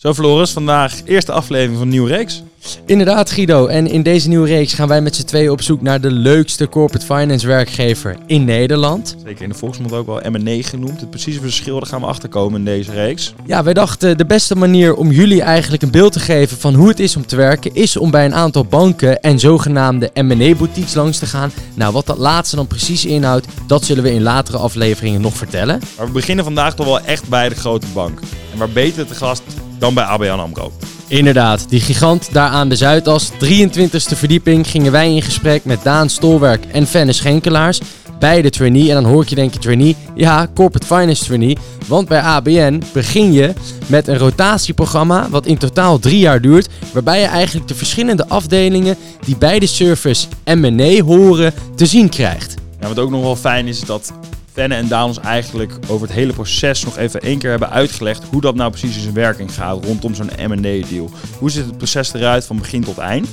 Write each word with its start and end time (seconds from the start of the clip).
Zo 0.00 0.14
Floris, 0.14 0.50
vandaag 0.50 1.04
eerste 1.04 1.32
aflevering 1.32 1.72
van 1.74 1.82
een 1.82 1.88
nieuwe 1.88 2.08
reeks. 2.08 2.42
Inderdaad, 2.86 3.30
Guido. 3.30 3.66
En 3.66 3.86
in 3.86 4.02
deze 4.02 4.28
nieuwe 4.28 4.48
reeks 4.48 4.74
gaan 4.74 4.88
wij 4.88 5.00
met 5.00 5.16
z'n 5.16 5.24
tweeën 5.24 5.50
op 5.50 5.62
zoek 5.62 5.82
naar 5.82 6.00
de 6.00 6.10
leukste 6.10 6.68
corporate 6.68 7.06
finance 7.06 7.46
werkgever 7.46 8.16
in 8.26 8.44
Nederland. 8.44 9.16
Zeker 9.24 9.42
in 9.42 9.48
de 9.48 9.54
volksmond 9.54 9.92
ook 9.92 10.06
wel 10.06 10.20
M&A 10.30 10.62
genoemd. 10.62 11.00
Het 11.00 11.10
precieze 11.10 11.40
verschil, 11.40 11.78
daar 11.78 11.88
gaan 11.88 12.00
we 12.00 12.06
achterkomen 12.06 12.58
in 12.58 12.64
deze 12.64 12.92
reeks. 12.92 13.34
Ja, 13.46 13.62
wij 13.62 13.74
dachten 13.74 14.18
de 14.18 14.26
beste 14.26 14.56
manier 14.56 14.94
om 14.94 15.10
jullie 15.10 15.42
eigenlijk 15.42 15.82
een 15.82 15.90
beeld 15.90 16.12
te 16.12 16.20
geven 16.20 16.56
van 16.56 16.74
hoe 16.74 16.88
het 16.88 17.00
is 17.00 17.16
om 17.16 17.26
te 17.26 17.36
werken, 17.36 17.74
is 17.74 17.96
om 17.96 18.10
bij 18.10 18.24
een 18.24 18.34
aantal 18.34 18.64
banken 18.64 19.20
en 19.20 19.38
zogenaamde 19.38 20.10
M&A 20.14 20.54
boutiques 20.54 20.94
langs 20.94 21.18
te 21.18 21.26
gaan. 21.26 21.52
Nou, 21.74 21.92
wat 21.92 22.06
dat 22.06 22.18
laatste 22.18 22.56
dan 22.56 22.66
precies 22.66 23.04
inhoudt, 23.04 23.46
dat 23.66 23.84
zullen 23.84 24.02
we 24.02 24.12
in 24.12 24.22
latere 24.22 24.58
afleveringen 24.58 25.20
nog 25.20 25.36
vertellen. 25.36 25.80
Maar 25.96 26.06
we 26.06 26.12
beginnen 26.12 26.44
vandaag 26.44 26.74
toch 26.74 26.86
wel 26.86 27.00
echt 27.00 27.28
bij 27.28 27.48
de 27.48 27.54
grote 27.54 27.86
bank. 27.94 28.20
En 28.52 28.58
waar 28.58 28.70
beter 28.70 29.06
te 29.06 29.14
gast 29.14 29.42
dan 29.78 29.94
bij 29.94 30.04
ABN 30.04 30.28
AMRO. 30.28 30.72
Inderdaad, 31.10 31.68
die 31.68 31.80
gigant 31.80 32.32
daar 32.32 32.48
aan 32.48 32.68
de 32.68 32.76
Zuidas, 32.76 33.30
23e 33.32 34.16
verdieping, 34.16 34.66
gingen 34.66 34.92
wij 34.92 35.14
in 35.14 35.22
gesprek 35.22 35.64
met 35.64 35.82
Daan 35.82 36.08
Stolwerk 36.08 36.64
en 36.64 36.86
Fenne 36.86 37.12
Schenkelaars. 37.12 37.80
Beide 38.18 38.50
trainee, 38.50 38.88
en 38.88 38.94
dan 38.94 39.12
hoor 39.12 39.22
ik 39.22 39.28
je 39.28 39.34
denken 39.34 39.60
trainee, 39.60 39.96
ja, 40.14 40.48
corporate 40.54 40.86
finance 40.86 41.24
trainee. 41.24 41.58
Want 41.86 42.08
bij 42.08 42.20
ABN 42.20 42.82
begin 42.92 43.32
je 43.32 43.52
met 43.86 44.08
een 44.08 44.18
rotatieprogramma 44.18 45.28
wat 45.30 45.46
in 45.46 45.58
totaal 45.58 45.98
drie 45.98 46.18
jaar 46.18 46.40
duurt. 46.40 46.68
Waarbij 46.92 47.20
je 47.20 47.26
eigenlijk 47.26 47.68
de 47.68 47.74
verschillende 47.74 48.28
afdelingen 48.28 48.96
die 49.24 49.36
bij 49.36 49.58
de 49.58 49.66
service 49.66 50.26
M&A 50.44 51.02
horen 51.02 51.54
te 51.74 51.86
zien 51.86 52.08
krijgt. 52.08 52.54
Ja, 52.80 52.88
wat 52.88 52.98
ook 52.98 53.10
nog 53.10 53.22
wel 53.22 53.36
fijn 53.36 53.66
is, 53.66 53.80
is 53.80 53.86
dat 53.86 54.12
Fenne 54.60 54.74
en 54.74 55.02
ons 55.02 55.18
eigenlijk 55.18 55.78
over 55.88 56.06
het 56.06 56.16
hele 56.16 56.32
proces 56.32 56.84
nog 56.84 56.96
even 56.96 57.20
één 57.20 57.38
keer 57.38 57.50
hebben 57.50 57.70
uitgelegd 57.70 58.24
hoe 58.30 58.40
dat 58.40 58.54
nou 58.54 58.70
precies 58.70 58.96
in 58.96 59.02
zijn 59.02 59.14
werking 59.14 59.54
gaat 59.54 59.84
rondom 59.84 60.14
zo'n 60.14 60.30
M&A 60.48 60.86
deal. 60.88 61.10
Hoe 61.38 61.50
ziet 61.50 61.64
het 61.64 61.76
proces 61.76 62.14
eruit 62.14 62.44
van 62.44 62.58
begin 62.58 62.84
tot 62.84 62.98
eind? 62.98 63.28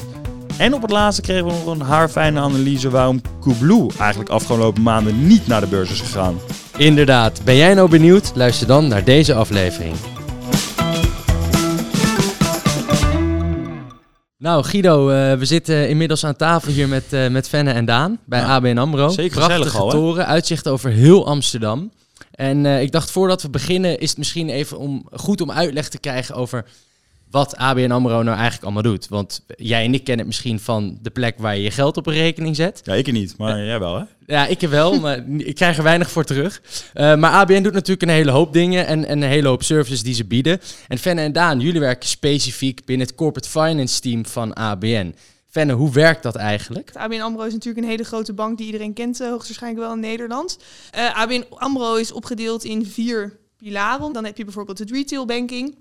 En 0.58 0.74
op 0.74 0.82
het 0.82 0.92
laatste 0.92 1.22
kregen 1.22 1.46
we 1.46 1.52
nog 1.52 1.66
een 1.66 1.82
haarfijne 1.82 2.40
analyse 2.40 2.90
waarom 2.90 3.22
Coolblue 3.40 3.88
eigenlijk 4.00 4.30
afgelopen 4.30 4.82
maanden 4.82 5.28
niet 5.28 5.48
naar 5.48 5.62
de 5.62 5.68
beurs 5.68 5.92
is 5.92 6.02
gegaan. 6.02 6.40
Inderdaad, 6.78 7.42
ben 7.44 7.56
jij 7.56 7.74
nou 7.74 7.90
benieuwd? 7.90 8.32
Luister 8.36 8.68
dan 8.68 8.88
naar 8.88 9.04
deze 9.04 9.34
aflevering. 9.34 9.96
Nou 14.48 14.64
Guido, 14.64 15.10
uh, 15.10 15.34
we 15.34 15.46
zitten 15.46 15.90
inmiddels 15.90 16.26
aan 16.26 16.36
tafel 16.36 16.72
hier 16.72 16.88
met, 16.88 17.04
uh, 17.14 17.28
met 17.28 17.50
Fenne 17.50 17.72
en 17.72 17.86
Daan 17.86 18.20
bij 18.26 18.40
ja, 18.40 18.46
ABN 18.46 18.78
AMRO. 18.78 19.10
Zeker 19.10 19.38
Prachtige 19.38 19.78
al, 19.78 19.90
toren, 19.90 20.26
uitzicht 20.26 20.68
over 20.68 20.90
heel 20.90 21.26
Amsterdam. 21.26 21.92
En 22.32 22.66
uh, 22.66 22.82
ik 22.82 22.92
dacht 22.92 23.12
voordat 23.12 23.42
we 23.42 23.50
beginnen 23.50 24.00
is 24.00 24.10
het 24.10 24.18
misschien 24.18 24.50
even 24.50 24.78
om, 24.78 25.08
goed 25.12 25.42
om 25.42 25.52
uitleg 25.52 25.90
te 25.90 26.00
krijgen 26.00 26.36
over 26.36 26.66
wat 27.38 27.56
ABN 27.56 27.92
AMRO 27.92 28.24
nou 28.24 28.38
eigenlijk 28.38 28.64
allemaal 28.64 28.82
doet. 28.82 29.08
Want 29.08 29.44
jij 29.56 29.86
en 29.86 29.94
ik 29.94 30.04
kennen 30.04 30.26
het 30.26 30.36
misschien 30.36 30.60
van 30.60 30.98
de 31.02 31.10
plek 31.10 31.36
waar 31.38 31.56
je 31.56 31.64
je 31.64 31.72
geld 31.72 31.98
op 31.98 32.08
een 32.08 32.14
rekening 32.14 32.56
zet. 32.56 32.82
Ja, 32.84 32.94
ik 32.94 33.12
niet, 33.12 33.38
maar 33.38 33.64
jij 33.64 33.80
wel 33.80 33.98
hè? 33.98 34.04
Ja, 34.26 34.48
ik 34.48 34.60
wel, 34.60 35.00
maar 35.00 35.24
ik 35.52 35.56
krijg 35.56 35.78
er 35.78 35.84
weinig 35.84 36.12
voor 36.12 36.24
terug. 36.24 36.62
Uh, 36.94 37.16
maar 37.16 37.32
ABN 37.32 37.62
doet 37.62 37.74
natuurlijk 37.74 38.02
een 38.02 38.16
hele 38.16 38.32
hoop 38.32 38.54
dingen 38.54 38.88
en, 38.88 39.06
en, 39.06 39.22
een 39.22 39.30
hele 39.30 39.48
hoop 39.48 39.64
services 39.64 40.04
die 40.04 40.14
ze 40.14 40.26
bieden. 40.26 40.60
En 40.88 40.98
Fenne 40.98 41.22
en 41.22 41.32
Daan, 41.32 41.60
jullie 41.60 41.80
werken 41.80 42.10
specifiek 42.10 42.86
binnen 42.86 43.08
het 43.08 43.16
corporate 43.16 43.50
finance 43.50 44.02
team 44.02 44.26
van 44.26 44.54
ABN. 44.54 45.16
Fenne, 45.50 45.74
hoe 45.74 45.92
werkt 45.92 46.24
dat 46.24 46.36
eigenlijk? 46.36 46.92
ABN 46.94 47.22
AMRO 47.22 47.44
is 47.44 47.54
natuurlijk 47.54 47.84
een 47.84 47.92
hele 47.92 48.04
grote 48.04 48.34
bank 48.34 48.58
die 48.58 48.66
iedereen 48.66 48.94
kent, 48.94 49.22
uh, 49.22 49.30
hoogstwaarschijnlijk 49.30 49.84
wel 49.84 49.94
in 49.94 50.00
Nederland. 50.00 50.58
Uh, 50.96 51.20
ABN 51.20 51.46
AMRO 51.50 51.96
is 51.96 52.12
opgedeeld 52.12 52.64
in 52.64 52.86
vier 52.86 53.38
pilaren. 53.58 54.14
Dan 54.14 54.26
heb 54.26 54.38
je 54.38 54.44
bijvoorbeeld 54.44 54.80
het 54.80 54.92
retail 54.92 55.26
banking. 55.26 55.76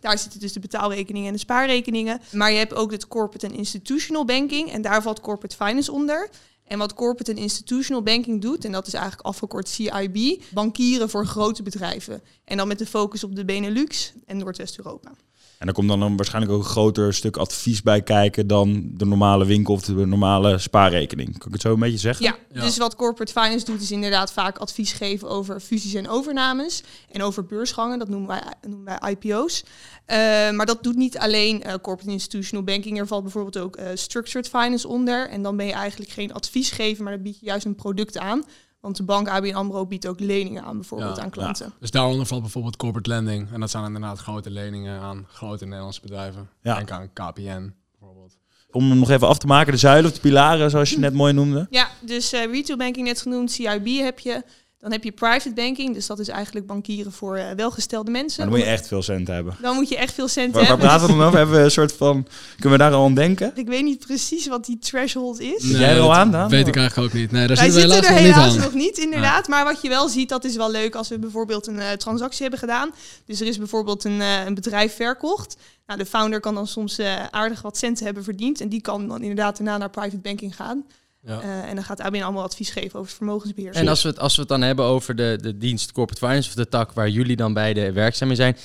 Daar 0.00 0.18
zitten 0.18 0.40
dus 0.40 0.52
de 0.52 0.60
betaalrekeningen 0.60 1.28
en 1.28 1.34
de 1.34 1.38
spaarrekeningen. 1.38 2.20
Maar 2.32 2.52
je 2.52 2.58
hebt 2.58 2.74
ook 2.74 2.90
het 2.90 3.08
corporate 3.08 3.46
en 3.46 3.54
institutional 3.54 4.24
banking. 4.24 4.70
En 4.70 4.82
daar 4.82 5.02
valt 5.02 5.20
corporate 5.20 5.56
finance 5.56 5.92
onder. 5.92 6.28
En 6.64 6.78
wat 6.78 6.94
corporate 6.94 7.30
en 7.30 7.36
institutional 7.36 8.02
banking 8.02 8.42
doet, 8.42 8.64
en 8.64 8.72
dat 8.72 8.86
is 8.86 8.92
eigenlijk 8.92 9.26
afgekort 9.26 9.68
CIB, 9.68 10.42
bankieren 10.50 11.10
voor 11.10 11.26
grote 11.26 11.62
bedrijven. 11.62 12.22
En 12.44 12.56
dan 12.56 12.68
met 12.68 12.78
de 12.78 12.86
focus 12.86 13.24
op 13.24 13.36
de 13.36 13.44
Benelux 13.44 14.12
en 14.26 14.36
Noordwest-Europa. 14.36 15.12
En 15.58 15.66
er 15.66 15.72
komt 15.72 15.88
dan, 15.88 16.16
waarschijnlijk 16.16 16.54
ook 16.54 16.62
een 16.62 16.68
groter 16.68 17.14
stuk 17.14 17.36
advies 17.36 17.82
bij 17.82 18.02
kijken 18.02 18.46
dan 18.46 18.90
de 18.92 19.04
normale 19.04 19.44
winkel 19.44 19.74
of 19.74 19.82
de 19.82 19.92
normale 19.92 20.58
spaarrekening. 20.58 21.38
Kan 21.38 21.46
ik 21.46 21.52
het 21.52 21.62
zo 21.62 21.72
een 21.72 21.80
beetje 21.80 21.98
zeggen? 21.98 22.24
Ja, 22.24 22.36
dus 22.62 22.78
wat 22.78 22.96
corporate 22.96 23.32
finance 23.32 23.64
doet 23.64 23.80
is 23.80 23.90
inderdaad 23.90 24.32
vaak 24.32 24.58
advies 24.58 24.92
geven 24.92 25.28
over 25.28 25.60
fusies 25.60 25.94
en 25.94 26.08
overnames. 26.08 26.82
En 27.10 27.22
over 27.22 27.46
beursgangen, 27.46 27.98
dat 27.98 28.08
noemen 28.08 28.28
wij, 28.28 28.42
noemen 28.68 28.98
wij 29.00 29.10
IPO's. 29.10 29.62
Uh, 29.62 30.16
maar 30.50 30.66
dat 30.66 30.82
doet 30.82 30.96
niet 30.96 31.18
alleen 31.18 31.62
uh, 31.66 31.74
corporate 31.82 32.12
institutional 32.12 32.64
banking. 32.64 32.98
Er 32.98 33.06
valt 33.06 33.22
bijvoorbeeld 33.22 33.58
ook 33.58 33.78
uh, 33.78 33.86
structured 33.94 34.48
finance 34.48 34.88
onder. 34.88 35.28
En 35.28 35.42
dan 35.42 35.56
ben 35.56 35.66
je 35.66 35.72
eigenlijk 35.72 36.10
geen 36.10 36.32
adviesgever, 36.32 37.04
maar 37.04 37.12
dan 37.12 37.22
bied 37.22 37.40
je 37.40 37.46
juist 37.46 37.64
een 37.64 37.74
product 37.74 38.18
aan. 38.18 38.44
Want 38.80 38.96
de 38.96 39.02
bank 39.02 39.28
ABN 39.28 39.54
AMRO 39.54 39.86
biedt 39.86 40.06
ook 40.06 40.20
leningen 40.20 40.64
aan 40.64 40.76
bijvoorbeeld 40.76 41.18
aan 41.18 41.30
klanten. 41.30 41.66
Ja. 41.66 41.72
Dus 41.80 41.90
daaronder 41.90 42.26
valt 42.26 42.42
bijvoorbeeld 42.42 42.76
corporate 42.76 43.08
lending. 43.08 43.52
En 43.52 43.60
dat 43.60 43.70
zijn 43.70 43.84
inderdaad 43.84 44.18
grote 44.18 44.50
leningen 44.50 45.00
aan 45.00 45.26
grote 45.28 45.64
Nederlandse 45.64 46.00
bedrijven. 46.00 46.48
Ja. 46.62 46.74
Denk 46.74 46.90
aan 46.90 47.12
KPN 47.12 47.74
bijvoorbeeld. 47.90 48.36
Om 48.70 48.88
hem 48.88 48.98
nog 48.98 49.10
even 49.10 49.28
af 49.28 49.38
te 49.38 49.46
maken, 49.46 49.72
de 49.72 49.78
zuilen 49.78 50.10
of 50.10 50.16
de 50.16 50.20
pilaren 50.22 50.70
zoals 50.70 50.90
je 50.90 50.98
net 50.98 51.14
mooi 51.14 51.32
noemde. 51.32 51.66
Ja, 51.70 51.88
dus 52.00 52.34
uh, 52.34 52.44
retail 52.44 52.78
banking 52.78 53.06
net 53.06 53.20
genoemd, 53.20 53.50
CIB 53.50 53.86
heb 53.86 54.18
je. 54.18 54.42
Dan 54.80 54.92
heb 54.92 55.04
je 55.04 55.12
private 55.12 55.52
banking, 55.52 55.94
dus 55.94 56.06
dat 56.06 56.18
is 56.18 56.28
eigenlijk 56.28 56.66
bankieren 56.66 57.12
voor 57.12 57.38
uh, 57.38 57.50
welgestelde 57.56 58.10
mensen. 58.10 58.40
Maar 58.40 58.50
dan 58.50 58.58
moet 58.58 58.66
je 58.66 58.72
echt 58.72 58.86
veel 58.86 59.02
cent 59.02 59.28
hebben. 59.28 59.56
Dan 59.60 59.74
moet 59.74 59.88
je 59.88 59.96
echt 59.96 60.14
veel 60.14 60.28
cent 60.28 60.54
waar, 60.54 60.66
hebben. 60.66 60.86
Waar 60.86 60.96
praten 60.96 61.14
we 61.14 61.18
dan 61.18 61.26
over? 61.26 61.38
Hebben 61.38 61.56
we 61.56 61.62
een 61.62 61.70
soort 61.70 61.92
van, 61.92 62.26
kunnen 62.58 62.78
we 62.78 62.84
daar 62.84 62.92
al 62.92 63.04
aan 63.04 63.14
denken? 63.14 63.52
Ik 63.54 63.66
weet 63.66 63.82
niet 63.82 64.06
precies 64.06 64.46
wat 64.46 64.64
die 64.64 64.78
threshold 64.78 65.40
is. 65.40 65.62
Nee, 65.62 65.78
Jij 65.78 65.94
er 65.94 66.00
al 66.00 66.14
aan 66.14 66.30
dan? 66.30 66.48
Weet 66.48 66.68
ik 66.68 66.76
eigenlijk 66.76 67.08
ook 67.08 67.20
niet. 67.20 67.30
Nee, 67.30 67.46
daar 67.46 67.56
wij 67.56 67.70
zitten 67.70 67.90
we 67.90 67.94
helaas, 67.94 68.10
er 68.10 68.16
helaas 68.16 68.54
nog, 68.54 68.64
nog 68.64 68.74
niet, 68.74 68.98
inderdaad. 68.98 69.48
Maar 69.48 69.64
wat 69.64 69.82
je 69.82 69.88
wel 69.88 70.08
ziet, 70.08 70.28
dat 70.28 70.44
is 70.44 70.56
wel 70.56 70.70
leuk 70.70 70.94
als 70.94 71.08
we 71.08 71.18
bijvoorbeeld 71.18 71.66
een 71.66 71.76
uh, 71.76 71.90
transactie 71.90 72.42
hebben 72.42 72.58
gedaan. 72.58 72.90
Dus 73.24 73.40
er 73.40 73.46
is 73.46 73.58
bijvoorbeeld 73.58 74.04
een, 74.04 74.20
uh, 74.20 74.44
een 74.44 74.54
bedrijf 74.54 74.94
verkocht. 74.94 75.56
Nou, 75.86 75.98
de 75.98 76.06
founder 76.06 76.40
kan 76.40 76.54
dan 76.54 76.66
soms 76.66 77.00
aardig 77.30 77.62
wat 77.62 77.76
centen 77.78 78.04
hebben 78.04 78.24
verdiend. 78.24 78.60
En 78.60 78.68
die 78.68 78.80
kan 78.80 79.08
dan 79.08 79.20
inderdaad 79.20 79.56
daarna 79.56 79.78
naar 79.78 79.90
private 79.90 80.18
banking 80.18 80.56
gaan. 80.56 80.84
Ja. 81.28 81.42
Uh, 81.42 81.68
en 81.68 81.74
dan 81.74 81.84
gaat 81.84 82.00
ABN 82.00 82.22
allemaal 82.22 82.42
advies 82.42 82.70
geven 82.70 82.98
over 82.98 83.12
vermogensbeheer. 83.12 83.74
En 83.74 83.88
als 83.88 84.02
we, 84.02 84.08
het, 84.08 84.18
als 84.18 84.34
we 84.34 84.40
het 84.40 84.50
dan 84.50 84.62
hebben 84.62 84.84
over 84.84 85.16
de, 85.16 85.38
de 85.40 85.58
dienst 85.58 85.92
Corporate 85.92 86.26
Finance 86.26 86.48
of 86.48 86.54
de 86.54 86.68
tak 86.68 86.92
waar 86.92 87.08
jullie 87.08 87.36
dan 87.36 87.52
beide 87.52 87.92
werkzaam 87.92 88.30
in 88.30 88.36
zijn, 88.36 88.56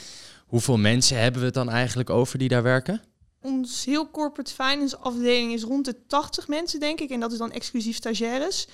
hoeveel 0.46 0.78
mensen 0.78 1.18
hebben 1.18 1.40
we 1.40 1.46
het 1.46 1.56
dan 1.56 1.70
eigenlijk 1.70 2.10
over 2.10 2.38
die 2.38 2.48
daar 2.48 2.64
werken? 2.64 3.02
Ons 3.42 3.86
heel 3.86 4.12
Corporate 4.12 4.54
Finance 4.54 4.98
afdeling 4.98 5.54
is 5.54 5.64
rond 5.64 5.86
de 5.86 5.96
80 6.08 6.48
mensen, 6.48 6.80
denk 6.80 7.00
ik. 7.00 7.10
En 7.10 7.20
dat 7.20 7.32
is 7.32 7.38
dan 7.38 7.52
exclusief 7.52 7.96
stagiaires. 7.96 8.68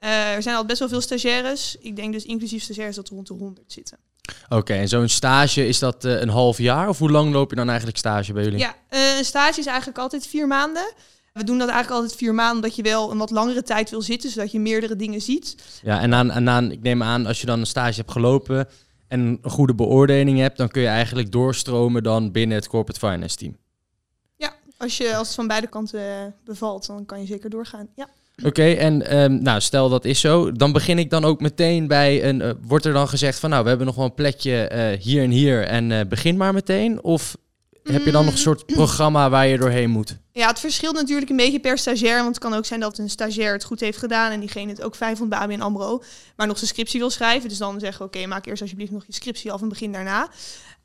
Uh, 0.00 0.34
er 0.34 0.42
zijn 0.42 0.56
al 0.56 0.64
best 0.64 0.78
wel 0.78 0.88
veel 0.88 1.00
stagiaires. 1.00 1.76
Ik 1.80 1.96
denk 1.96 2.12
dus 2.12 2.24
inclusief 2.24 2.62
stagiaires 2.62 2.96
dat 2.96 3.08
er 3.08 3.14
rond 3.14 3.26
de 3.26 3.34
100 3.34 3.72
zitten. 3.72 3.98
Oké, 4.44 4.56
okay, 4.56 4.78
en 4.78 4.88
zo'n 4.88 5.08
stage, 5.08 5.66
is 5.66 5.78
dat 5.78 6.04
uh, 6.04 6.20
een 6.20 6.28
half 6.28 6.58
jaar? 6.58 6.88
Of 6.88 6.98
hoe 6.98 7.10
lang 7.10 7.32
loop 7.32 7.50
je 7.50 7.56
dan 7.56 7.68
eigenlijk 7.68 7.98
stage 7.98 8.32
bij 8.32 8.44
jullie? 8.44 8.58
Ja, 8.58 8.74
een 8.88 9.24
stage 9.24 9.60
is 9.60 9.66
eigenlijk 9.66 9.98
altijd 9.98 10.26
vier 10.26 10.46
maanden. 10.46 10.92
We 11.34 11.44
doen 11.44 11.58
dat 11.58 11.68
eigenlijk 11.68 12.00
altijd 12.00 12.18
vier 12.18 12.34
maanden, 12.34 12.54
omdat 12.54 12.76
je 12.76 12.82
wel 12.82 13.10
een 13.10 13.18
wat 13.18 13.30
langere 13.30 13.62
tijd 13.62 13.90
wil 13.90 14.02
zitten, 14.02 14.30
zodat 14.30 14.52
je 14.52 14.60
meerdere 14.60 14.96
dingen 14.96 15.20
ziet. 15.20 15.56
Ja, 15.82 16.00
en 16.00 16.14
aan, 16.14 16.30
en 16.30 16.48
aan, 16.48 16.70
ik 16.70 16.82
neem 16.82 17.02
aan, 17.02 17.26
als 17.26 17.40
je 17.40 17.46
dan 17.46 17.60
een 17.60 17.66
stage 17.66 17.96
hebt 17.96 18.10
gelopen 18.10 18.68
en 19.08 19.20
een 19.20 19.50
goede 19.50 19.74
beoordeling 19.74 20.38
hebt, 20.38 20.56
dan 20.56 20.68
kun 20.68 20.82
je 20.82 20.88
eigenlijk 20.88 21.32
doorstromen 21.32 22.02
dan 22.02 22.32
binnen 22.32 22.56
het 22.56 22.68
corporate 22.68 23.06
finance 23.06 23.36
team. 23.36 23.56
Ja, 24.36 24.54
als, 24.76 24.96
je, 24.96 25.16
als 25.16 25.26
het 25.26 25.36
van 25.36 25.46
beide 25.46 25.66
kanten 25.66 26.34
bevalt, 26.44 26.86
dan 26.86 27.06
kan 27.06 27.20
je 27.20 27.26
zeker 27.26 27.50
doorgaan. 27.50 27.88
Ja. 27.94 28.08
Oké, 28.44 28.70
en 28.72 29.18
um, 29.18 29.42
nou, 29.42 29.60
stel 29.60 29.88
dat 29.88 30.04
is 30.04 30.20
zo, 30.20 30.52
dan 30.52 30.72
begin 30.72 30.98
ik 30.98 31.10
dan 31.10 31.24
ook 31.24 31.40
meteen 31.40 31.86
bij 31.86 32.24
een. 32.24 32.40
Uh, 32.40 32.50
wordt 32.62 32.84
er 32.84 32.92
dan 32.92 33.08
gezegd 33.08 33.38
van 33.38 33.50
nou, 33.50 33.62
we 33.62 33.68
hebben 33.68 33.86
nog 33.86 33.96
wel 33.96 34.04
een 34.04 34.14
plekje 34.14 34.70
uh, 34.72 35.02
hier 35.02 35.22
en 35.22 35.30
hier 35.30 35.64
en 35.64 35.90
uh, 35.90 36.00
begin 36.08 36.36
maar 36.36 36.52
meteen? 36.52 37.02
Of 37.02 37.36
heb 37.92 38.04
je 38.04 38.10
dan 38.10 38.24
nog 38.24 38.34
een 38.34 38.38
soort 38.40 38.66
programma 38.66 39.30
waar 39.30 39.46
je 39.46 39.58
doorheen 39.58 39.90
moet? 39.90 40.16
Ja, 40.32 40.48
het 40.48 40.60
verschilt 40.60 40.94
natuurlijk 40.94 41.30
een 41.30 41.36
beetje 41.36 41.60
per 41.60 41.78
stagiair. 41.78 42.16
Want 42.16 42.28
het 42.28 42.38
kan 42.38 42.54
ook 42.54 42.64
zijn 42.64 42.80
dat 42.80 42.98
een 42.98 43.10
stagiair 43.10 43.52
het 43.52 43.64
goed 43.64 43.80
heeft 43.80 43.98
gedaan 43.98 44.30
en 44.30 44.40
diegene 44.40 44.70
het 44.70 44.82
ook 44.82 44.94
vijf 44.94 45.18
van 45.18 45.28
bij 45.28 45.38
ABN 45.38 45.60
AMRO. 45.60 46.02
Maar 46.36 46.46
nog 46.46 46.56
zijn 46.56 46.70
scriptie 46.70 47.00
wil 47.00 47.10
schrijven. 47.10 47.48
Dus 47.48 47.58
dan 47.58 47.80
zeggen 47.80 47.98
we, 47.98 48.04
oké, 48.04 48.26
maak 48.26 48.46
eerst 48.46 48.62
alsjeblieft 48.62 48.92
nog 48.92 49.06
je 49.06 49.12
scriptie 49.12 49.52
af 49.52 49.62
en 49.62 49.68
begin 49.68 49.92
daarna. 49.92 50.28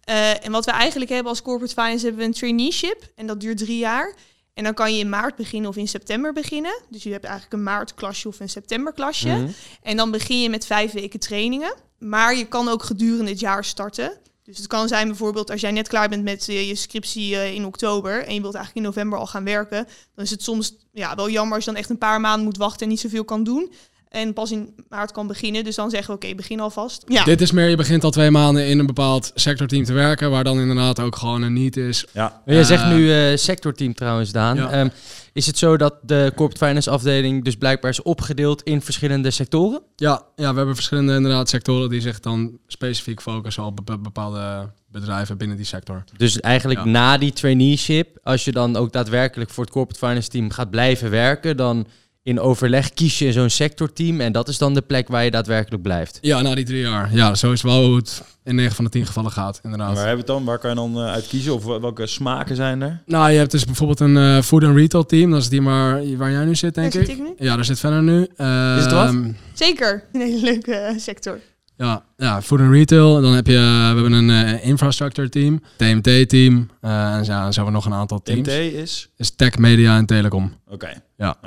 Uh, 0.09 0.45
en 0.45 0.51
wat 0.51 0.65
we 0.65 0.71
eigenlijk 0.71 1.12
hebben 1.12 1.29
als 1.29 1.41
corporate 1.41 1.73
finance, 1.73 2.06
hebben 2.06 2.21
we 2.21 2.27
een 2.27 2.33
traineeship. 2.33 3.12
En 3.15 3.27
dat 3.27 3.39
duurt 3.39 3.57
drie 3.57 3.77
jaar. 3.77 4.15
En 4.53 4.63
dan 4.63 4.73
kan 4.73 4.94
je 4.94 5.00
in 5.00 5.09
maart 5.09 5.35
beginnen 5.35 5.69
of 5.69 5.75
in 5.75 5.88
september 5.88 6.33
beginnen. 6.33 6.81
Dus 6.89 7.03
je 7.03 7.12
hebt 7.12 7.23
eigenlijk 7.23 7.53
een 7.53 7.63
maartklasje 7.63 8.27
of 8.27 8.39
een 8.39 8.50
septemberklasje. 8.50 9.29
Mm 9.29 9.35
-hmm. 9.35 9.53
En 9.81 9.97
dan 9.97 10.12
begin 10.12 10.41
je 10.41 10.50
met 10.50 10.65
vijf 10.65 10.91
weken 10.91 11.19
trainingen. 11.19 11.73
Maar 11.97 12.35
je 12.35 12.47
kan 12.47 12.68
ook 12.68 12.83
gedurende 12.83 13.31
het 13.31 13.39
jaar 13.39 13.65
starten. 13.65 14.18
Dus 14.49 14.57
het 14.57 14.67
kan 14.67 14.87
zijn 14.87 15.07
bijvoorbeeld 15.07 15.51
als 15.51 15.61
jij 15.61 15.71
net 15.71 15.87
klaar 15.87 16.09
bent 16.09 16.23
met 16.23 16.47
uh, 16.47 16.67
je 16.67 16.75
scriptie 16.75 17.33
uh, 17.33 17.53
in 17.53 17.65
oktober 17.65 18.25
en 18.25 18.33
je 18.33 18.41
wilt 18.41 18.55
eigenlijk 18.55 18.85
in 18.85 18.91
november 18.91 19.19
al 19.19 19.27
gaan 19.27 19.43
werken, 19.43 19.87
dan 20.15 20.25
is 20.25 20.31
het 20.31 20.43
soms 20.43 20.75
ja, 20.91 21.15
wel 21.15 21.29
jammer 21.29 21.55
als 21.55 21.65
je 21.65 21.71
dan 21.71 21.79
echt 21.79 21.89
een 21.89 21.97
paar 21.97 22.21
maanden 22.21 22.43
moet 22.43 22.57
wachten 22.57 22.81
en 22.81 22.87
niet 22.87 22.99
zoveel 22.99 23.23
kan 23.23 23.43
doen. 23.43 23.71
En 24.09 24.33
pas 24.33 24.51
in 24.51 24.73
maart 24.89 25.11
kan 25.11 25.27
beginnen. 25.27 25.63
Dus 25.63 25.75
dan 25.75 25.89
zeggen 25.89 26.09
we, 26.09 26.25
oké, 26.25 26.35
begin 26.35 26.59
alvast. 26.59 27.03
Ja. 27.07 27.23
Dit 27.23 27.41
is 27.41 27.51
meer, 27.51 27.69
je 27.69 27.75
begint 27.75 28.03
al 28.03 28.11
twee 28.11 28.31
maanden 28.31 28.67
in 28.67 28.79
een 28.79 28.85
bepaald 28.85 29.31
sectorteam 29.35 29.83
te 29.83 29.93
werken, 29.93 30.31
waar 30.31 30.43
dan 30.43 30.59
inderdaad 30.59 30.99
ook 30.99 31.15
gewoon 31.15 31.41
een 31.41 31.53
niet 31.53 31.77
is. 31.77 32.05
Ja. 32.13 32.41
Jij 32.45 32.63
zegt 32.63 32.83
Eh, 32.83 32.89
nu 32.89 33.13
eh, 33.13 33.37
sectorteam 33.37 33.93
trouwens, 33.93 34.31
Daan. 34.31 34.55
Ja. 34.55 34.69
Ehm, 34.71 34.89
is 35.33 35.45
het 35.45 35.57
zo 35.57 35.77
dat 35.77 35.95
de 36.01 36.31
corporate 36.35 36.65
finance 36.65 36.89
afdeling 36.89 37.43
dus 37.43 37.55
blijkbaar 37.55 37.91
is 37.91 38.01
opgedeeld 38.01 38.63
in 38.63 38.81
verschillende 38.81 39.31
sectoren? 39.31 39.81
Ja, 39.95 40.23
ja, 40.35 40.49
we 40.51 40.57
hebben 40.57 40.75
verschillende 40.75 41.15
inderdaad 41.15 41.49
sectoren 41.49 41.89
die 41.89 42.01
zich 42.01 42.19
dan 42.19 42.57
specifiek 42.67 43.21
focussen 43.21 43.63
op 43.63 43.79
be- 43.85 43.97
bepaalde 43.97 44.71
bedrijven 44.91 45.37
binnen 45.37 45.57
die 45.57 45.65
sector. 45.65 46.03
Dus 46.17 46.39
eigenlijk 46.39 46.79
Ja. 46.79 46.85
na 46.85 47.17
die 47.17 47.33
traineeship, 47.33 48.17
als 48.23 48.43
je 48.45 48.51
dan 48.51 48.75
ook 48.75 48.91
daadwerkelijk 48.91 49.49
voor 49.49 49.63
het 49.63 49.73
corporate 49.73 50.05
finance 50.05 50.29
team 50.29 50.49
gaat 50.51 50.69
blijven 50.69 51.09
werken, 51.09 51.57
dan 51.57 51.87
in 52.24 52.39
overleg 52.39 52.94
kies 52.94 53.19
je 53.19 53.31
zo'n 53.31 53.50
sectorteam 53.50 54.19
en 54.21 54.31
dat 54.31 54.48
is 54.48 54.57
dan 54.57 54.74
de 54.74 54.81
plek 54.81 55.07
waar 55.07 55.24
je 55.24 55.31
daadwerkelijk 55.31 55.83
blijft. 55.83 56.18
Ja, 56.21 56.42
na 56.42 56.56
die 56.56 56.66
drie 56.66 56.81
jaar. 56.81 57.16
Ja, 57.16 57.36
zo 57.36 57.51
is 57.51 57.62
wel 57.62 57.86
hoe 57.86 57.95
het 57.95 58.24
in 58.44 58.56
9 58.56 58.75
van 58.75 58.83
de 58.86 58.92
10 58.92 59.06
gevallen 59.06 59.31
gaat, 59.31 59.60
inderdaad. 59.63 59.88
waar 59.88 60.07
hebben 60.07 60.13
we 60.13 60.18
het 60.18 60.27
dan? 60.27 60.44
Waar 60.44 60.60
kan 60.60 60.69
je 60.69 60.75
dan 60.75 60.95
eh, 60.98 61.12
uit 61.12 61.27
kiezen? 61.27 61.54
Of 61.54 61.63
wel- 61.66 61.81
welke 61.81 62.07
smaken 62.07 62.56
zijn 62.56 62.81
er? 62.81 63.01
Nou, 63.06 63.31
je 63.31 63.38
hebt 63.38 63.51
dus 63.51 63.66
bijvoorbeeld 63.66 64.00
een 64.00 64.18
eh, 64.18 64.42
food 64.42 64.63
and 64.63 64.75
retail 64.75 65.06
team. 65.06 65.31
Dat 65.31 65.42
is 65.42 65.50
die 65.50 65.62
maar 65.62 66.16
waar 66.18 66.31
jij 66.31 66.45
nu 66.45 66.56
zit, 66.56 66.75
denk 66.75 66.94
Daar 66.94 67.01
ik. 67.01 67.07
zit 67.07 67.18
ik 67.18 67.24
nu. 67.24 67.33
Ja, 67.38 67.56
daar 67.56 67.66
zit 67.66 67.80
verder 67.80 68.04
nu. 68.04 68.21
Is 68.21 68.83
het 68.83 68.92
wat? 68.92 69.06
Ehm, 69.07 69.31
Zeker, 69.54 70.04
een 70.12 70.21
hele 70.21 70.42
leuke 70.42 70.74
eh, 70.74 70.98
sector. 70.98 71.39
Ja, 71.77 72.04
ja, 72.18 72.42
food 72.42 72.60
and 72.60 72.71
retail. 72.74 73.16
En 73.16 73.21
dan 73.21 73.33
heb 73.33 73.48
je, 73.48 73.54
we 73.54 74.00
hebben 74.01 74.12
een 74.12 74.30
eh, 74.30 74.66
infrastructure 74.68 75.30
team, 75.30 75.62
TMT 75.77 76.30
team. 76.30 76.69
en 76.81 77.25
zo, 77.25 77.31
en 77.31 77.54
zo 77.54 77.62
hebben 77.63 77.66
we 77.66 77.71
nog 77.71 77.86
een 77.86 77.94
aantal 77.94 78.21
teams. 78.21 78.48
TMT 78.48 78.74
is? 78.74 79.10
Is 79.18 79.36
tech, 79.36 79.57
media 79.57 79.98
en 79.98 80.06
telecom. 80.06 80.54
Oké. 80.68 81.01
Ja. 81.18 81.38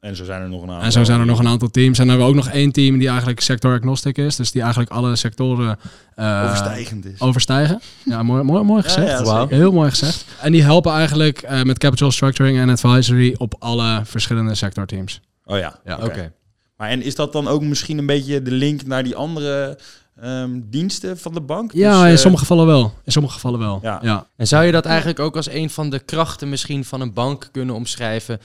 En 0.00 0.16
zo 0.16 0.24
zijn 0.24 0.42
er 0.42 0.48
nog 0.48 0.62
een 0.62 0.68
aantal. 0.70 0.84
En 0.84 0.92
zo 0.92 1.04
zijn 1.04 1.20
er 1.20 1.26
nog 1.26 1.38
een 1.38 1.46
aantal 1.48 1.70
teams. 1.70 1.98
En 1.98 2.06
dan 2.06 2.08
hebben 2.08 2.26
we 2.26 2.38
ook 2.40 2.44
nog 2.44 2.54
één 2.54 2.72
team 2.72 2.98
die 2.98 3.08
eigenlijk 3.08 3.40
sector 3.40 3.74
agnostic 3.74 4.18
is. 4.18 4.36
Dus 4.36 4.50
die 4.52 4.60
eigenlijk 4.62 4.90
alle 4.92 5.16
sectoren 5.16 5.78
eh, 6.14 6.42
Overstijgend 6.44 7.04
is. 7.04 7.20
overstijgen. 7.20 7.80
Ja, 8.04 8.22
mooi, 8.22 8.42
mooi, 8.42 8.64
mooi 8.64 8.82
gezegd. 8.82 9.26
Ja, 9.26 9.34
ja. 9.34 9.46
Heel 9.48 9.72
mooi 9.72 9.90
gezegd. 9.90 10.24
En 10.40 10.52
die 10.52 10.62
helpen 10.62 10.92
eigenlijk 10.92 11.38
eh, 11.42 11.62
met 11.62 11.78
capital 11.78 12.10
structuring 12.10 12.58
en 12.58 12.68
advisory 12.70 13.34
op 13.38 13.54
alle 13.58 14.00
verschillende 14.04 14.54
sectorteams. 14.54 15.20
Oh 15.44 15.58
ja. 15.58 15.78
Ja, 15.84 15.98
Oké. 16.02 16.32
Maar 16.76 16.88
en 16.88 17.02
is 17.02 17.14
dat 17.14 17.32
dan 17.32 17.48
ook 17.48 17.62
misschien 17.62 17.98
een 17.98 18.06
beetje 18.06 18.42
de 18.42 18.50
link 18.50 18.86
naar 18.86 19.02
die 19.02 19.16
andere 19.16 19.78
ehm, 20.20 20.60
diensten 20.64 21.18
van 21.18 21.34
de 21.34 21.40
bank? 21.40 21.72
Ja, 21.72 21.92
Dus, 21.98 22.08
in 22.08 22.14
eh, 22.14 22.16
sommige 22.20 22.42
gevallen 22.44 22.66
wel. 22.66 22.94
In 23.04 23.12
sommige 23.12 23.34
gevallen 23.34 23.58
wel. 23.58 23.78
Ja. 23.82 23.98
ja. 24.02 24.26
En 24.36 24.46
zou 24.46 24.64
je 24.64 24.72
dat 24.72 24.84
eigenlijk 24.86 25.18
ook 25.18 25.36
als 25.36 25.50
een 25.50 25.70
van 25.70 25.90
de 25.90 25.98
krachten 25.98 26.48
misschien 26.48 26.84
van 26.84 27.00
een 27.00 27.12
bank 27.12 27.48
kunnen 27.52 27.74
omschrijven? 27.74 28.40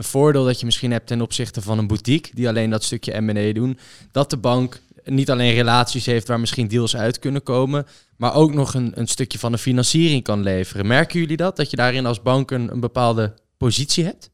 Een 0.00 0.06
voordeel 0.06 0.44
dat 0.44 0.60
je 0.60 0.64
misschien 0.64 0.90
hebt 0.92 1.06
ten 1.06 1.20
opzichte 1.20 1.62
van 1.62 1.78
een 1.78 1.86
boutique, 1.86 2.34
die 2.34 2.48
alleen 2.48 2.70
dat 2.70 2.84
stukje 2.84 3.20
M&A 3.20 3.52
doen. 3.52 3.78
Dat 4.12 4.30
de 4.30 4.36
bank 4.36 4.80
niet 5.04 5.30
alleen 5.30 5.54
relaties 5.54 6.06
heeft 6.06 6.28
waar 6.28 6.40
misschien 6.40 6.68
deals 6.68 6.96
uit 6.96 7.18
kunnen 7.18 7.42
komen, 7.42 7.86
maar 8.16 8.34
ook 8.34 8.54
nog 8.54 8.74
een, 8.74 8.92
een 8.94 9.06
stukje 9.06 9.38
van 9.38 9.52
de 9.52 9.58
financiering 9.58 10.22
kan 10.22 10.42
leveren. 10.42 10.86
Merken 10.86 11.20
jullie 11.20 11.36
dat? 11.36 11.56
Dat 11.56 11.70
je 11.70 11.76
daarin 11.76 12.06
als 12.06 12.22
bank 12.22 12.50
een, 12.50 12.80
bepaalde 12.80 13.34
positie 13.56 14.04
hebt? 14.04 14.30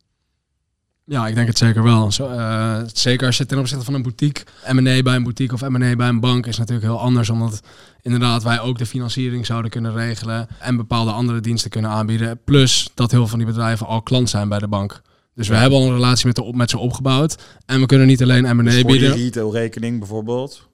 Ja, 1.05 1.27
ik 1.27 1.35
denk 1.35 1.47
het 1.47 1.59
zeker 1.59 1.83
wel. 1.83 2.13
Zo, 2.13 2.29
eh, 2.29 2.81
zeker 2.93 3.27
als 3.27 3.37
je 3.37 3.47
ten 3.47 3.59
opzichte 3.59 3.85
van 3.85 3.95
een 3.95 4.03
boutique, 4.03 4.45
M&A 4.67 5.03
bij 5.03 5.15
een 5.15 5.23
boutique 5.23 5.55
of 5.55 5.69
M&A 5.69 5.97
bij 5.97 6.09
een 6.09 6.21
bank 6.21 6.47
is 6.47 6.59
natuurlijk 6.59 6.87
heel 6.87 7.01
anders, 7.01 7.31
omdat 7.31 7.61
inderdaad 8.03 8.43
wij 8.43 8.61
ook 8.61 8.79
de 8.79 8.87
financiering 8.87 9.47
zouden 9.47 9.71
kunnen 9.71 9.95
regelen 9.95 10.49
en 10.59 10.77
bepaalde 10.77 11.11
andere 11.11 11.41
diensten 11.41 11.71
kunnen 11.71 11.91
aanbieden. 11.91 12.41
Plus 12.45 12.91
dat 12.95 13.11
heel 13.11 13.21
veel 13.21 13.29
van 13.29 13.39
die 13.39 13.49
bedrijven 13.49 13.87
al 13.87 14.03
klant 14.03 14.31
zijn 14.31 14.49
bij 14.49 14.59
de 14.59 14.69
bank. 14.69 15.03
Dus 15.37 15.49
we 15.49 15.55
hebben 15.55 15.79
al 15.79 15.87
een 15.87 15.93
relatie 15.95 16.27
met, 16.27 16.37
de, 16.37 16.53
met 16.55 16.71
ze 16.71 16.79
opgebouwd. 16.79 17.37
En 17.67 17.81
we 17.81 17.87
kunnen 17.87 18.07
niet 18.07 18.23
alleen 18.23 18.57
M&A 18.57 18.63
dus 18.63 18.81
voor 18.81 18.91
bieden. 18.91 19.13
retailrekening 19.13 19.99
bijvoorbeeld. 19.99 20.69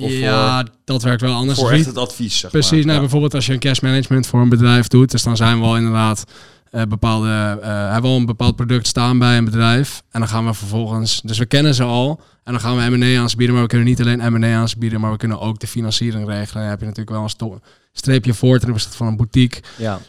Of 0.00 0.10
ja, 0.10 0.66
dat 0.84 1.02
werkt 1.02 1.20
wel 1.20 1.34
anders. 1.34 1.58
voor 1.58 1.68
Dus 1.68 1.78
echt 1.78 1.86
het 1.86 1.98
advies, 1.98 2.38
zeg 2.38 2.50
Precies, 2.50 2.70
maar. 2.70 2.80
nou, 2.80 2.92
Ja. 2.94 3.00
bijvoorbeeld 3.00 3.34
als 3.34 3.46
je 3.46 3.52
een 3.52 3.58
cash 3.58 3.80
management 3.80 4.26
voor 4.26 4.40
een 4.40 4.48
bedrijf 4.48 4.88
doet, 4.88 5.10
dus 5.10 5.22
dan 5.22 5.36
zijn 5.36 5.58
we 5.58 5.64
al 5.64 5.76
inderdaad 5.76 6.24
eh, 6.70 6.82
bepaalde, 6.82 7.28
eh, 7.62 7.68
hebben 7.68 8.02
we 8.02 8.08
al 8.08 8.16
een 8.16 8.26
bepaald 8.26 8.56
product 8.56 8.86
staan 8.86 9.18
bij 9.18 9.36
een 9.36 9.44
bedrijf 9.44 10.02
en 10.10 10.20
dan 10.20 10.28
gaan 10.28 10.46
we 10.46 10.54
vervolgens, 10.54 11.20
dus 11.24 11.38
we 11.38 11.46
kennen 11.46 11.74
ze 11.74 11.82
al 11.82 12.20
en 12.44 12.52
dan 12.52 12.60
gaan 12.60 12.76
we 12.76 12.96
M&A 12.96 13.20
aan 13.20 13.30
ze 13.30 13.36
bieden, 13.36 13.54
maar 13.54 13.64
we 13.64 13.70
kunnen 13.70 13.86
niet 13.86 14.00
alleen 14.00 14.32
M&A 14.32 14.56
aan 14.56 14.68
ze 14.68 14.78
bieden, 14.78 15.00
maar 15.00 15.10
we 15.10 15.16
kunnen 15.16 15.40
ook 15.40 15.58
de 15.58 15.66
financiering 15.66 16.28
regelen. 16.28 16.60
Dan 16.62 16.70
heb 16.70 16.80
je 16.80 16.86
natuurlijk 16.86 17.16
wel 17.16 17.50
een 17.52 17.60
streepje 17.92 18.34
voor 18.34 18.58
ten 18.58 18.70
opzichte 18.70 18.96
van 18.96 19.06
een 19.06 19.16
boutique. 19.16 19.62
Ja. 19.78 20.00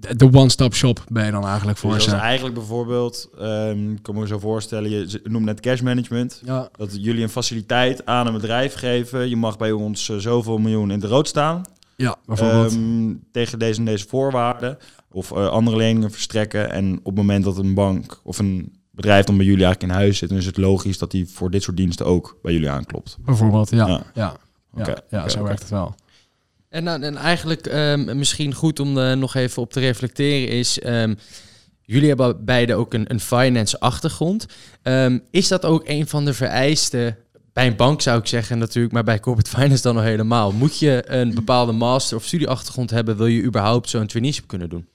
De 0.00 0.32
one-stop 0.32 0.74
shop 0.74 1.04
ben 1.08 1.24
je 1.24 1.30
dan 1.30 1.46
eigenlijk 1.46 1.78
voor 1.78 1.92
Dus 1.94 2.04
ze. 2.04 2.14
eigenlijk 2.16 2.54
bijvoorbeeld, 2.54 3.28
ehm, 3.38 3.90
ik 3.92 4.02
kan 4.02 4.14
me 4.14 4.26
zo 4.26 4.38
voorstellen, 4.38 4.90
je 4.90 5.20
noemt 5.24 5.44
net 5.44 5.60
cash 5.60 5.80
management. 5.80 6.40
Ja, 6.44 6.68
Dat 6.76 7.04
jullie 7.04 7.22
een 7.22 7.28
faciliteit 7.28 8.06
aan 8.06 8.26
een 8.26 8.32
bedrijf 8.32 8.74
geven. 8.74 9.28
Je 9.28 9.36
mag 9.36 9.56
bij 9.56 9.72
ons 9.72 10.08
eh, 10.08 10.16
zoveel 10.16 10.58
miljoen 10.58 10.90
in 10.90 11.00
de 11.00 11.06
rood 11.06 11.28
staan. 11.28 11.62
ja 11.96 12.16
bijvoorbeeld. 12.26 12.72
Ehm, 12.72 13.14
tegen 13.32 13.58
deze 13.58 13.78
en 13.78 13.84
deze 13.84 14.08
voorwaarden. 14.08 14.78
Of 15.10 15.32
eh, 15.32 15.48
andere 15.48 15.76
leningen 15.76 16.10
verstrekken. 16.10 16.70
En 16.70 16.98
op 16.98 17.04
het 17.04 17.14
moment 17.14 17.44
dat 17.44 17.58
een 17.58 17.74
bank 17.74 18.20
of 18.22 18.38
een 18.38 18.72
bedrijf 18.90 19.24
dan 19.24 19.36
bij 19.36 19.46
jullie 19.46 19.64
eigenlijk 19.64 19.92
in 19.92 19.98
huis 19.98 20.18
zit, 20.18 20.28
dan 20.28 20.38
is 20.38 20.46
het 20.46 20.56
logisch 20.56 20.98
dat 20.98 21.10
die 21.10 21.28
voor 21.28 21.50
dit 21.50 21.62
soort 21.62 21.76
diensten 21.76 22.06
ook 22.06 22.38
bij 22.42 22.52
jullie 22.52 22.70
aanklopt. 22.70 23.16
bijvoorbeeld, 23.24 23.70
ja. 23.70 23.86
ja. 23.86 24.02
Ja, 24.14 24.36
ja, 24.74 24.80
Oké, 24.80 24.94
ja, 25.10 25.28
zo 25.28 25.42
werkt 25.42 25.60
het 25.60 25.70
wel. 25.70 25.94
En, 26.70 26.84
nou, 26.84 27.02
en 27.02 27.16
eigenlijk 27.16 27.66
ehm, 27.66 28.18
misschien 28.18 28.54
goed 28.54 28.80
om 28.80 28.98
er 28.98 29.16
nog 29.16 29.34
even 29.34 29.62
op 29.62 29.72
te 29.72 29.80
reflecteren 29.80 30.48
is... 30.48 30.78
ehm, 30.80 31.14
jullie 31.80 32.08
hebben 32.08 32.44
beide 32.44 32.74
ook 32.74 32.94
een, 32.94 33.10
een 33.10 33.20
finance 33.20 33.80
achtergrond. 33.80 34.46
Ehm, 34.82 35.18
is 35.30 35.48
dat 35.48 35.64
ook 35.64 35.82
een 35.86 36.06
van 36.08 36.24
de 36.24 36.34
vereisten... 36.34 37.16
Bij 37.52 37.66
een 37.66 37.76
bank 37.76 38.00
zou 38.00 38.18
ik 38.18 38.26
zeggen 38.26 38.58
natuurlijk, 38.58 38.94
maar 38.94 39.04
bij 39.04 39.20
corporate 39.20 39.50
finance 39.56 39.82
dan 39.82 39.96
al 39.96 40.02
helemaal. 40.02 40.52
Moet 40.52 40.78
je 40.78 41.02
een 41.06 41.34
bepaalde 41.34 41.72
master- 41.72 42.16
of 42.16 42.24
studieachtergrond 42.24 42.90
hebben... 42.90 43.16
wil 43.16 43.26
je 43.26 43.42
überhaupt 43.42 43.88
zo'n 43.88 44.06
traineeship 44.06 44.46
kunnen 44.46 44.68
doen? 44.68 44.88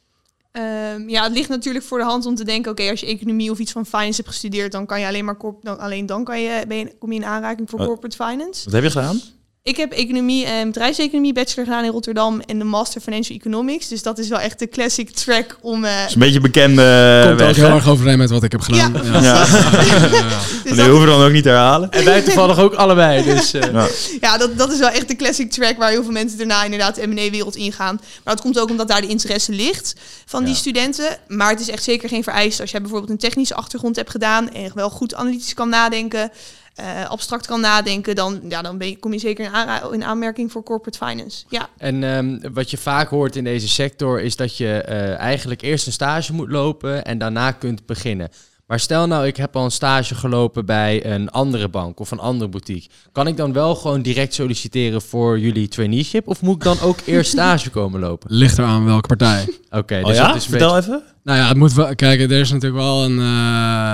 Ehm, 0.52 1.10
ja, 1.10 1.24
het 1.24 1.34
ligt 1.34 1.50
natuurlijk 1.50 1.86
voor 1.86 1.98
de 1.98 2.04
hand 2.04 2.26
om 2.26 2.36
te 2.36 2.44
denken, 2.44 2.72
oké, 2.72 2.90
als 2.90 3.00
je 3.00 3.06
economie 3.06 3.52
of 3.52 3.60
iets 3.60 3.72
van 3.72 3.86
finance 3.86 4.16
hebt 4.16 4.28
gestudeerd, 4.28 4.72
dan 4.72 4.86
kan 4.86 5.00
je 5.00 5.08
alleen 5.08 5.26
maar 5.26 5.38
corp 5.38 5.64
dan, 5.64 5.80
alleen 5.80 6.06
dan 6.06 6.24
kan 6.24 6.42
je, 6.42 6.64
ben 6.68 6.78
je, 6.78 6.96
kom 7.00 7.12
je 7.12 7.18
in 7.20 7.26
aanraking 7.26 7.70
voor 7.70 7.80
Oh. 7.80 7.86
corporate 7.86 8.16
finance. 8.16 8.64
Wat 8.64 8.74
heb 8.74 8.84
je 8.84 8.90
gedaan? 8.92 9.20
Ik 9.68 9.78
heb 9.78 9.92
economie 9.92 10.46
en 10.46 10.68
bedrijfseconomie 10.68 11.34
bachelor 11.34 11.66
gedaan 11.66 11.84
in 11.84 11.92
Rotterdam 11.92 12.42
en 12.46 12.58
de 12.60 12.64
master 12.66 13.02
financial 13.02 13.38
economics. 13.38 13.88
Dus 13.88 14.02
dat 14.04 14.18
is 14.20 14.28
wel 14.28 14.40
echt 14.40 14.60
de 14.60 14.70
classic 14.70 15.10
track 15.10 15.58
om. 15.62 15.86
eh, 15.86 15.98
Dat 16.00 16.08
is 16.08 16.14
een 16.14 16.20
beetje 16.20 16.40
bekende 16.40 17.24
Komt 17.28 17.40
weg, 17.40 17.50
ook 17.50 17.56
heel 17.56 17.68
hè? 17.68 17.76
erg 17.76 17.88
overeen 17.88 18.18
met 18.18 18.30
wat 18.30 18.44
ik 18.44 18.52
heb 18.52 18.62
gedaan. 18.62 18.94
Ja. 19.04 19.22
Ja. 19.22 19.46
Ja. 19.46 20.10
Ja. 20.12 20.40
dus 20.64 20.78
hoeven 20.86 21.00
we 21.00 21.06
dan 21.06 21.22
ook 21.22 21.32
niet 21.32 21.44
te 21.44 21.50
herhalen. 21.50 21.92
En 21.92 22.06
wij 22.06 22.22
toevallig 22.22 22.60
ook 22.60 22.74
allebei, 22.74 23.24
dus... 23.24 23.54
eh, 23.54 23.72
Ja. 23.72 23.88
ja, 24.22 24.38
dat, 24.38 24.58
dat 24.58 24.72
is 24.72 24.80
wel 24.80 24.90
echt 24.90 25.08
de 25.08 25.16
classic 25.16 25.52
track 25.52 25.78
waar 25.78 25.90
heel 25.90 26.04
veel 26.04 26.12
mensen 26.12 26.38
daarna 26.38 26.64
inderdaad 26.64 26.96
de 26.96 27.08
M&A-wereld 27.08 27.56
ingaan. 27.56 27.96
Maar 28.24 28.34
dat 28.36 28.44
komt 28.44 28.60
ook 28.60 28.70
omdat 28.70 28.88
daar 28.88 29.02
de 29.02 29.08
interesse 29.08 29.52
ligt 29.52 29.94
van 30.26 30.44
die 30.44 30.54
Ja. 30.54 30.60
studenten. 30.60 31.18
Maar 31.28 31.50
het 31.50 31.60
is 31.60 31.70
echt 31.70 31.84
zeker 31.84 32.10
geen 32.10 32.24
vereiste 32.24 32.62
als 32.62 32.72
jij 32.72 32.82
bijvoorbeeld 32.82 33.12
een 33.12 33.18
technische 33.18 33.56
achtergrond 33.56 33.96
hebt 33.96 34.10
gedaan 34.12 34.50
en 34.52 34.72
wel 34.76 34.90
goed 34.90 35.16
analytisch 35.16 35.54
kan 35.54 35.70
nadenken, 35.70 36.32
eh, 36.76 37.10
abstract 37.10 37.46
kan 37.46 37.60
nadenken, 37.62 38.16
dan, 38.16 38.42
ja, 38.50 38.62
dan 38.62 38.78
ben 38.78 38.88
je, 38.90 38.98
kom 39.00 39.14
je 39.14 39.20
zeker 39.20 39.46
in, 39.46 39.52
aanra- 39.52 39.92
in 39.92 40.04
aanmerking 40.04 40.52
voor 40.52 40.64
corporate 40.64 41.06
finance. 41.06 41.46
Ja. 41.50 41.70
En 41.78 42.04
ehm, 42.04 42.54
wat 42.54 42.72
je 42.72 42.78
vaak 42.78 43.10
hoort 43.10 43.36
in 43.36 43.44
deze 43.44 43.68
sector 43.70 44.22
is 44.22 44.36
dat 44.36 44.58
je 44.58 44.82
eh, 44.82 45.18
eigenlijk 45.18 45.62
eerst 45.62 45.86
een 45.88 45.94
stage 45.94 46.34
moet 46.34 46.50
lopen 46.52 47.06
en 47.06 47.18
daarna 47.18 47.52
kunt 47.52 47.86
beginnen. 47.86 48.30
Maar 48.68 48.80
stel 48.80 49.08
nou, 49.08 49.26
ik 49.28 49.38
heb 49.38 49.56
al 49.56 49.64
een 49.64 49.72
stage 49.72 50.16
gelopen 50.16 50.66
bij 50.66 51.06
een 51.06 51.30
andere 51.30 51.70
bank 51.70 52.00
of 52.00 52.12
een 52.12 52.20
andere 52.20 52.50
boutique. 52.50 52.90
Kan 53.12 53.28
ik 53.28 53.38
dan 53.38 53.54
wel 53.54 53.76
gewoon 53.76 54.02
direct 54.02 54.34
solliciteren 54.34 55.02
voor 55.02 55.40
jullie 55.40 55.68
traineeship? 55.68 56.28
Of 56.28 56.42
moet 56.42 56.56
ik 56.56 56.64
dan 56.64 56.80
ook 56.82 56.98
eerst 57.06 57.32
stage 57.32 57.70
komen 57.70 58.00
lopen? 58.00 58.34
Ligt 58.34 58.58
eraan 58.58 58.86
welke 58.86 59.08
partij. 59.08 59.48
Oké, 59.70 60.00
Oh 60.00 60.06
dus 60.06 60.18
ja? 60.18 60.28
dat 60.28 60.36
is 60.36 60.44
een 60.44 60.50
Vertel 60.50 60.74
beetje- 60.74 60.92
even. 60.94 61.04
Nou 61.26 61.40
ja, 61.40 61.48
het 61.48 61.58
moet 61.58 61.74
wel. 61.74 61.96
Kijk, 61.96 62.22
er 62.22 62.32
is 62.32 62.52
natuurlijk 62.52 62.82
wel 62.82 63.04
een. 63.04 63.12
eh, 63.20 63.26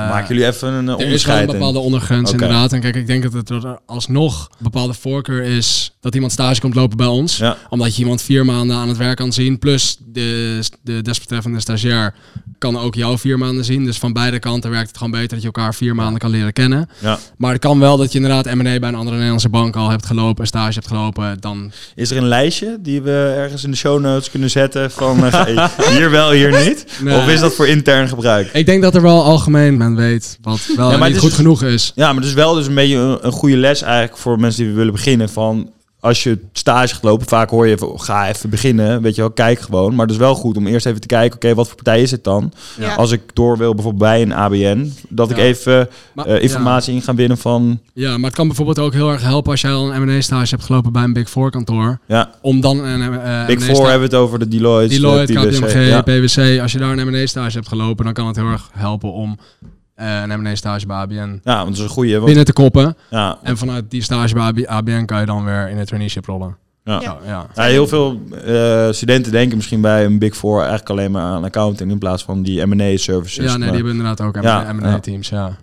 Maak 0.10 0.28
jullie 0.28 0.46
even 0.48 0.74
een 0.74 0.90
eh, 0.90 0.94
Er 0.94 0.94
is 0.94 0.98
wel 0.98 1.06
onderscheid 1.06 1.42
een 1.48 1.52
bepaalde 1.54 1.80
ondergrens, 1.80 2.32
inderdaad. 2.32 2.74
En 2.74 2.80
kijk, 2.80 2.96
ik 2.96 3.08
denk 3.08 3.24
dat 3.24 3.34
het 3.34 3.50
er 3.50 3.80
alsnog 3.86 4.48
een 4.52 4.56
bepaalde 4.64 4.94
voorkeur 4.94 5.44
is 5.44 5.96
dat 6.00 6.14
iemand 6.16 6.32
stage 6.32 6.62
komt 6.62 6.76
lopen 6.76 6.98
bij 6.98 7.06
ons. 7.08 7.38
Ja. 7.38 7.58
Omdat 7.70 7.96
je 7.96 8.02
iemand 8.02 8.22
vier 8.22 8.46
maanden 8.46 8.76
aan 8.76 8.88
het 8.88 8.98
werk 8.98 9.18
kan 9.18 9.34
zien. 9.34 9.60
Plus 9.60 9.98
de, 10.06 10.60
de 10.84 11.02
desbetreffende 11.02 11.60
stagiair 11.60 12.14
kan 12.58 12.78
ook 12.80 12.96
jou 12.96 13.18
vier 13.18 13.38
maanden 13.38 13.66
zien. 13.66 13.86
Dus 13.86 13.98
van 13.98 14.14
beide 14.14 14.40
kanten 14.40 14.70
werkt 14.72 14.88
het 14.88 14.98
gewoon 14.98 15.12
beter 15.12 15.30
dat 15.30 15.40
je 15.40 15.46
elkaar 15.46 15.76
vier 15.76 15.96
maanden 15.96 16.20
kan 16.20 16.30
leren 16.30 16.54
kennen. 16.54 16.90
Ja. 17.00 17.20
Maar 17.38 17.52
het 17.52 17.62
kan 17.62 17.80
wel 17.80 17.98
dat 17.98 18.12
je 18.12 18.20
inderdaad 18.20 18.54
M&A 18.56 18.80
bij 18.80 18.90
een 18.90 18.96
andere 18.96 19.16
Nederlandse 19.16 19.50
bank 19.50 19.76
al 19.76 19.90
hebt 19.90 20.06
gelopen, 20.06 20.48
stage 20.48 20.74
hebt 20.74 20.88
gelopen. 20.88 21.38
Dan 21.40 21.72
Is 21.96 22.12
er 22.12 22.18
een 22.18 22.28
lijstje 22.28 22.78
die 22.80 23.02
we 23.02 23.34
ergens 23.38 23.64
in 23.64 23.72
de 23.72 23.78
show 23.78 24.00
notes 24.02 24.30
kunnen 24.32 24.50
zetten 24.50 24.92
van 24.92 25.26
eh, 25.26 25.68
hier 25.98 26.12
wel, 26.12 26.32
hier 26.32 26.64
niet? 26.66 26.86
Nee. 27.02 27.20
Of 27.22 27.30
is 27.30 27.40
dat 27.40 27.54
voor 27.54 27.68
intern 27.68 28.08
gebruik? 28.08 28.50
Ik 28.54 28.66
denk 28.66 28.82
dat 28.82 28.96
er 28.96 29.02
wel 29.02 29.24
algemeen 29.24 29.78
men 29.78 29.96
weet 29.96 30.38
wat 30.42 30.70
wel 30.76 30.92
Ja, 30.92 30.98
maar 30.98 31.08
niet 31.08 31.16
is 31.16 31.22
goed 31.22 31.30
dus- 31.30 31.40
genoeg 31.40 31.64
is. 31.64 31.92
Ja, 31.96 32.06
maar 32.06 32.16
het 32.22 32.26
is 32.26 32.34
wel 32.34 32.54
dus 32.54 32.68
een 32.68 32.76
beetje 32.76 32.96
een, 32.96 33.18
een 33.22 33.32
goede 33.32 33.58
les 33.58 33.82
eigenlijk 33.82 34.18
voor 34.18 34.40
mensen 34.40 34.64
die 34.66 34.74
willen 34.74 34.94
beginnen 34.94 35.30
van 35.30 35.72
als 36.02 36.24
je 36.24 36.40
stage 36.54 36.94
gaat 36.94 37.04
lopen, 37.04 37.28
vaak 37.28 37.50
hoor 37.50 37.68
je 37.68 37.78
van, 37.78 38.00
ga 38.00 38.28
even 38.28 38.50
beginnen, 38.50 39.02
weet 39.02 39.16
je 39.16 39.22
wel, 39.22 39.32
kijk 39.32 39.60
gewoon. 39.60 39.96
Maar 39.96 40.06
het 40.06 40.14
is 40.16 40.22
wel 40.22 40.36
goed 40.36 40.58
om 40.58 40.68
eerst 40.68 40.86
even 40.86 41.02
te 41.02 41.08
kijken, 41.08 41.36
oké, 41.36 41.54
wat 41.56 41.68
voor 41.68 41.76
partij 41.76 42.02
is 42.02 42.12
het 42.12 42.24
dan? 42.24 42.54
Ja. 42.80 42.96
Als 42.96 43.12
ik 43.12 43.22
door 43.34 43.58
wil 43.58 43.74
bijvoorbeeld 43.74 44.04
bij 44.04 44.22
een 44.22 44.34
ABN, 44.34 44.94
dat 45.10 45.30
ik 45.32 45.38
even 45.38 45.90
Maar- 46.14 46.26
eh, 46.26 46.42
informatie 46.42 46.94
in 46.94 47.02
ga 47.02 47.16
winnen 47.16 47.38
van, 47.38 47.80
Ja, 47.94 48.18
maar 48.18 48.26
het 48.26 48.36
kan 48.36 48.48
bijvoorbeeld 48.48 48.80
ook 48.80 48.94
heel 48.94 49.12
erg 49.12 49.22
helpen 49.22 49.52
als 49.52 49.62
jij 49.62 49.72
al 49.72 49.94
een 49.94 50.02
M&A-stage 50.08 50.50
hebt 50.50 50.64
gelopen 50.64 50.92
bij 50.92 51.04
een 51.04 51.14
Big 51.14 51.30
Four 51.30 51.50
kantoor. 51.52 52.00
ja, 52.08 52.30
Om 52.42 52.62
dan 52.62 52.78
een 52.84 53.02
eh 53.22 53.46
Big 53.46 53.60
M&A 53.60 53.66
Four 53.66 53.90
hebben 53.90 54.10
we 54.10 54.16
het 54.16 54.24
over 54.26 54.40
de 54.40 54.48
Deloitte, 54.48 54.96
Deloitte, 54.96 55.34
de 55.34 55.40
PwC. 55.40 55.56
KPMG, 55.58 55.88
ja. 55.88 56.02
PwC. 56.02 56.60
Als 56.62 56.72
je 56.72 56.78
daar 56.78 56.98
een 56.98 57.08
M&A-stage 57.12 57.56
hebt 57.56 57.68
gelopen, 57.68 58.06
dan 58.06 58.14
kan 58.14 58.28
het 58.28 58.36
heel 58.36 58.46
erg 58.48 58.70
helpen 58.74 59.14
om 59.14 59.38
eh, 60.02 60.22
een 60.22 60.42
M&A-stage 60.42 60.86
bij 60.86 60.96
ABN 60.98 61.40
ja, 61.44 61.56
want 61.56 61.66
dat 61.68 61.76
is 61.78 61.80
een 61.84 61.90
goede. 61.90 62.14
Want, 62.14 62.26
binnen 62.26 62.46
te 62.46 62.54
koppen. 62.54 62.96
ja, 63.10 63.38
En 63.44 63.58
vanuit 63.58 63.92
die 63.92 64.02
stage 64.04 64.34
bij 64.34 64.44
AB- 64.44 64.66
ABN 64.66 65.06
kan 65.06 65.20
je 65.20 65.26
dan 65.26 65.46
weer 65.46 65.70
in 65.70 65.78
het 65.78 65.88
traineeship 65.88 66.26
rollen. 66.26 66.58
ja. 66.84 66.94
Ja. 67.02 67.02
Ja, 67.02 67.18
ja. 67.26 67.46
Ja, 67.56 67.64
heel 67.64 67.88
veel 67.88 68.22
eh, 68.46 68.88
studenten 68.92 69.32
denken 69.32 69.56
misschien 69.58 69.82
bij 69.82 70.06
een 70.06 70.20
Big 70.20 70.36
Four 70.36 70.58
eigenlijk 70.60 70.90
alleen 70.90 71.12
maar 71.12 71.22
aan 71.24 71.44
accounting 71.44 71.92
in 71.92 71.98
plaats 71.98 72.24
van 72.24 72.42
die 72.44 72.66
M&A 72.66 72.98
services. 72.98 73.36
ja 73.36 73.42
nee, 73.44 73.58
Maar- 73.58 73.68
die 73.68 73.76
hebben 73.76 73.92
inderdaad 73.92 74.22
ook 74.22 74.44
Ja, 74.44 74.74
M&A-teams, 74.74 75.30
ja. 75.30 75.58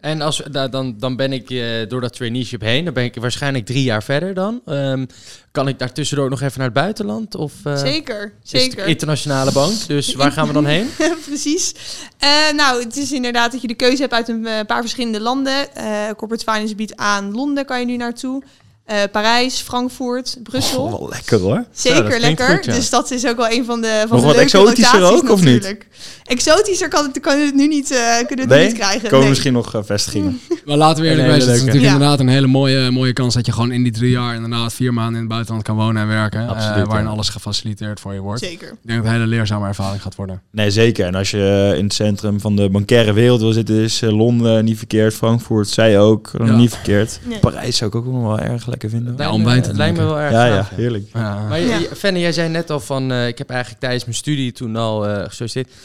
En 0.00 0.20
als, 0.20 0.42
da- 0.50 0.68
dan, 0.68 0.94
dan 0.98 1.16
ben 1.16 1.32
ik 1.32 1.50
eh, 1.50 1.64
door 1.88 2.00
dat 2.00 2.12
traineeship 2.12 2.60
heen. 2.60 2.84
Dan 2.84 2.94
ben 2.94 3.04
ik 3.04 3.14
waarschijnlijk 3.14 3.66
drie 3.66 3.82
jaar 3.82 4.02
verder 4.02 4.34
dan. 4.34 4.60
Ehm, 4.66 5.06
kan 5.50 5.68
ik 5.68 5.78
daar 5.78 5.92
tussendoor 5.92 6.30
nog 6.30 6.40
even 6.40 6.56
naar 6.58 6.66
het 6.66 6.74
buitenland? 6.76 7.34
Of, 7.34 7.52
eh, 7.64 7.76
Zeker, 7.76 8.32
zeker. 8.42 8.86
internationale 8.86 9.52
bank. 9.52 9.86
Dus 9.86 10.14
waar 10.14 10.32
gaan 10.32 10.46
we 10.46 10.52
dan 10.52 10.66
heen? 10.66 10.88
Precies. 11.28 11.74
Eh, 12.18 12.28
nou, 12.54 12.82
het 12.84 12.96
is 12.96 13.12
inderdaad 13.12 13.52
dat 13.52 13.60
je 13.60 13.68
de 13.68 13.74
keuze 13.74 14.00
hebt 14.00 14.12
uit 14.12 14.28
een 14.28 14.46
paar 14.66 14.80
verschillende 14.80 15.20
landen. 15.20 15.74
Eh, 15.74 15.84
corporate 16.16 16.44
Finance 16.52 16.74
biedt 16.74 16.96
aan 16.96 17.32
Londen, 17.34 17.64
kan 17.66 17.80
je 17.80 17.86
nu 17.86 17.96
naartoe. 17.96 18.42
Eh, 18.88 18.96
Parijs, 19.12 19.60
Frankfurt, 19.60 20.38
Brussel. 20.42 20.82
Oh, 20.82 20.90
wel 20.98 21.08
lekker 21.08 21.38
hoor. 21.40 21.64
Zeker 21.72 22.10
Ja, 22.14 22.18
lekker. 22.20 22.46
goed, 22.48 22.64
ja. 22.64 22.72
Dus 22.74 22.90
dat 22.90 23.10
is 23.10 23.26
ook 23.26 23.36
wel 23.36 23.50
een 23.50 23.64
van 23.64 23.80
de 23.80 24.04
van 24.08 24.08
Nog 24.10 24.20
de 24.20 24.26
wat 24.26 24.36
leuke 24.36 24.40
exotischer 24.40 25.02
ook, 25.02 25.30
of 25.30 25.42
niet? 25.44 25.54
natuurlijk. 25.54 25.86
Exotischer 26.24 26.88
kan 26.88 27.04
het, 27.04 27.20
kan 27.20 27.38
het 27.40 27.54
nu 27.54 27.66
niet, 27.68 27.90
eh, 27.90 27.98
kunnen 28.26 28.34
we 28.36 28.40
het 28.40 28.48
Nee? 28.48 28.60
nu 28.60 28.66
niet 28.66 28.74
krijgen. 28.78 29.02
Komen 29.02 29.18
nee. 29.18 29.28
misschien 29.28 29.52
nog 29.52 29.74
eh, 29.74 29.80
vestigingen. 29.84 30.40
Maar 30.64 30.76
laten 30.76 31.02
we 31.02 31.08
eerlijk 31.08 31.28
wezen, 31.28 31.48
het 31.48 31.56
is 31.56 31.58
natuurlijk 31.64 31.84
Ja. 31.86 31.92
inderdaad 31.92 32.20
een 32.20 32.28
hele 32.28 32.46
mooie, 32.46 32.90
mooie 32.90 33.12
kans 33.12 33.34
dat 33.34 33.46
je 33.46 33.52
gewoon 33.52 33.72
in 33.72 33.82
die 33.82 33.92
drie 33.92 34.10
jaar 34.10 34.34
inderdaad 34.34 34.72
vier 34.72 34.92
maanden 34.94 35.14
in 35.14 35.20
het 35.20 35.28
buitenland 35.28 35.62
kan 35.64 35.76
wonen 35.76 36.02
en 36.02 36.08
werken. 36.08 36.48
Absoluut, 36.48 36.86
waarin 36.86 37.06
ja. 37.06 37.12
alles 37.12 37.28
gefaciliteerd 37.28 38.00
voor 38.00 38.14
je 38.14 38.20
wordt. 38.20 38.40
Zeker. 38.42 38.68
Ik 38.68 38.74
denk 38.82 38.86
dat 38.86 38.96
het 38.96 39.04
een 39.06 39.12
hele 39.12 39.26
leerzame 39.26 39.66
ervaring 39.66 40.02
gaat 40.02 40.14
worden. 40.14 40.42
Nee, 40.50 40.70
zeker. 40.70 41.06
En 41.06 41.14
als 41.14 41.30
je 41.30 41.74
in 41.76 41.84
het 41.84 41.94
centrum 41.94 42.40
van 42.40 42.56
de 42.56 42.68
bankaire 42.70 43.12
wereld 43.12 43.40
wil 43.40 43.52
zitten, 43.52 43.76
is 43.76 44.00
Londen 44.00 44.64
niet 44.64 44.78
verkeerd. 44.78 45.14
Frankfurt, 45.14 45.68
zij 45.68 45.98
ook 46.00 46.30
Ja. 46.44 46.56
niet 46.56 46.70
verkeerd. 46.70 47.20
Nee. 47.22 47.38
Parijs 47.38 47.76
zou 47.76 47.90
ik 47.90 47.96
ook 47.96 48.06
nog 48.06 48.22
wel 48.22 48.38
erg 48.38 48.66
lekker 48.66 48.76
vinden. 48.86 49.16
Wijn 49.16 49.62
te 49.62 49.68
het 49.68 49.76
lijkt 49.76 49.96
me 49.96 50.04
wel 50.04 50.18
erg 50.20 50.32
Ja, 50.32 50.46
ja, 50.46 50.68
heerlijk. 50.74 51.08
Ja. 51.12 51.46
Maar 51.48 51.60
Ja. 51.60 51.76
je- 51.78 51.88
Fenne, 51.96 52.18
jij 52.18 52.32
zei 52.32 52.48
net 52.48 52.70
al 52.70 52.80
van, 52.80 53.10
eh, 53.12 53.26
ik 53.26 53.38
heb 53.38 53.50
eigenlijk 53.50 53.80
tijdens 53.80 54.04
mijn 54.04 54.16
studie 54.16 54.52
toen 54.52 54.76
al 54.76 55.06
eh 55.06 55.24
gesolliciteerd. 55.24 55.76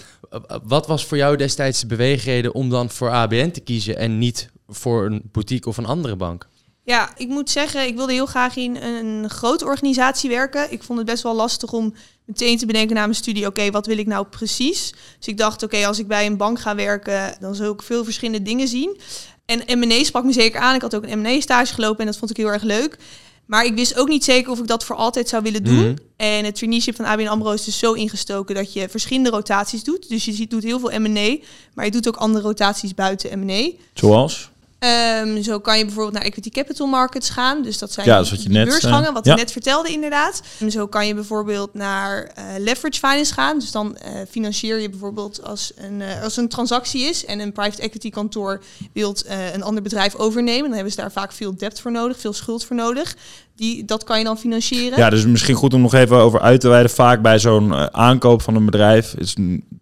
Wat 0.63 0.87
was 0.87 1.05
voor 1.05 1.17
jou 1.17 1.35
destijds 1.37 1.79
de 1.79 1.85
beweegreden 1.87 2.53
om 2.53 2.69
dan 2.69 2.89
voor 2.89 3.09
ABN 3.11 3.51
te 3.51 3.59
kiezen 3.59 3.97
en 3.97 4.17
niet 4.17 4.49
voor 4.67 5.05
een 5.05 5.21
boutique 5.31 5.69
of 5.69 5.77
een 5.77 5.85
andere 5.85 6.15
bank? 6.15 6.47
Ja, 6.85 7.09
ik 7.17 7.27
moet 7.27 7.49
zeggen, 7.49 7.87
ik 7.87 7.95
wilde 7.95 8.13
heel 8.13 8.25
graag 8.25 8.55
in 8.55 8.75
een 8.75 9.29
grote 9.29 9.65
organisatie 9.65 10.29
werken. 10.29 10.71
Ik 10.71 10.83
vond 10.83 10.97
het 10.99 11.07
best 11.07 11.23
wel 11.23 11.35
lastig 11.35 11.71
om 11.73 11.93
meteen 12.25 12.57
te 12.57 12.65
bedenken 12.65 12.95
na 12.95 13.01
mijn 13.01 13.15
studie, 13.15 13.45
oké, 13.45 13.71
wat 13.71 13.85
wil 13.85 13.97
ik 13.97 14.07
nou 14.07 14.25
precies? 14.27 14.93
Dus 15.17 15.27
ik 15.27 15.37
dacht, 15.37 15.63
oké, 15.63 15.85
als 15.85 15.99
ik 15.99 16.07
bij 16.07 16.25
een 16.25 16.37
bank 16.37 16.59
ga 16.59 16.75
werken, 16.75 17.35
dan 17.39 17.55
zul 17.55 17.73
ik 17.73 17.81
veel 17.81 18.03
verschillende 18.03 18.41
dingen 18.41 18.67
zien. 18.67 18.97
En 19.45 19.79
M&A 19.79 20.03
sprak 20.03 20.23
me 20.23 20.31
zeker 20.31 20.59
aan. 20.59 20.75
Ik 20.75 20.81
had 20.81 20.95
ook 20.95 21.03
een 21.03 21.19
M&A-stage 21.19 21.73
gelopen 21.73 21.99
en 21.99 22.05
dat 22.05 22.17
vond 22.17 22.31
ik 22.31 22.37
heel 22.37 22.47
erg 22.47 22.63
leuk. 22.63 22.97
Maar 23.45 23.65
ik 23.65 23.75
wist 23.75 23.97
ook 23.97 24.07
niet 24.07 24.23
zeker 24.23 24.51
of 24.51 24.59
ik 24.59 24.67
dat 24.67 24.83
voor 24.85 24.95
altijd 24.95 25.29
zou 25.29 25.43
willen 25.43 25.63
doen. 25.63 25.75
Mhm. 25.75 25.95
En 26.15 26.45
het 26.45 26.55
traineeship 26.55 26.95
van 26.95 27.05
ABN 27.05 27.27
AMRO 27.27 27.51
is 27.51 27.63
dus 27.63 27.79
zo 27.79 27.93
ingestoken 27.93 28.55
dat 28.55 28.73
je 28.73 28.89
verschillende 28.89 29.29
rotaties 29.29 29.83
doet. 29.83 30.09
Dus 30.09 30.25
je 30.25 30.47
doet 30.47 30.63
heel 30.63 30.79
veel 30.79 30.99
M&A, 30.99 31.37
maar 31.73 31.85
je 31.85 31.91
doet 31.91 32.07
ook 32.07 32.15
andere 32.15 32.43
rotaties 32.43 32.93
buiten 32.93 33.39
M&A. 33.39 33.69
Zoals? 33.93 34.49
Ehm, 34.83 35.41
zo 35.41 35.59
kan 35.59 35.77
je 35.77 35.85
bijvoorbeeld 35.85 36.13
naar 36.13 36.23
equity 36.23 36.49
capital 36.49 36.87
markets 36.87 37.29
gaan. 37.29 37.61
Dus 37.61 37.77
dat 37.77 37.91
zijn 37.91 38.07
Ja, 38.07 38.15
dat 38.15 38.25
is 38.25 38.31
wat 38.31 38.43
je 38.43 38.49
net, 38.49 38.67
beursgangen, 38.67 39.07
eh, 39.07 39.13
wat 39.13 39.25
ja. 39.25 39.31
ik 39.31 39.37
net 39.37 39.51
vertelde 39.51 39.89
inderdaad. 39.89 40.41
En 40.59 40.71
zo 40.71 40.87
kan 40.87 41.07
je 41.07 41.13
bijvoorbeeld 41.13 41.73
naar 41.73 42.23
eh, 42.23 42.43
leverage 42.57 42.99
finance 42.99 43.33
gaan. 43.33 43.59
Dus 43.59 43.71
dan 43.71 43.97
eh, 43.97 44.11
financier 44.29 44.79
je 44.79 44.89
bijvoorbeeld 44.89 45.43
als 45.43 45.71
een, 45.75 46.01
als 46.23 46.37
een 46.37 46.47
transactie 46.47 47.01
is 47.01 47.25
en 47.25 47.39
een 47.39 47.51
private 47.51 47.81
equity 47.81 48.09
kantoor 48.09 48.63
wilt 48.93 49.25
een 49.53 49.63
ander 49.63 49.83
bedrijf 49.83 50.15
overnemen. 50.15 50.63
Dan 50.63 50.73
hebben 50.73 50.91
ze 50.91 51.01
daar 51.01 51.11
vaak 51.11 51.31
veel 51.31 51.57
debt 51.57 51.79
voor 51.79 51.91
nodig, 51.91 52.19
veel 52.19 52.33
schuld 52.33 52.65
voor 52.65 52.75
nodig. 52.75 53.15
Die, 53.55 53.85
dat 53.85 54.03
kan 54.03 54.17
je 54.17 54.23
dan 54.23 54.37
financieren. 54.37 54.97
Ja, 54.99 55.09
dus 55.09 55.25
misschien 55.25 55.55
goed 55.55 55.73
om 55.73 55.81
nog 55.81 55.93
even 55.93 56.17
over 56.17 56.39
uit 56.41 56.61
te 56.61 56.67
wijden. 56.67 56.91
Vaak 56.91 57.21
bij 57.21 57.39
zo'n 57.39 57.73
eh, 57.73 57.85
aankoop 57.85 58.41
van 58.41 58.55
een 58.55 58.65
bedrijf 58.65 59.13
is 59.17 59.35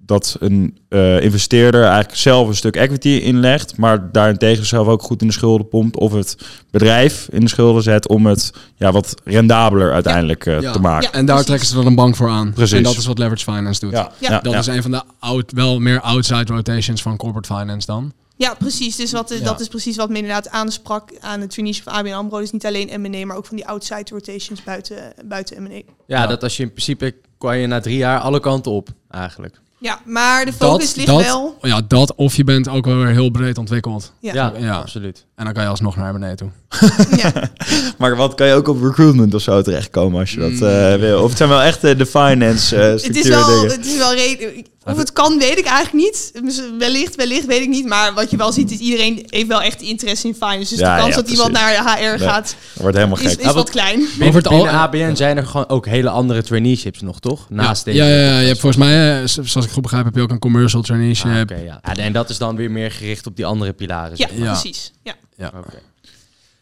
dat 0.06 0.36
een 0.40 0.78
eh, 0.90 1.22
investeerder 1.24 1.84
eigenlijk 1.84 2.16
zelf 2.16 2.48
een 2.48 2.56
stuk 2.56 2.75
equity 2.75 3.10
inlegt, 3.10 3.78
maar 3.78 4.12
daarentegen 4.12 4.66
zelf 4.66 4.88
ook 4.88 5.01
goed 5.01 5.22
in 5.22 5.28
de 5.28 5.34
schulden 5.34 5.68
pompt 5.68 5.98
of 5.98 6.13
het 6.13 6.38
bedrijf 6.72 7.28
in 7.32 7.40
de 7.40 7.50
schulden 7.50 7.84
zet 7.84 8.08
om 8.08 8.25
het 8.25 8.51
ja, 8.75 8.92
wat 8.92 9.16
rendabeler 9.24 9.94
uiteindelijk 9.94 10.46
eh, 10.46 10.62
Ja. 10.62 10.72
te 10.72 10.80
maken. 10.80 11.10
Ja. 11.12 11.18
En 11.18 11.25
daar 11.25 11.25
precies. 11.25 11.46
trekken 11.46 11.68
ze 11.68 11.75
dan 11.75 11.86
een 11.86 11.96
bank 11.96 12.16
voor 12.16 12.30
aan. 12.30 12.54
Precies. 12.54 12.78
En 12.78 12.84
dat 12.84 12.98
is 12.98 13.06
wat 13.06 13.18
leverage 13.18 13.44
finance 13.51 13.80
doet. 13.80 13.92
Ja, 13.92 14.12
Dat 14.42 14.54
ja. 14.54 14.60
is 14.60 14.68
een 14.68 14.82
van 14.82 14.92
de 14.92 15.01
out, 15.20 15.51
wel 15.51 15.80
meer 15.80 16.01
outside 16.01 16.54
rotations 16.54 17.01
van 17.01 17.18
corporate 17.18 17.54
finance 17.54 17.88
dan. 17.88 18.12
Ja, 18.41 18.53
precies. 18.53 18.95
Dus 18.95 19.12
wat, 19.12 19.29
Ja. 19.29 19.43
dat 19.43 19.60
is 19.60 19.67
precies 19.67 19.95
wat 19.95 20.10
me 20.10 20.15
inderdaad 20.15 20.50
aansprak 20.50 21.10
aan 21.19 21.41
het 21.41 21.50
traineeship 21.50 21.83
van 21.83 21.93
ABN 21.93 22.12
AMRO. 22.12 22.39
Dus 22.39 22.51
niet 22.51 22.65
alleen 22.65 23.01
M&A, 23.01 23.25
maar 23.25 23.38
ook 23.38 23.45
van 23.45 23.55
die 23.55 23.67
outside 23.67 24.05
rotations 24.12 24.63
buiten, 24.63 25.13
buiten 25.25 25.63
M&A. 25.63 25.69
Ja, 25.74 25.83
Ja. 26.07 26.27
dat 26.27 26.43
als 26.43 26.57
je 26.57 26.63
in 26.63 26.71
principe 26.71 27.15
kan 27.38 27.57
je 27.57 27.67
na 27.67 27.79
drie 27.79 27.98
jaar 27.98 28.19
alle 28.19 28.39
kanten 28.39 28.71
op, 28.71 28.89
eigenlijk. 29.10 29.60
Ja, 29.79 30.00
maar 30.05 30.45
de 30.45 30.53
focus 30.53 30.95
ligt 30.95 31.07
dat, 31.07 31.21
wel... 31.21 31.57
Ja, 31.62 31.81
dat 31.88 32.15
of 32.15 32.36
je 32.36 32.43
bent 32.43 32.69
ook 32.69 32.86
wel 32.86 32.98
weer 32.98 33.07
heel 33.07 33.29
breed 33.29 33.57
ontwikkeld. 33.57 34.13
Ja. 34.19 34.33
Ja, 34.33 34.53
Ja. 34.57 34.75
absoluut. 34.77 35.25
En 35.36 35.45
dan 35.45 35.53
kan 35.53 35.63
je 35.63 35.69
alsnog 35.69 35.95
naar 35.95 36.13
beneden 36.13 36.36
toe. 36.38 36.50
ja. 37.24 37.31
Maar 37.98 38.15
wat 38.15 38.36
kan 38.36 38.48
je 38.48 38.53
ook 38.53 38.67
op 38.67 38.81
recruitment 38.81 39.33
of 39.33 39.41
zo 39.41 39.62
terechtkomen 39.62 40.19
als 40.19 40.31
je 40.31 40.39
dat 40.39 40.51
Mm. 40.51 40.63
eh, 40.67 40.95
wil? 40.95 41.21
Of 41.24 41.27
het 41.29 41.38
zijn 41.38 41.50
wel 41.50 41.62
echt 41.62 41.83
eh, 41.83 41.98
de 41.98 42.05
finance 42.05 42.75
eh 42.77 42.91
Het 42.91 43.15
is 43.15 43.27
wel, 43.27 43.45
dingen. 43.48 43.71
het 43.71 43.86
is 43.86 43.98
wel 43.98 44.13
redelijk. 44.13 44.67
Of 44.86 44.98
het 44.98 45.14
kan, 45.14 45.40
weet 45.40 45.58
ik 45.58 45.66
eigenlijk 45.66 46.06
niet. 46.06 46.32
Dus 46.44 46.62
Wellicht, 46.78 47.16
wellicht, 47.16 47.46
weet 47.46 47.62
ik 47.62 47.68
niet. 47.68 47.86
Maar 47.86 48.14
wat 48.14 48.32
je 48.32 48.38
wel 48.38 48.52
ziet, 48.52 48.72
is 48.72 48.78
iedereen 48.78 49.26
heeft 49.30 49.48
wel 49.48 49.62
echt 49.62 49.82
interesse 49.82 50.28
in 50.28 50.34
finance. 50.34 50.70
Dus 50.70 50.80
Ja, 50.80 50.96
de 50.96 51.02
kans 51.02 51.16
ja, 51.16 51.22
dat 51.22 51.30
iemand 51.32 51.52
naar 51.52 51.72
de 51.84 51.90
HR 51.92 52.00
Nee. 52.20 52.30
gaat, 52.30 52.56
Dat 52.74 52.82
wordt 52.82 52.96
helemaal 52.98 53.18
is, 53.20 53.24
gek. 53.24 53.32
is 53.32 53.38
Ja, 53.40 53.46
wat 53.46 53.56
wat- 53.56 53.70
klein. 53.70 54.00
Binnen, 54.00 54.28
Over 54.28 54.42
het 54.42 54.48
al- 54.48 54.68
ABN 54.68 55.16
zijn 55.16 55.38
er 55.38 55.46
gewoon 55.46 55.70
ook 55.70 55.86
hele 55.86 56.10
andere 56.10 56.44
traineeships 56.44 57.02
nog, 57.02 57.20
toch? 57.20 57.50
Naast 57.50 57.86
ja, 57.86 57.92
deze. 57.92 58.04
ja, 58.06 58.10
ja, 58.16 58.40
je 58.40 58.48
hebt 58.48 58.60
volgens 58.60 58.84
mij, 58.84 59.22
eh, 59.22 59.28
zoals 59.28 59.66
ik 59.66 59.72
goed 59.72 59.82
begrijp, 59.82 60.06
heb 60.06 60.16
je 60.16 60.22
ook 60.22 60.32
een 60.32 60.40
commercial 60.40 60.82
traineeship. 60.82 61.32
Ah, 61.32 61.40
oké, 61.40 61.56
ja. 61.56 61.80
Ja, 61.84 61.96
En 61.96 62.14
dat 62.14 62.30
is 62.30 62.38
dan 62.38 62.56
weer 62.56 62.72
meer 62.72 62.92
gericht 62.92 63.28
op 63.28 63.36
die 63.36 63.46
andere 63.46 63.74
pilaren. 63.74 64.12
Ja, 64.18 64.28
zeg 64.28 64.38
maar. 64.38 64.48
Ja. 64.48 64.52
precies. 64.62 64.92
Ja. 65.04 65.14
Ja. 65.38 65.52
Oké. 65.58 65.78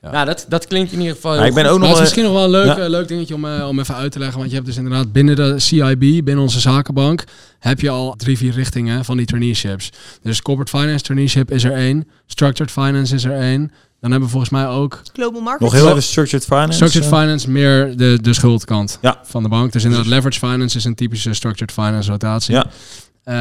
Ja. 0.01 0.11
Nou, 0.11 0.25
dat, 0.25 0.45
dat 0.49 0.67
klinkt 0.67 0.91
in 0.91 0.99
ieder 0.99 1.15
geval 1.15 1.31
heel 1.31 1.41
Ja, 1.41 1.47
ik 1.47 1.53
ben 1.53 1.63
goed. 1.63 1.73
ook 1.73 1.79
Maar 1.79 1.89
nog 1.89 1.97
het 1.99 2.07
is 2.07 2.13
wel- 2.15 2.23
misschien 2.23 2.43
nog 2.49 2.51
wel 2.51 2.61
een 2.61 2.67
leuk, 2.67 2.77
Ja. 2.77 2.83
eh, 2.83 2.89
leuk 2.89 3.07
dingetje 3.07 3.33
om, 3.35 3.45
eh, 3.45 3.67
om 3.67 3.79
even 3.79 3.95
uit 3.95 4.11
te 4.11 4.19
leggen. 4.19 4.37
Want 4.37 4.49
je 4.49 4.55
hebt 4.55 4.67
dus 4.67 4.77
inderdaad 4.77 5.11
binnen 5.11 5.35
de 5.35 5.59
CIB, 5.59 5.99
binnen 5.99 6.37
onze 6.39 6.59
zakenbank, 6.59 7.23
heb 7.59 7.79
je 7.79 7.89
al 7.89 8.13
drie, 8.17 8.37
vier 8.37 8.53
richtingen 8.53 9.05
van 9.05 9.17
die 9.17 9.25
traineeships. 9.25 9.89
Dus 10.21 10.41
corporate 10.41 10.77
finance 10.77 11.03
traineeship 11.03 11.51
is 11.51 11.63
er 11.63 11.71
één. 11.73 12.07
Structured 12.25 12.71
finance 12.71 13.15
is 13.15 13.23
er 13.23 13.39
één. 13.39 13.71
Dan 14.01 14.11
hebben 14.11 14.27
we 14.29 14.33
volgens 14.33 14.51
mij 14.51 14.67
ook 14.67 15.01
Global 15.13 15.41
markets. 15.41 15.71
Nog 15.71 15.81
heel 15.81 15.89
even 15.89 16.03
structured 16.03 16.45
finance. 16.45 16.71
structured 16.73 17.11
eh. 17.11 17.19
finance, 17.19 17.49
meer 17.51 17.97
de, 17.97 18.19
de 18.21 18.33
schuldkant 18.33 18.97
Ja. 19.01 19.19
van 19.23 19.43
de 19.43 19.49
bank. 19.49 19.71
Dus 19.71 19.83
inderdaad 19.83 20.07
leverage 20.07 20.39
finance 20.39 20.77
is 20.77 20.83
een 20.83 20.95
typische 20.95 21.33
structured 21.33 21.71
finance 21.71 22.11
rotatie. 22.11 22.53
Ja. 22.53 22.65
Eh, 23.29 23.35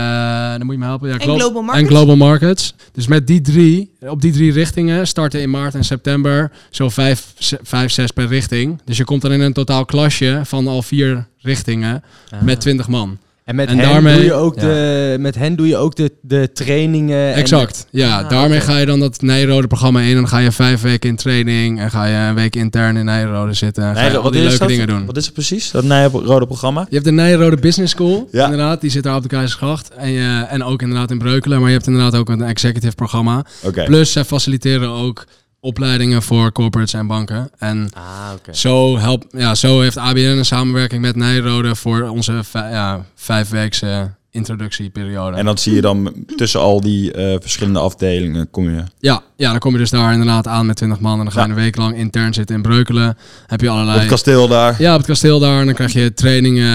dan 0.57 0.65
moet 0.65 0.75
je 0.75 0.81
me 0.81 0.85
helpen. 0.87 1.09
Ja, 1.09 1.15
En 1.15 1.21
glo- 1.21 1.35
global 1.39 1.61
En 1.61 1.65
markets. 1.67 1.89
global 1.89 2.17
markets. 2.17 2.75
Dus 2.93 3.07
met 3.07 3.27
die 3.27 3.41
drie, 3.41 3.91
op 4.01 4.21
die 4.21 4.33
drie 4.33 4.53
richtingen 4.53 5.07
starten 5.07 5.41
in 5.41 5.51
maart 5.51 5.75
en 5.75 5.85
september 5.85 6.51
zo 6.71 6.89
vijf, 6.89 7.33
vijf 7.63 7.91
zes 7.93 8.11
per 8.11 8.27
richting. 8.27 8.81
Dus 8.85 8.97
je 8.97 9.05
komt 9.05 9.23
dan 9.23 9.33
in 9.33 9.41
een 9.41 9.53
totaal 9.53 9.85
klasje 9.85 10.41
van 10.45 10.67
al 10.69 10.83
vier 10.83 11.27
richtingen 11.41 12.03
Ah. 12.31 12.41
met 12.43 12.61
20 12.61 12.89
man. 12.89 13.19
En 13.49 13.55
met 13.57 13.69
En 13.69 13.79
hen 13.79 13.89
daarmee- 13.91 14.15
doe 14.15 14.25
je 14.25 14.33
ook, 14.33 14.55
Ja. 14.55 14.61
de, 14.61 15.17
met 15.19 15.35
hen 15.35 15.57
doe 15.57 15.67
je 15.69 15.77
ook 15.77 15.97
de, 15.97 16.13
de 16.23 16.51
trainingen. 16.53 17.33
en- 17.33 17.35
Exact. 17.35 17.87
Ja, 17.91 18.21
Ah, 18.21 18.31
daarmee 18.31 18.61
ga 18.61 18.77
je 18.79 18.87
dan 18.87 19.01
dat 19.01 19.21
Nijrode 19.21 19.67
programma 19.67 20.01
in. 20.01 20.09
En 20.09 20.15
dan 20.15 20.29
ga 20.29 20.39
je 20.39 20.53
vijf 20.53 20.81
weken 20.81 21.09
in 21.09 21.17
training. 21.17 21.81
En 21.81 21.91
ga 21.91 22.05
je 22.05 22.29
een 22.29 22.35
week 22.35 22.57
intern 22.57 22.97
in 22.97 23.05
Nijrode 23.05 23.53
zitten. 23.55 23.85
En 23.85 23.97
ga 23.97 24.05
je 24.07 24.17
al 24.17 24.23
wat 24.23 24.33
die 24.33 24.41
is 24.43 24.47
leuke 24.49 24.59
dat? 24.59 24.69
dingen 24.69 24.87
doen. 24.87 25.07
Wat 25.07 25.17
is 25.17 25.25
het 25.25 25.35
precies? 25.35 25.71
Dat 25.71 25.85
Nijrode 25.85 26.47
programma? 26.47 26.81
Je 26.89 26.95
hebt 26.95 27.05
de 27.05 27.13
Nijrode 27.13 27.57
Business 27.57 27.93
School, 27.93 28.29
Ja. 28.33 28.45
inderdaad. 28.45 28.81
Die 28.81 28.91
zit 28.91 29.03
daar 29.03 29.17
op 29.17 29.23
de 29.23 29.29
Keizersgracht. 29.29 29.91
En, 29.97 30.11
je, 30.11 30.45
en 30.49 30.63
ook 30.65 30.83
inderdaad 30.83 31.11
in 31.11 31.19
Breukelen. 31.19 31.59
Maar 31.59 31.69
je 31.69 31.75
hebt 31.75 31.87
inderdaad 31.87 32.15
ook 32.17 32.29
een 32.29 32.43
executive 32.43 32.95
programma. 32.95 33.45
Oké. 33.63 33.85
Plus, 33.85 34.13
zij 34.13 34.25
faciliteren 34.25 34.89
ook 34.89 35.25
opleidingen 35.61 36.23
voor 36.23 36.53
corporates 36.53 36.93
en 36.95 37.07
banken. 37.07 37.51
En 37.59 37.89
Ah, 37.95 38.31
zo, 38.53 38.99
helpt, 38.99 39.27
ja, 39.31 39.55
zo 39.55 39.81
heeft 39.81 39.97
ABN 39.97 40.19
een 40.21 40.45
samenwerking 40.45 41.01
met 41.03 41.17
Nijrode 41.17 41.75
voor 41.75 42.03
onze 42.03 42.43
ja, 42.53 43.05
vijfweekse 43.15 44.11
introductieperiode. 44.31 45.37
En 45.37 45.45
dan 45.45 45.59
zie 45.59 45.75
je 45.75 45.81
dan 45.81 46.15
tussen 46.37 46.61
al 46.61 46.81
die 46.81 47.13
eh, 47.13 47.37
verschillende 47.41 47.79
afdelingen 47.79 48.51
kom 48.51 48.71
je. 48.71 48.83
ja, 48.99 49.23
ja, 49.37 49.51
dan 49.51 49.59
kom 49.59 49.73
je 49.73 49.79
dus 49.79 49.91
daar 49.91 50.13
inderdaad 50.13 50.47
aan 50.47 50.67
met 50.67 50.77
20 50.77 51.01
man 51.01 51.19
en 51.19 51.25
dan 51.25 51.33
ga 51.33 51.41
je 51.41 51.47
Ja. 51.47 51.53
een 51.53 51.61
week 51.61 51.77
lang 51.77 51.97
intern 51.97 52.35
zitten 52.35 52.57
in 52.57 52.63
Breukelen. 52.63 53.17
Heb 53.47 53.61
je 53.61 53.67
Op 53.67 53.73
allerlei... 53.73 53.99
het 53.99 54.09
kasteel 54.09 54.49
daar. 54.49 54.75
Ja, 54.79 54.91
op 54.93 54.99
het 54.99 55.07
kasteel 55.07 55.39
daar. 55.39 55.59
En 55.61 55.65
dan 55.67 55.75
krijg 55.75 55.93
je 55.93 56.15
trainingen 56.15 56.67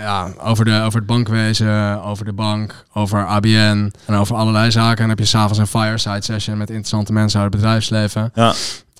ja, 0.00 0.32
over, 0.42 0.64
de, 0.64 0.80
over 0.84 0.98
het 0.98 1.06
bankwezen, 1.06 2.02
over 2.02 2.24
de 2.24 2.32
bank, 2.32 2.84
over 2.92 3.26
ABN 3.26 3.92
en 4.06 4.14
over 4.14 4.36
allerlei 4.36 4.70
zaken. 4.70 4.90
En 4.90 4.96
dan 4.96 5.08
heb 5.08 5.18
je 5.18 5.24
s'avonds 5.24 5.58
een 5.58 5.66
fireside 5.66 6.22
session 6.22 6.56
met 6.58 6.68
interessante 6.68 7.12
mensen 7.12 7.40
uit 7.40 7.52
het 7.52 7.60
bedrijfsleven. 7.62 8.30
Ja. 8.34 8.54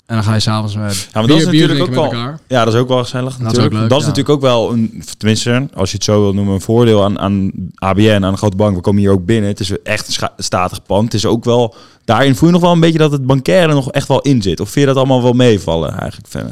En 0.05 0.15
dan 0.15 0.23
ga 0.23 0.33
je 0.33 0.39
s'avonds 0.39 0.75
met 0.75 0.95
Ja, 0.95 1.07
maar 1.13 1.25
bier, 1.25 1.45
dat 1.45 1.53
is 1.53 1.59
natuurlijk 1.59 1.97
ook 1.97 2.11
wel. 2.11 2.33
Ja, 2.47 2.65
dat 2.65 2.73
is 2.73 2.79
ook 2.79 2.87
wel 2.87 2.97
gezellig. 2.97 3.33
is 3.33 3.39
natuurlijk. 3.39 3.73
ook 3.73 3.79
leuk, 3.79 3.89
dat 3.89 3.97
is 3.97 4.03
ja. 4.03 4.09
natuurlijk 4.09 4.35
ook 4.35 4.41
wel 4.41 4.71
een, 4.71 5.03
tenminste, 5.17 5.67
als 5.73 5.89
je 5.89 5.95
het 5.95 6.05
zo 6.05 6.21
wil 6.21 6.33
noemen, 6.33 6.53
een 6.53 6.61
voordeel 6.61 7.03
aan, 7.03 7.19
aan 7.19 7.51
ABN, 7.75 8.09
aan 8.09 8.23
een 8.23 8.37
grote 8.37 8.57
bank. 8.57 8.75
We 8.75 8.81
komen 8.81 9.01
hier 9.01 9.11
ook 9.11 9.25
binnen. 9.25 9.49
Het 9.49 9.59
is 9.59 9.81
echt 9.83 10.07
een 10.07 10.29
statig 10.37 10.83
pand. 10.83 11.03
Het 11.03 11.13
is 11.13 11.25
ook 11.25 11.43
wel, 11.43 11.75
daarin 12.05 12.35
voel 12.35 12.47
je 12.47 12.53
nog 12.53 12.63
wel 12.63 12.71
een 12.71 12.79
beetje 12.79 12.97
dat 12.97 13.11
het 13.11 13.25
bankaire 13.25 13.73
nog 13.73 13.91
echt 13.91 14.07
wel 14.07 14.21
in 14.21 14.41
zit. 14.41 14.59
Of 14.59 14.69
vind 14.69 14.79
je 14.79 14.93
dat 14.93 14.97
allemaal 14.97 15.23
wel 15.23 15.33
meevallen 15.33 15.97
eigenlijk, 15.97 16.27
Fenne? 16.29 16.51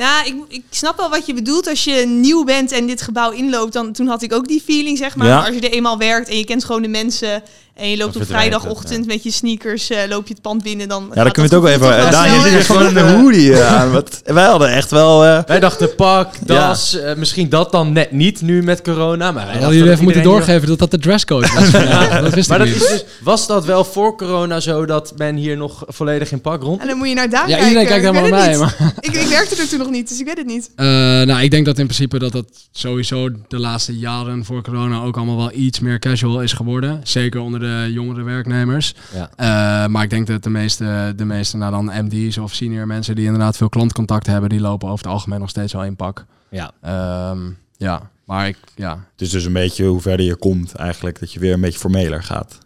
Nou, 0.00 0.26
ik, 0.26 0.34
ik 0.48 0.62
snap 0.70 0.96
wel 0.96 1.10
wat 1.10 1.26
je 1.26 1.34
bedoelt. 1.34 1.68
Als 1.68 1.84
je 1.84 2.06
nieuw 2.06 2.44
bent 2.44 2.72
en 2.72 2.86
dit 2.86 3.02
gebouw 3.02 3.30
inloopt, 3.30 3.72
dan 3.72 3.92
toen 3.92 4.06
had 4.06 4.22
ik 4.22 4.32
ook 4.32 4.48
die 4.48 4.60
feeling, 4.60 4.98
zeg 4.98 5.16
maar. 5.16 5.26
Ja. 5.26 5.36
Maar 5.36 5.46
als 5.46 5.54
je 5.54 5.60
er 5.60 5.72
eenmaal 5.72 5.98
werkt 5.98 6.28
en 6.28 6.36
je 6.36 6.44
kent 6.44 6.64
gewoon 6.64 6.82
de 6.82 6.88
mensen 6.88 7.42
en 7.80 7.88
je 7.90 7.96
loopt 7.96 8.12
Dan 8.12 8.22
op 8.22 8.28
vrijdagochtend 8.28 9.06
met 9.06 9.22
je 9.22 9.30
sneakers, 9.30 9.90
eh, 9.90 9.98
loop 10.08 10.26
je 10.26 10.32
het 10.32 10.42
pand 10.42 10.62
binnen, 10.62 10.88
dan. 10.88 11.10
Ja, 11.14 11.22
daar 11.22 11.32
kunnen 11.32 11.50
we 11.50 11.56
het 11.56 11.64
ook 11.74 11.80
wel 11.80 11.90
even... 11.90 12.10
Daan, 12.10 12.32
je 12.32 12.40
snel 12.40 12.50
zit 12.52 12.64
gewoon 12.66 12.96
een 12.96 13.14
hoodie 13.20 13.52
eh, 13.52 13.74
aan. 13.76 13.90
Wat, 13.92 14.20
wij 14.24 14.44
hadden 14.44 14.72
echt 14.72 14.90
wel... 14.90 15.24
eh, 15.24 15.38
Wij 15.46 15.60
dachten 15.60 15.94
pak, 15.94 16.34
das, 16.46 16.98
eh, 17.00 17.14
misschien 17.16 17.48
dat 17.48 17.72
dan 17.72 17.92
net 17.92 18.12
niet 18.12 18.42
nu 18.42 18.62
met 18.62 18.82
corona. 18.82 19.32
Maar 19.32 19.46
wij 19.46 19.54
Hadden 19.56 19.74
jullie 19.76 19.92
even 19.92 20.04
moeten 20.04 20.22
doorgeven 20.22 20.68
dat 20.68 20.78
dat 20.78 20.90
de 20.90 20.98
dresscode 20.98 21.48
was? 21.54 21.70
dat 22.22 22.34
wist 22.34 22.48
Maar 22.48 22.60
ik 22.60 22.72
dat 22.72 22.82
is 22.82 22.88
dus, 22.88 23.04
was 23.22 23.46
dat 23.46 23.64
wel 23.64 23.84
voor 23.84 24.16
corona 24.16 24.60
zo 24.60 24.86
dat 24.86 25.12
men 25.16 25.36
hier 25.36 25.56
nog 25.56 25.82
volledig 25.86 26.32
in 26.32 26.40
pak 26.40 26.62
rond? 26.62 26.80
En 26.80 26.86
dan 26.86 26.96
moet 26.96 27.08
je 27.08 27.14
naar 27.14 27.30
Daan 27.30 27.48
Ja, 27.48 27.56
kijken. 27.56 27.66
iedereen 27.66 27.88
kijkt 27.88 28.04
helemaal 28.06 28.30
naar 28.30 28.48
mij. 28.48 28.58
Maar, 28.58 28.92
Ik, 29.00 29.12
ik 29.12 29.26
werkte 29.28 29.56
er 29.56 29.68
toen 29.68 29.78
nog 29.78 29.90
niet, 29.90 30.08
dus 30.08 30.18
ik 30.20 30.26
weet 30.26 30.36
het 30.38 30.46
niet. 30.46 30.70
Eh, 30.76 30.86
nou, 30.86 31.40
ik 31.42 31.50
denk 31.50 31.66
dat 31.66 31.78
in 31.78 31.84
principe 31.84 32.18
dat 32.18 32.32
dat 32.32 32.44
sowieso 32.72 33.28
de 33.48 33.58
laatste 33.58 33.98
jaren 33.98 34.44
voor 34.44 34.62
corona 34.62 35.00
ook 35.02 35.16
allemaal 35.16 35.36
wel 35.36 35.50
iets 35.54 35.80
meer 35.80 35.98
casual 35.98 36.40
is 36.42 36.52
geworden. 36.52 37.00
Zeker 37.02 37.40
onder 37.40 37.60
de 37.60 37.69
jongere 37.70 38.22
werknemers. 38.22 38.94
Ja. 39.14 39.30
Eh, 39.36 39.88
maar 39.88 40.02
ik 40.02 40.10
denk 40.10 40.26
dat 40.26 40.42
de 40.42 40.50
meeste, 40.50 41.12
de 41.16 41.24
meeste 41.24 41.56
nou 41.56 41.70
dan 41.72 42.04
MD's 42.04 42.36
of 42.36 42.54
senior 42.54 42.86
mensen 42.86 43.14
die 43.14 43.24
inderdaad 43.24 43.56
veel 43.56 43.68
klantcontact 43.68 44.26
hebben, 44.26 44.48
die 44.50 44.60
lopen 44.60 44.88
over 44.88 45.04
het 45.04 45.14
algemeen 45.14 45.40
nog 45.40 45.50
steeds 45.50 45.72
wel 45.72 45.84
in 45.84 45.96
pak. 45.96 46.24
Ja. 46.50 46.70
Ehm, 46.80 47.38
ja, 47.76 48.10
maar 48.24 48.48
ik, 48.48 48.56
ja. 48.74 49.04
Het 49.12 49.20
is 49.20 49.30
dus 49.30 49.44
een 49.44 49.52
beetje 49.52 49.84
hoe 49.84 50.00
verder 50.00 50.26
je 50.26 50.36
komt 50.36 50.74
eigenlijk, 50.74 51.20
dat 51.20 51.32
je 51.32 51.40
weer 51.40 51.52
een 51.52 51.60
beetje 51.60 51.78
formeler 51.78 52.22
gaat. 52.22 52.58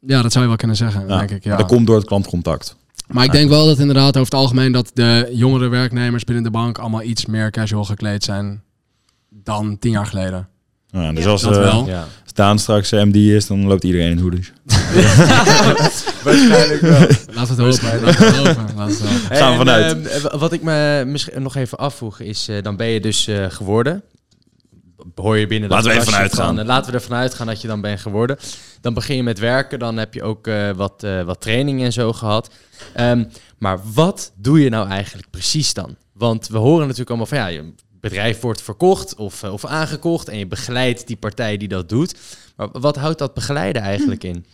ja, 0.00 0.22
dat 0.22 0.32
zou 0.32 0.42
je 0.42 0.48
wel 0.48 0.58
kunnen 0.58 0.76
zeggen, 0.76 1.08
Ja, 1.08 1.18
denk 1.18 1.30
ik. 1.30 1.44
Ja. 1.44 1.56
Dat 1.56 1.66
komt 1.66 1.86
door 1.86 1.96
het 1.96 2.06
klantcontact. 2.06 2.76
Maar 3.08 3.24
ik 3.24 3.32
denk 3.32 3.48
wel 3.48 3.66
dat 3.66 3.78
inderdaad 3.78 4.16
over 4.16 4.32
het 4.32 4.40
algemeen 4.40 4.72
dat 4.72 4.90
de 4.94 5.30
jongere 5.32 5.68
werknemers 5.68 6.24
binnen 6.24 6.44
de 6.44 6.50
bank 6.50 6.78
allemaal 6.78 7.02
iets 7.02 7.26
meer 7.26 7.50
casual 7.50 7.84
gekleed 7.84 8.24
zijn 8.24 8.62
dan 9.28 9.78
tien 9.78 9.90
jaar 9.90 10.06
geleden. 10.06 10.48
Ja, 10.86 11.12
dus 11.12 11.24
Ja, 11.24 11.30
als, 11.30 11.42
dat 11.42 11.56
eh, 11.56 11.62
wel. 11.62 11.86
Ja. 11.86 12.06
Daan 12.38 12.58
straks 12.58 12.92
eh, 12.92 13.02
MD 13.02 13.14
is, 13.16 13.46
dan 13.46 13.66
loopt 13.66 13.84
iedereen 13.84 14.10
in 14.10 14.18
hoodies. 14.18 14.52
Waarschijnlijk 16.24 16.80
wel. 16.80 17.06
Laten 17.34 17.56
we 17.56 17.62
het 17.62 17.80
hopen. 17.80 18.02
Laten 18.04 18.20
we 18.20 18.38
het 18.38 18.46
hopen. 18.56 18.76
Laten 18.76 18.76
we 18.76 18.82
het 18.82 19.00
hopen. 19.00 19.36
Gaan 19.36 19.50
we 19.52 19.52
En, 19.52 19.56
vanuit. 19.56 20.06
eh, 20.06 20.20
w- 20.20 20.38
wat 20.40 20.52
ik 20.52 20.62
me 20.62 21.02
misschien 21.06 21.42
nog 21.42 21.54
even 21.56 21.78
afvroeg 21.78 22.20
is, 22.20 22.48
eh, 22.48 22.62
dan 22.62 22.76
ben 22.76 22.86
je 22.86 23.00
dus 23.00 23.26
eh, 23.26 23.44
geworden. 23.48 24.02
Hoor 25.14 25.36
je 25.38 25.46
binnen 25.46 25.70
Laten 25.70 25.88
we 25.90 25.92
even 25.96 26.04
vanuit 26.12 26.34
gaan. 26.34 26.46
van, 26.46 26.58
eh, 26.58 26.66
laten 26.66 26.92
we 26.92 26.98
ervan 26.98 27.16
uitgaan 27.16 27.46
dat 27.46 27.60
je 27.60 27.68
dan 27.68 27.80
bent 27.80 28.00
geworden. 28.00 28.36
Dan 28.80 28.94
begin 28.94 29.16
je 29.16 29.22
met 29.22 29.38
werken, 29.38 29.78
dan 29.78 29.96
heb 29.96 30.14
je 30.14 30.22
ook 30.22 30.46
eh, 30.46 30.70
wat, 30.70 31.02
eh, 31.02 31.22
wat 31.22 31.40
training 31.40 31.82
en 31.82 31.92
zo 31.92 32.12
gehad. 32.12 32.50
Ehm, 32.94 33.24
maar 33.58 33.78
wat 33.94 34.32
doe 34.36 34.60
je 34.60 34.68
nou 34.68 34.88
eigenlijk 34.88 35.30
precies 35.30 35.74
dan? 35.74 35.96
Want 36.12 36.48
we 36.48 36.58
horen 36.58 36.80
natuurlijk 36.82 37.08
allemaal 37.08 37.26
van 37.26 37.38
ja, 37.38 37.46
je 37.46 37.72
bedrijf 38.00 38.40
wordt 38.40 38.62
verkocht 38.62 39.14
of, 39.14 39.42
eh, 39.42 39.52
of 39.52 39.64
aangekocht 39.64 40.28
en 40.28 40.38
je 40.38 40.46
begeleidt 40.46 41.06
die 41.06 41.16
partij 41.16 41.56
die 41.56 41.68
dat 41.68 41.88
doet. 41.88 42.14
Maar 42.56 42.68
wat 42.72 42.96
houdt 42.96 43.18
dat 43.18 43.34
begeleiden 43.34 43.82
eigenlijk 43.82 44.24
in? 44.24 44.44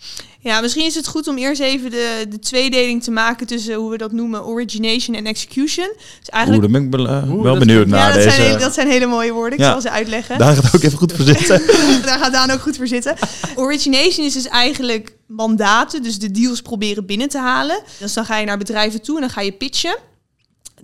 Ja, 0.41 0.61
misschien 0.61 0.85
is 0.85 0.95
het 0.95 1.07
goed 1.07 1.29
om 1.29 1.39
eerst 1.39 1.61
even 1.61 1.91
de, 1.91 2.27
de 2.29 2.39
tweedeling 2.39 3.03
te 3.03 3.11
maken 3.11 3.47
tussen 3.47 3.75
hoe 3.75 3.91
we 3.91 3.99
dat 3.99 4.13
noemen, 4.13 4.45
origination 4.45 5.17
en 5.17 5.27
execution. 5.27 5.87
Dus 5.97 6.05
Oeh, 6.27 6.35
eigenlijk. 6.35 6.63
daar 6.63 6.71
ben 6.81 6.85
ik 6.85 6.91
wel, 6.97 7.09
eh, 7.09 7.33
Oeh, 7.33 7.43
wel 7.43 7.55
dat 7.55 7.67
benieuwd 7.67 7.89
ja, 7.89 7.95
naar 7.95 8.13
dat, 8.13 8.23
deze. 8.23 8.31
zijn 8.31 8.47
hele, 8.47 8.59
dat 8.59 8.75
zijn 8.75 8.89
hele 8.89 9.07
mooie 9.07 9.33
woorden. 9.33 9.53
Ik 9.59 9.65
Ja. 9.65 9.71
zal 9.71 9.81
ze 9.81 9.91
uitleggen. 9.91 10.39
Daar 10.39 10.55
gaat 10.57 10.75
ook 10.75 10.83
even 10.83 10.99
goed 10.99 11.13
voor 11.13 11.25
zitten. 11.25 11.63
Daar 12.07 12.19
gaat 12.19 12.33
Daan 12.33 12.51
ook 12.51 12.61
goed 12.61 12.77
voor 12.77 12.87
zitten. 12.87 13.15
Origination 13.55 14.27
is 14.27 14.33
dus 14.33 14.49
eigenlijk 14.49 15.17
mandaten, 15.27 16.03
dus 16.03 16.19
de 16.19 16.31
deals 16.31 16.61
proberen 16.63 17.07
binnen 17.07 17.29
te 17.29 17.39
halen. 17.39 17.83
Dus 17.99 18.13
dan 18.13 18.25
ga 18.25 18.39
je 18.39 18.47
naar 18.47 18.59
bedrijven 18.59 19.03
toe 19.03 19.15
en 19.15 19.21
dan 19.21 19.31
ga 19.31 19.41
je 19.41 19.53
pitchen. 19.53 19.97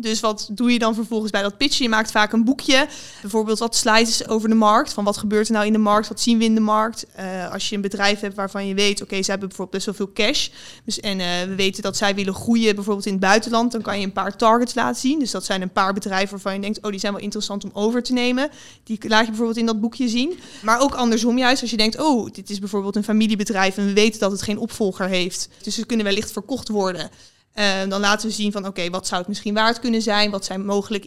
Dus 0.01 0.21
wat 0.21 0.49
doe 0.53 0.73
je 0.73 0.79
dan 0.79 0.95
vervolgens 0.95 1.31
bij 1.31 1.43
dat 1.43 1.57
pitchen? 1.57 1.85
Je 1.85 1.91
maakt 1.91 2.11
vaak 2.11 2.33
een 2.33 2.45
boekje, 2.45 2.87
bijvoorbeeld 3.21 3.59
wat 3.59 3.77
slides 3.77 4.29
over 4.29 4.49
de 4.49 4.55
markt. 4.55 4.93
Van 4.93 5.05
wat 5.05 5.17
gebeurt 5.17 5.47
er 5.47 5.53
nou 5.53 5.67
in 5.67 5.73
de 5.73 5.79
markt, 5.79 6.09
wat 6.09 6.21
zien 6.21 6.39
we 6.39 6.45
in 6.45 6.55
de 6.55 6.61
markt. 6.61 7.07
Eh, 7.15 7.53
als 7.53 7.69
je 7.69 7.75
een 7.75 7.81
bedrijf 7.81 8.21
hebt 8.21 8.35
waarvan 8.35 8.67
je 8.67 8.75
weet, 8.75 9.03
oké, 9.03 9.23
ze 9.23 9.31
hebben 9.31 9.49
bijvoorbeeld 9.49 9.85
best 9.85 9.99
wel 9.99 10.07
veel 10.07 10.25
cash. 10.27 10.49
Dus, 10.85 11.01
en 11.01 11.21
eh, 11.21 11.27
we 11.49 11.55
weten 11.55 11.83
dat 11.83 11.97
zij 11.97 12.15
willen 12.15 12.35
groeien, 12.35 12.75
bijvoorbeeld 12.75 13.07
in 13.07 13.13
het 13.13 13.21
buitenland. 13.21 13.73
Dan 13.73 13.83
kan 13.83 13.99
je 13.99 14.07
een 14.07 14.13
paar 14.13 14.37
targets 14.37 14.75
laten 14.75 15.01
zien. 15.01 15.19
Dus 15.19 15.31
dat 15.31 15.45
zijn 15.45 15.63
een 15.63 15.73
paar 15.73 15.93
bedrijven 15.93 16.31
waarvan 16.31 16.55
je 16.55 16.61
denkt, 16.61 16.83
oh, 16.83 16.91
die 16.91 17.01
zijn 17.01 17.13
wel 17.13 17.23
interessant 17.23 17.65
om 17.65 17.71
over 17.73 18.03
te 18.03 18.13
nemen. 18.13 18.51
Die 18.85 18.99
laat 19.09 19.21
je 19.21 19.29
bijvoorbeeld 19.29 19.59
in 19.59 19.67
dat 19.67 19.81
boekje 19.81 20.09
zien. 20.09 20.39
Maar 20.63 20.81
ook 20.81 20.95
andersom 20.95 21.39
juist, 21.39 21.63
als 21.63 21.71
je 21.71 21.77
denkt, 21.77 21.99
oh, 21.99 22.33
dit 22.33 22.51
is 22.51 22.59
bijvoorbeeld 22.59 22.97
een 22.97 23.05
familiebedrijf 23.05 23.77
en 23.77 23.87
we 23.87 23.93
weten 23.93 24.21
dat 24.21 24.31
het 24.31 24.43
geen 24.43 24.59
opvolger 24.59 25.09
heeft. 25.09 25.49
Dus 25.63 25.75
ze 25.75 25.87
kunnen 25.87 26.07
wellicht 26.07 26.33
verkocht 26.33 26.69
worden. 26.69 27.11
Eh, 27.53 27.67
dan 27.89 28.01
laten 28.01 28.29
we 28.29 28.35
zien 28.35 28.53
van, 28.53 28.67
oké, 28.67 28.91
wat 28.91 29.07
zou 29.07 29.21
het 29.21 29.29
misschien 29.29 29.55
waard 29.55 29.81
kunnen 29.81 30.03
zijn? 30.03 30.31
Wat 30.31 30.45
zijn 30.45 30.65
mogelijk 30.65 31.05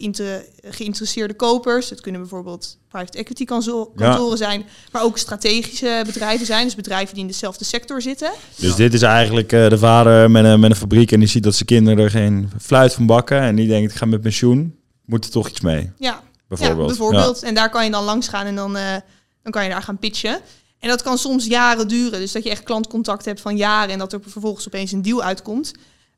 geïnteresseerde 0.62 1.34
kopers? 1.34 1.90
Het 1.90 2.00
kunnen 2.00 2.20
bijvoorbeeld 2.20 2.78
private 2.88 3.18
equity 3.18 3.44
Ja. 3.48 3.60
kantoren 3.96 4.38
zijn, 4.38 4.64
maar 4.92 5.02
ook 5.02 5.18
strategische 5.18 6.02
bedrijven 6.06 6.46
zijn. 6.46 6.64
Dus 6.64 6.74
bedrijven 6.74 7.14
die 7.14 7.22
in 7.22 7.28
dezelfde 7.28 7.64
sector 7.64 8.02
zitten. 8.02 8.30
Dus 8.56 8.74
dit 8.74 8.94
is 8.94 9.02
eigenlijk 9.02 9.52
eh, 9.52 9.68
de 9.68 9.78
vader 9.78 10.30
met 10.30 10.44
een, 10.44 10.60
met 10.60 10.70
een 10.70 10.76
fabriek 10.76 11.12
en 11.12 11.18
die 11.18 11.28
ziet 11.28 11.42
dat 11.42 11.54
zijn 11.54 11.66
kinderen 11.66 12.04
er 12.04 12.10
geen 12.10 12.50
fluit 12.60 12.94
van 12.94 13.06
bakken. 13.06 13.40
En 13.40 13.54
die 13.56 13.68
denkt, 13.68 13.90
ik 13.92 13.96
ga 13.98 14.06
met 14.06 14.20
pensioen, 14.20 14.76
moet 15.04 15.24
er 15.24 15.30
toch 15.30 15.48
iets 15.48 15.60
mee, 15.60 15.92
Ja, 15.98 16.22
bijvoorbeeld. 16.48 16.80
Ja, 16.80 16.86
bijvoorbeeld. 16.86 17.42
En 17.42 17.54
daar 17.54 17.70
kan 17.70 17.84
je 17.84 17.90
dan 17.90 18.04
langs 18.04 18.28
gaan 18.28 18.46
en 18.46 18.54
dan, 18.56 18.76
eh, 18.76 18.96
dan 19.42 19.52
kan 19.52 19.64
je 19.64 19.70
daar 19.70 19.82
gaan 19.82 19.98
pitchen. 19.98 20.40
En 20.78 20.88
dat 20.88 21.02
kan 21.02 21.18
soms 21.18 21.46
jaren 21.46 21.88
duren. 21.88 22.20
Dus 22.20 22.32
dat 22.32 22.44
je 22.44 22.50
echt 22.50 22.62
klantcontact 22.62 23.24
hebt 23.24 23.40
van 23.40 23.56
jaren 23.56 23.92
en 23.92 23.98
dat 23.98 24.12
er 24.12 24.20
vervolgens 24.26 24.66
opeens 24.66 24.92
een 24.92 25.02
deal 25.02 25.22
uitkomt. 25.22 25.72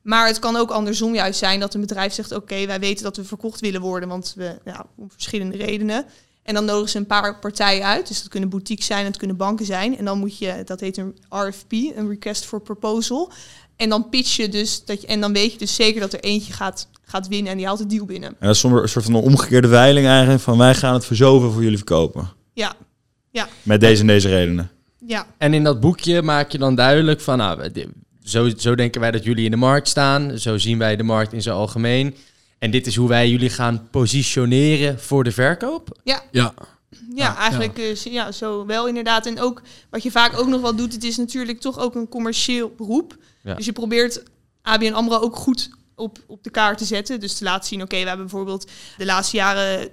Maar 0.07 0.27
het 0.27 0.39
kan 0.39 0.55
ook 0.55 0.71
andersom 0.71 1.13
juist 1.13 1.39
zijn 1.39 1.59
dat 1.59 1.73
een 1.73 1.81
bedrijf 1.81 2.13
zegt: 2.13 2.31
Oké, 2.31 2.65
wij 2.65 2.79
weten 2.79 3.03
dat 3.03 3.17
we 3.17 3.23
verkocht 3.23 3.59
willen 3.59 3.81
worden, 3.81 4.09
want 4.09 4.33
we, 4.35 4.57
ja, 4.65 4.85
om 4.95 5.11
verschillende 5.11 5.57
redenen. 5.57 6.05
En 6.43 6.53
dan 6.53 6.65
nodigen 6.65 6.89
ze 6.89 6.97
een 6.97 7.05
paar 7.05 7.39
partijen 7.39 7.85
uit. 7.85 8.07
Dus 8.07 8.21
dat 8.21 8.29
kunnen 8.29 8.49
boutiques 8.49 8.85
zijn, 8.85 9.05
het 9.05 9.17
kunnen 9.17 9.37
banken 9.37 9.65
zijn. 9.65 9.97
En 9.97 10.05
dan 10.05 10.19
moet 10.19 10.37
je, 10.37 10.61
dat 10.65 10.79
heet 10.79 10.97
een 10.97 11.17
RFP, 11.29 11.71
een 11.71 12.09
Request 12.09 12.45
for 12.45 12.61
Proposal. 12.61 13.31
En 13.75 13.89
dan 13.89 14.09
pitch 14.09 14.35
je 14.35 14.49
dus, 14.49 14.85
dat 14.85 15.01
je, 15.01 15.07
en 15.07 15.21
dan 15.21 15.33
weet 15.33 15.51
je 15.51 15.57
dus 15.57 15.75
zeker 15.75 16.01
dat 16.01 16.13
er 16.13 16.19
eentje 16.19 16.53
gaat, 16.53 16.87
gaat 17.01 17.27
winnen 17.27 17.51
en 17.51 17.57
die 17.57 17.65
haalt 17.65 17.79
de 17.79 17.85
deal 17.85 18.05
binnen. 18.05 18.29
En 18.29 18.35
dat 18.39 18.55
is 18.55 18.59
soms 18.59 18.81
een 18.81 18.89
soort 18.89 19.05
van 19.05 19.13
een 19.13 19.21
omgekeerde 19.21 19.67
veiling 19.67 20.07
eigenlijk, 20.07 20.41
van 20.41 20.57
wij 20.57 20.75
gaan 20.75 20.93
het 20.93 21.05
voor 21.05 21.15
zoveel 21.15 21.51
voor 21.51 21.63
jullie 21.63 21.77
verkopen. 21.77 22.29
Ja, 22.53 22.75
Met 23.63 23.79
deze 23.79 24.01
en 24.01 24.07
deze 24.07 24.29
redenen. 24.29 24.71
ja. 25.05 25.25
En 25.37 25.53
in 25.53 25.63
dat 25.63 25.79
boekje 25.79 26.21
maak 26.21 26.51
je 26.51 26.57
dan 26.57 26.75
duidelijk 26.75 27.21
van, 27.21 27.37
nou, 27.37 27.71
zo, 28.27 28.49
zo 28.57 28.75
denken 28.75 29.01
wij 29.01 29.11
dat 29.11 29.23
jullie 29.23 29.45
in 29.45 29.51
de 29.51 29.57
markt 29.57 29.87
staan. 29.87 30.39
Zo 30.39 30.57
zien 30.57 30.77
wij 30.77 30.95
de 30.95 31.03
markt 31.03 31.33
in 31.33 31.41
zijn 31.41 31.55
algemeen. 31.55 32.15
En 32.59 32.71
dit 32.71 32.87
is 32.87 32.95
hoe 32.95 33.07
wij 33.07 33.29
jullie 33.29 33.49
gaan 33.49 33.87
positioneren 33.91 34.99
voor 34.99 35.23
de 35.23 35.31
verkoop. 35.31 35.99
Ja, 36.03 36.23
Ja, 36.31 36.53
Ja, 37.15 37.37
eigenlijk 37.37 37.77
eh, 37.77 37.95
ja, 37.95 38.31
zo 38.31 38.65
wel 38.65 38.87
inderdaad. 38.87 39.25
En 39.25 39.39
ook 39.39 39.61
wat 39.89 40.03
je 40.03 40.11
vaak 40.11 40.39
ook 40.39 40.47
nog 40.47 40.61
wel 40.61 40.75
doet, 40.75 40.93
het 40.93 41.03
is 41.03 41.17
natuurlijk 41.17 41.59
toch 41.59 41.79
ook 41.79 41.95
een 41.95 42.09
commercieel 42.09 42.73
beroep. 42.77 43.17
Ja. 43.43 43.53
Dus 43.53 43.65
je 43.65 43.71
probeert 43.71 44.23
ABN 44.61 44.93
AMRO 44.93 45.19
ook 45.19 45.35
goed 45.35 45.69
op, 45.95 46.17
op 46.25 46.43
de 46.43 46.49
kaart 46.49 46.77
te 46.77 46.85
zetten. 46.85 47.19
Dus 47.19 47.33
te 47.33 47.43
laten 47.43 47.67
zien, 47.67 47.81
oké, 47.81 47.99
we 48.01 48.07
hebben 48.07 48.27
bijvoorbeeld 48.27 48.69
de 48.97 49.05
laatste 49.05 49.37
jaren 49.37 49.89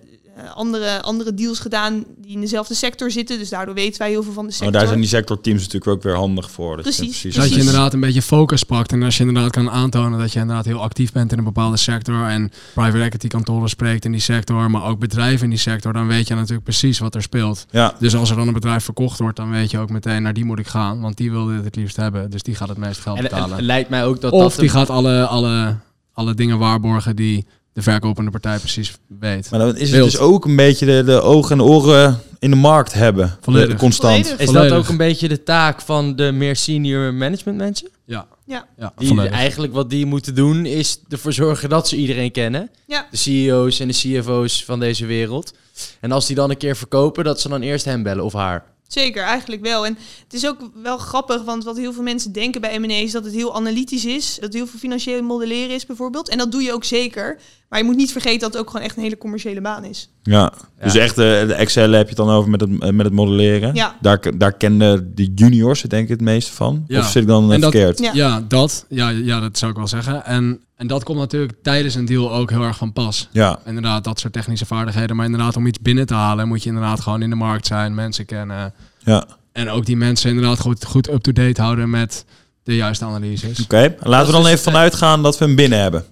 andere, 0.55 1.03
andere 1.03 1.35
deals 1.35 1.59
gedaan 1.59 2.05
die 2.17 2.33
in 2.35 2.41
dezelfde 2.41 2.75
sector 2.75 3.11
zitten. 3.11 3.39
Dus 3.39 3.49
daardoor 3.49 3.75
weten 3.75 3.99
wij 3.99 4.11
heel 4.11 4.23
veel 4.23 4.33
van 4.33 4.45
de 4.47 4.51
sector. 4.51 4.71
Maar 4.71 4.81
daar 4.81 4.89
zijn 4.89 5.01
die 5.01 5.09
sectorteams 5.09 5.63
natuurlijk 5.63 5.91
ook 5.91 6.03
weer 6.03 6.15
handig 6.15 6.51
voor. 6.51 6.77
Dat 6.77 6.85
je 6.85 6.93
Precies, 6.95 7.21
precies 7.21 7.41
dat 7.41 7.53
je 7.53 7.59
inderdaad 7.59 7.93
een 7.93 8.01
beetje 8.01 8.23
focus 8.23 8.63
pakt. 8.63 8.93
En 8.93 9.03
als 9.03 9.17
je 9.17 9.25
inderdaad 9.25 9.51
kan 9.51 9.71
aantonen 9.71 10.19
dat 10.19 10.33
je 10.33 10.41
inderdaad 10.41 10.65
heel 10.65 10.83
actief 10.83 11.13
bent 11.13 11.33
in 11.33 11.39
een 11.39 11.45
bepaalde 11.45 11.77
sector. 11.77 12.27
En 12.27 12.51
private 12.75 13.03
equity 13.03 13.29
kantoren 13.29 13.69
spreekt 13.69 14.05
in 14.05 14.13
die 14.13 14.21
sector. 14.21 14.71
Maar 14.71 14.85
ook 14.85 14.99
bedrijven 14.99 15.45
in 15.45 15.51
die 15.51 15.59
sector. 15.59 15.93
Dan 15.93 16.07
weet 16.07 16.29
je 16.29 16.35
natuurlijk 16.35 16.65
precies 16.65 16.99
wat 16.99 17.15
er 17.15 17.23
speelt. 17.23 17.67
Ja, 17.71 17.95
Dus 17.99 18.17
als 18.17 18.31
er 18.31 18.37
dan 18.37 18.47
een 18.47 18.55
bedrijf 18.55 18.85
verkocht 18.85 19.19
wordt, 19.19 19.37
dan 19.37 19.51
weet 19.51 19.71
je 19.71 19.79
ook 19.79 19.91
meteen 19.91 20.23
naar 20.23 20.35
die 20.35 20.45
moet 20.45 20.59
ik 20.59 20.67
gaan. 20.67 21.01
Want 21.01 21.17
die 21.17 21.31
wil 21.31 21.47
dit 21.47 21.65
het 21.65 21.77
liefst 21.77 21.97
hebben. 21.97 22.31
Dus 22.31 22.43
die 22.43 22.55
gaat 22.55 22.69
het 22.69 22.79
meest 22.79 23.01
geld 23.01 23.17
En 23.17 23.23
betalen. 23.23 23.57
het 23.57 23.65
lijkt 23.65 23.91
mij 23.91 24.05
ook 24.05 24.21
dat 24.21 24.33
of 24.33 24.51
dat... 24.51 24.61
die 24.61 24.69
gaat 24.69 24.91
alle, 24.91 25.27
alle, 25.27 25.77
alle 26.13 26.35
dingen 26.35 26.59
waarborgen 26.59 27.17
die 27.17 27.47
de 27.75 27.83
verkopende 27.83 28.31
partij 28.31 28.59
precies 28.59 28.93
weet. 29.21 29.51
Maar 29.51 29.61
dan 29.61 29.77
is 29.77 29.81
het 29.81 29.91
Wild. 29.91 30.11
dus 30.11 30.19
ook 30.21 30.45
een 30.45 30.57
beetje 30.57 30.87
de, 30.87 31.03
de 31.05 31.21
ogen 31.21 31.53
en 31.59 31.63
oren 31.63 32.21
in 32.39 32.51
de 32.51 32.57
markt 32.57 32.93
hebben. 32.93 33.37
Volledig. 33.41 33.69
De- 33.69 33.77
constant. 33.77 34.15
Volledig. 34.15 34.39
Is 34.39 34.47
Volledig. 34.47 34.71
dat 34.71 34.79
ook 34.79 34.89
een 34.89 34.97
beetje 34.97 35.29
de 35.29 35.43
taak 35.43 35.81
van 35.81 36.17
de 36.17 36.33
meer 36.33 36.57
senior 36.57 37.15
management 37.15 37.59
mensen? 37.59 37.89
Ja. 38.05 38.27
Ja. 38.47 38.67
ja 38.79 38.93
Die 38.97 39.21
eigenlijk 39.29 39.73
wat 39.73 39.91
die 39.91 40.07
moeten 40.07 40.35
doen 40.35 40.67
is 40.67 41.01
ervoor 41.09 41.33
zorgen 41.33 41.69
dat 41.69 41.89
ze 41.89 41.97
iedereen 41.97 42.31
kennen. 42.33 42.71
Ja. 42.87 43.07
De 43.11 43.17
CEO's 43.17 43.81
en 43.81 43.89
de 43.89 43.95
CFO's 43.95 44.65
van 44.65 44.81
deze 44.81 45.07
wereld. 45.07 45.55
En 46.01 46.13
als 46.13 46.27
die 46.27 46.37
dan 46.37 46.51
een 46.51 46.57
keer 46.57 46.77
verkopen, 46.77 47.25
dat 47.25 47.41
ze 47.41 47.49
dan 47.49 47.63
eerst 47.63 47.85
hem 47.85 48.03
bellen 48.03 48.25
of 48.25 48.33
haar. 48.33 48.73
Zeker, 48.89 49.23
eigenlijk 49.23 49.63
wel. 49.63 49.87
En 49.87 49.99
het 50.23 50.33
is 50.33 50.47
ook 50.47 50.71
wel 50.83 50.99
grappig, 50.99 51.43
want 51.43 51.65
wat 51.65 51.77
heel 51.77 51.93
veel 51.93 52.03
mensen 52.03 52.33
denken 52.33 52.61
bij 52.61 52.79
M&A 52.79 52.95
is 52.95 53.13
dat 53.13 53.25
het 53.25 53.35
heel 53.35 53.55
analytisch 53.55 54.05
is. 54.05 54.39
Dat 54.41 54.53
heel 54.53 54.67
veel 54.67 54.79
financieel 54.79 55.23
modelleren 55.23 55.75
is 55.75 55.87
bijvoorbeeld. 55.87 56.29
En 56.29 56.39
dat 56.39 56.53
doe 56.53 56.63
je 56.63 56.73
ook 56.73 56.85
zeker. 56.85 57.39
Maar 57.75 57.83
je 57.83 57.89
moet 57.89 57.99
niet 57.99 58.13
vergeten 58.13 58.41
dat 58.41 58.53
het 58.53 58.61
ook 58.61 58.71
gewoon 58.71 58.87
echt 58.87 58.97
een 58.97 59.03
hele 59.03 59.19
commerciële 59.19 59.61
baan 59.61 59.85
is. 59.85 60.09
Ja. 60.23 60.53
Dus 60.83 60.95
echt 60.95 61.17
de, 61.17 61.45
de 61.47 61.55
Excel 61.55 61.91
heb 61.91 62.03
je 62.03 62.09
het 62.09 62.17
dan 62.17 62.31
over 62.31 62.51
met 62.51 62.61
het, 62.61 62.71
met 62.93 63.07
het 63.07 63.13
modelleren. 63.15 63.75
Ja. 63.75 63.97
Daar, 64.01 64.21
daar 64.39 64.53
kennen 64.53 65.15
de 65.15 65.33
juniors 65.35 65.83
het 65.83 65.91
denk 65.91 66.03
ik 66.05 66.09
het 66.09 66.21
meeste 66.21 66.53
van. 66.53 66.85
Ja. 66.89 66.99
Of 66.99 67.07
zit 67.11 67.23
ik 67.23 67.29
dan 67.29 67.45
En 67.45 67.55
eh, 67.57 67.61
dat- 67.61 67.71
verkeerd? 67.73 67.99
Ja. 67.99 68.11
Ja, 68.15 68.45
dat. 68.49 68.85
Ja, 68.89 69.09
ja, 69.09 69.41
dat 69.41 69.59
zou 69.59 69.71
ik 69.71 69.77
wel 69.77 69.89
zeggen. 69.89 70.25
En, 70.25 70.61
en 70.77 70.87
dat 70.87 71.05
komt 71.05 71.19
natuurlijk 71.19 71.53
tijdens 71.63 71.95
een 71.95 72.05
deal 72.05 72.33
ook 72.33 72.51
heel 72.51 72.63
erg 72.63 72.77
van 72.77 72.93
pas. 72.93 73.29
Ja. 73.33 73.59
Inderdaad, 73.67 74.05
dat 74.05 74.21
soort 74.21 74.33
technische 74.33 74.67
vaardigheden. 74.67 75.17
Maar 75.17 75.25
inderdaad, 75.27 75.57
om 75.57 75.67
iets 75.67 75.81
binnen 75.81 76.07
te 76.07 76.15
halen, 76.15 76.49
moet 76.49 76.63
je 76.63 76.69
inderdaad 76.69 77.01
gewoon 77.01 77.23
in 77.23 77.31
de 77.31 77.37
markt 77.37 77.67
zijn, 77.67 77.95
mensen 77.95 78.25
kennen. 78.27 78.75
Ja. 78.99 79.25
En 79.53 79.71
ook 79.71 79.87
die 79.87 79.97
mensen 79.97 80.31
inderdaad 80.31 80.61
goed, 80.61 80.85
goed 80.85 81.11
up-to-date 81.11 81.63
houden 81.63 81.91
met 81.91 82.25
de 82.63 82.77
juiste 82.77 83.05
analyses. 83.05 83.63
Oké, 83.63 83.95
laten 84.03 84.27
we 84.27 84.33
dan 84.33 84.41
even 84.41 84.51
het- 84.53 84.61
vanuit 84.63 84.95
gaan 84.95 85.23
dat 85.23 85.39
we 85.39 85.45
hem 85.45 85.55
binnen 85.55 85.79
hebben. 85.81 86.05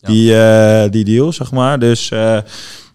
Die, 0.00 0.34
eh, 0.40 0.90
die 0.90 1.04
deal, 1.04 1.32
zeg 1.32 1.52
maar. 1.52 1.78
Dus, 1.78 2.10
eh, 2.10 2.38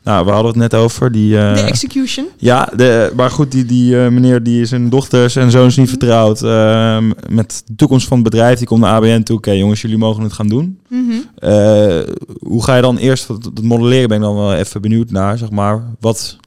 nou, 0.04 0.26
we 0.26 0.32
hadden 0.32 0.52
het 0.52 0.56
net 0.72 0.74
over. 0.74 1.12
Die, 1.12 1.38
eh, 1.38 1.54
De 1.56 1.62
execution. 1.62 2.26
ja, 2.38 2.70
de, 2.76 3.12
maar 3.16 3.32
goed, 3.32 3.52
die, 3.52 3.66
die 3.66 4.04
eh, 4.04 4.10
meneer 4.12 4.44
die 4.44 4.66
zijn 4.66 4.90
dochters 4.90 5.36
en 5.36 5.52
zoons 5.52 5.78
niet 5.78 5.90
vertrouwt 5.90 6.42
eh, 6.42 6.98
met 7.30 7.62
de 7.66 7.76
toekomst 7.76 8.08
van 8.08 8.18
het 8.20 8.30
bedrijf. 8.30 8.58
Die 8.58 8.68
komt 8.68 8.82
naar 8.82 8.94
ABN 8.94 9.24
toe. 9.24 9.38
Oké, 9.38 9.52
jongens, 9.52 9.82
jullie 9.82 9.98
mogen 9.98 10.24
het 10.24 10.34
gaan 10.34 10.48
doen. 10.48 10.80
Mhm. 10.90 11.12
Eh, 11.36 12.00
hoe 12.40 12.64
ga 12.64 12.76
je 12.76 12.82
dan 12.82 12.98
eerst, 12.98 13.28
het 13.28 13.46
het 13.46 13.64
modelleren 13.64 14.08
ben 14.08 14.18
ik 14.18 14.24
dan 14.24 14.36
wel 14.36 14.54
even 14.54 14.82
benieuwd 14.82 15.12
naar, 15.12 15.38
zeg 15.38 15.50
maar. 15.52 15.84
Wat 16.00 16.38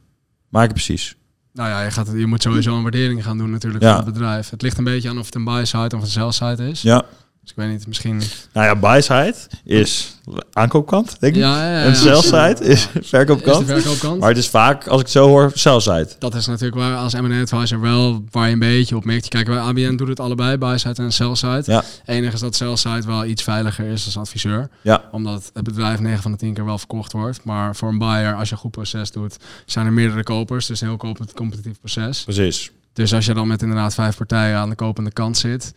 maak 0.49 0.67
je 0.67 0.73
precies? 0.73 1.17
Nou 1.53 1.69
ja, 1.69 1.83
je, 1.83 1.91
gaat, 1.91 2.09
je 2.17 2.27
moet 2.27 2.43
sowieso 2.43 2.77
een 2.77 2.83
waardering 2.83 3.25
gaan 3.25 3.39
doen 3.39 3.51
natuurlijk 3.51 3.83
Ja. 3.83 3.97
van 3.97 4.05
het 4.05 4.13
bedrijf. 4.15 4.51
Het 4.51 4.63
ligt 4.63 4.79
een 4.79 4.85
beetje 4.85 5.09
aan 5.09 5.19
of 5.19 5.27
het 5.27 5.35
een 5.35 5.45
buy-side 5.45 5.97
of 5.97 6.03
een 6.03 6.09
sell-side 6.09 6.69
is. 6.69 6.83
Ja. 6.83 7.03
Dus 7.47 7.55
ik 7.55 7.63
weet 7.63 7.71
niet, 7.77 7.87
misschien... 7.87 8.23
Nou 8.53 8.67
ja, 8.67 8.77
buy-side 8.77 9.35
is 9.65 10.17
aankoopkant, 10.53 11.21
denk 11.21 11.35
ik. 11.35 11.41
Ja, 11.43 11.63
ja, 11.63 11.79
ja, 11.79 11.85
en 11.85 11.97
sell-side 11.97 12.57
is 12.61 12.89
Is 12.89 12.89
de 12.93 13.03
verkoopkant. 13.03 14.19
Maar 14.21 14.29
het 14.29 14.39
is 14.39 14.49
vaak, 14.49 14.87
als 14.87 15.01
ik 15.01 15.07
het 15.07 15.15
zo 15.15 15.27
hoor, 15.27 15.51
sell-side. 15.55 16.09
Dat 16.19 16.35
is 16.35 16.47
natuurlijk 16.47 16.77
waar 16.77 16.97
als 16.97 17.15
M&A 17.15 17.41
advisor 17.41 17.81
wel 17.81 18.25
waar 18.31 18.47
je 18.47 18.53
een 18.53 18.59
beetje 18.59 18.97
op 18.97 19.05
merkt. 19.05 19.29
Kijk, 19.29 19.47
bij 19.47 19.59
ABN 19.59 19.97
doet 19.97 20.09
het 20.09 20.21
allebei, 20.21 20.57
buy-side 20.57 21.03
en 21.03 21.13
sell-side. 21.13 21.63
Ja. 21.67 21.85
Enige 22.05 22.35
is 22.35 22.41
dat 22.41 22.55
sell-side 22.55 23.07
wel 23.07 23.25
iets 23.25 23.43
veiliger 23.43 23.87
is 23.87 24.05
als 24.05 24.17
adviseur. 24.17 24.69
Ja. 24.83 25.05
Omdat 25.13 25.51
het 25.55 25.65
bedrijf 25.65 26.01
9 26.01 26.23
van 26.23 26.33
de 26.33 26.39
10 26.39 26.55
keer 26.55 26.65
wel 26.65 26.79
verkocht 26.79 27.13
wordt. 27.13 27.45
Maar 27.45 27.77
voor 27.77 27.89
een 27.89 27.99
buyer, 27.99 28.35
als 28.35 28.49
je 28.49 28.55
een 28.55 28.61
goed 28.61 28.71
proces 28.71 29.11
doet, 29.11 29.37
zijn 29.67 29.87
er 29.87 29.93
meerdere 29.93 30.23
kopers. 30.23 30.67
Dus 30.67 30.81
een 30.81 30.89
heel 30.89 30.97
comp- 30.97 31.35
competitief 31.35 31.79
proces. 31.79 32.25
Precies. 32.25 32.71
Dus 32.93 33.15
als 33.15 33.27
je 33.27 33.35
dan 33.35 33.49
met 33.49 33.63
inderdaad 33.63 33.95
vijf 33.95 34.17
partijen 34.17 34.57
aan 34.59 34.69
de 34.69 34.75
kopende 34.75 35.11
kant 35.13 35.37
zit, 35.39 35.75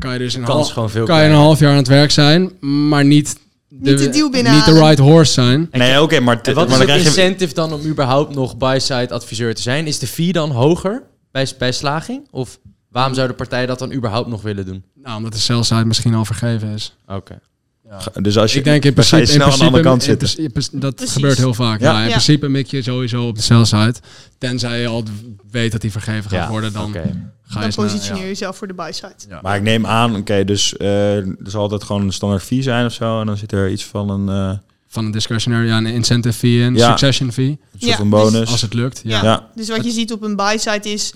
dan 0.00 0.10
kan 0.10 0.12
je 0.12 0.24
dus 0.24 0.34
een, 0.34 0.42
Kans 0.42 0.56
half, 0.56 0.72
gewoon 0.72 0.90
veel 0.90 1.04
kan 1.04 1.22
je 1.22 1.28
een 1.28 1.34
half 1.34 1.58
jaar 1.58 1.70
aan 1.70 1.76
het 1.76 1.88
werk 1.88 2.10
zijn, 2.10 2.52
maar 2.88 3.04
niet 3.04 3.36
Niet 3.68 3.98
de 3.98 4.08
deal 4.08 4.28
niet 4.28 4.64
de 4.64 4.72
right 4.72 4.98
horse 4.98 5.32
zijn. 5.32 5.68
Nee, 5.72 6.02
oké, 6.02 6.20
maar, 6.20 6.40
wat 6.42 6.54
maar 6.54 6.80
is 6.80 6.86
dan 6.86 6.96
het 6.96 7.06
incentive 7.06 7.54
dan 7.54 7.72
om 7.72 7.84
überhaupt 7.84 8.34
nog 8.34 8.56
buy-side 8.56 9.08
adviseur 9.10 9.54
te 9.54 9.62
zijn? 9.62 9.86
Is 9.86 9.98
de 9.98 10.06
fee 10.06 10.32
dan 10.32 10.50
hoger 10.50 11.02
bij, 11.30 11.48
bij 11.58 11.72
slaging? 11.72 12.28
Of 12.30 12.58
waarom 12.90 13.14
zou 13.14 13.28
de 13.28 13.34
partij 13.34 13.66
dat 13.66 13.78
dan 13.78 13.92
überhaupt 13.92 14.28
nog 14.28 14.42
willen 14.42 14.66
doen? 14.66 14.84
Nou, 14.94 15.16
omdat 15.16 15.32
de 15.32 15.38
sell-side 15.38 15.84
misschien 15.84 16.14
al 16.14 16.24
vergeven 16.24 16.68
is. 16.68 16.96
Oké. 17.06 17.38
Ja. 17.90 18.20
Dus 18.20 18.38
als 18.38 18.52
je, 18.52 18.58
ik 18.58 18.64
denk 18.64 18.84
in 18.84 18.92
principe, 18.92 19.20
je 19.20 19.26
snel 19.26 19.46
in 19.46 19.52
aan 19.52 19.58
de 19.58 19.64
andere 19.64 19.82
kant 19.82 19.98
principe- 19.98 20.26
zitten. 20.26 20.44
in 20.44 20.50
principe- 20.52 20.78
dat 20.78 20.94
Precies. 20.94 21.12
gebeurt 21.14 21.36
heel 21.38 21.54
vaak. 21.54 21.80
Ja. 21.80 21.90
Ja, 21.92 21.98
in 21.98 22.04
Ja. 22.04 22.10
principe 22.10 22.48
mik 22.48 22.66
je 22.66 22.82
sowieso 22.82 23.26
op 23.26 23.36
de 23.36 23.42
sell-side. 23.42 23.94
Tenzij 24.38 24.80
je 24.80 24.86
al 24.86 25.04
weet 25.50 25.72
dat 25.72 25.80
die 25.80 25.90
vergeven 25.92 26.30
gaat 26.30 26.44
Ja, 26.44 26.48
worden, 26.50 26.72
dan 26.72 26.92
ga 26.92 27.60
je 27.60 27.72
Dan 27.74 27.84
positioneer 27.84 28.22
je 28.22 28.28
jezelf 28.28 28.56
voor 28.56 28.66
de 28.66 28.74
buy-side. 28.74 29.14
Ja. 29.28 29.38
Maar 29.42 29.56
ik 29.56 29.62
neem 29.62 29.86
aan, 29.86 30.16
oké, 30.16 30.44
dus 30.44 30.76
eh, 30.76 31.16
er 31.16 31.36
zal 31.44 31.60
altijd 31.62 31.84
gewoon 31.84 32.02
een 32.02 32.12
standaard 32.12 32.42
fee 32.42 32.62
zijn 32.62 32.86
of 32.86 32.92
zo. 32.92 33.20
En 33.20 33.26
dan 33.26 33.36
zit 33.36 33.52
er 33.52 33.70
iets 33.70 33.84
van 33.84 34.10
een, 34.10 34.28
eh, 34.28 34.58
Van 34.88 35.04
een 35.04 35.10
discretionary, 35.10 35.66
ja, 35.66 35.76
een 35.76 35.86
incentive 35.86 36.34
fee 36.38 36.60
in, 36.60 36.74
Ja. 36.74 36.88
succession 36.88 37.32
fee, 37.32 37.46
een 37.48 37.58
soort 37.78 37.82
Ja, 37.90 37.96
van 37.96 38.10
dus 38.10 38.20
bonus. 38.20 38.50
als 38.50 38.62
het 38.62 38.74
lukt. 38.74 39.00
Ja. 39.04 39.16
Ja. 39.16 39.22
ja. 39.24 39.46
Dus 39.54 39.68
wat 39.68 39.84
je 39.84 39.90
ziet 39.90 40.12
op 40.12 40.22
een 40.22 40.36
buy-side 40.36 40.92
is... 40.92 41.12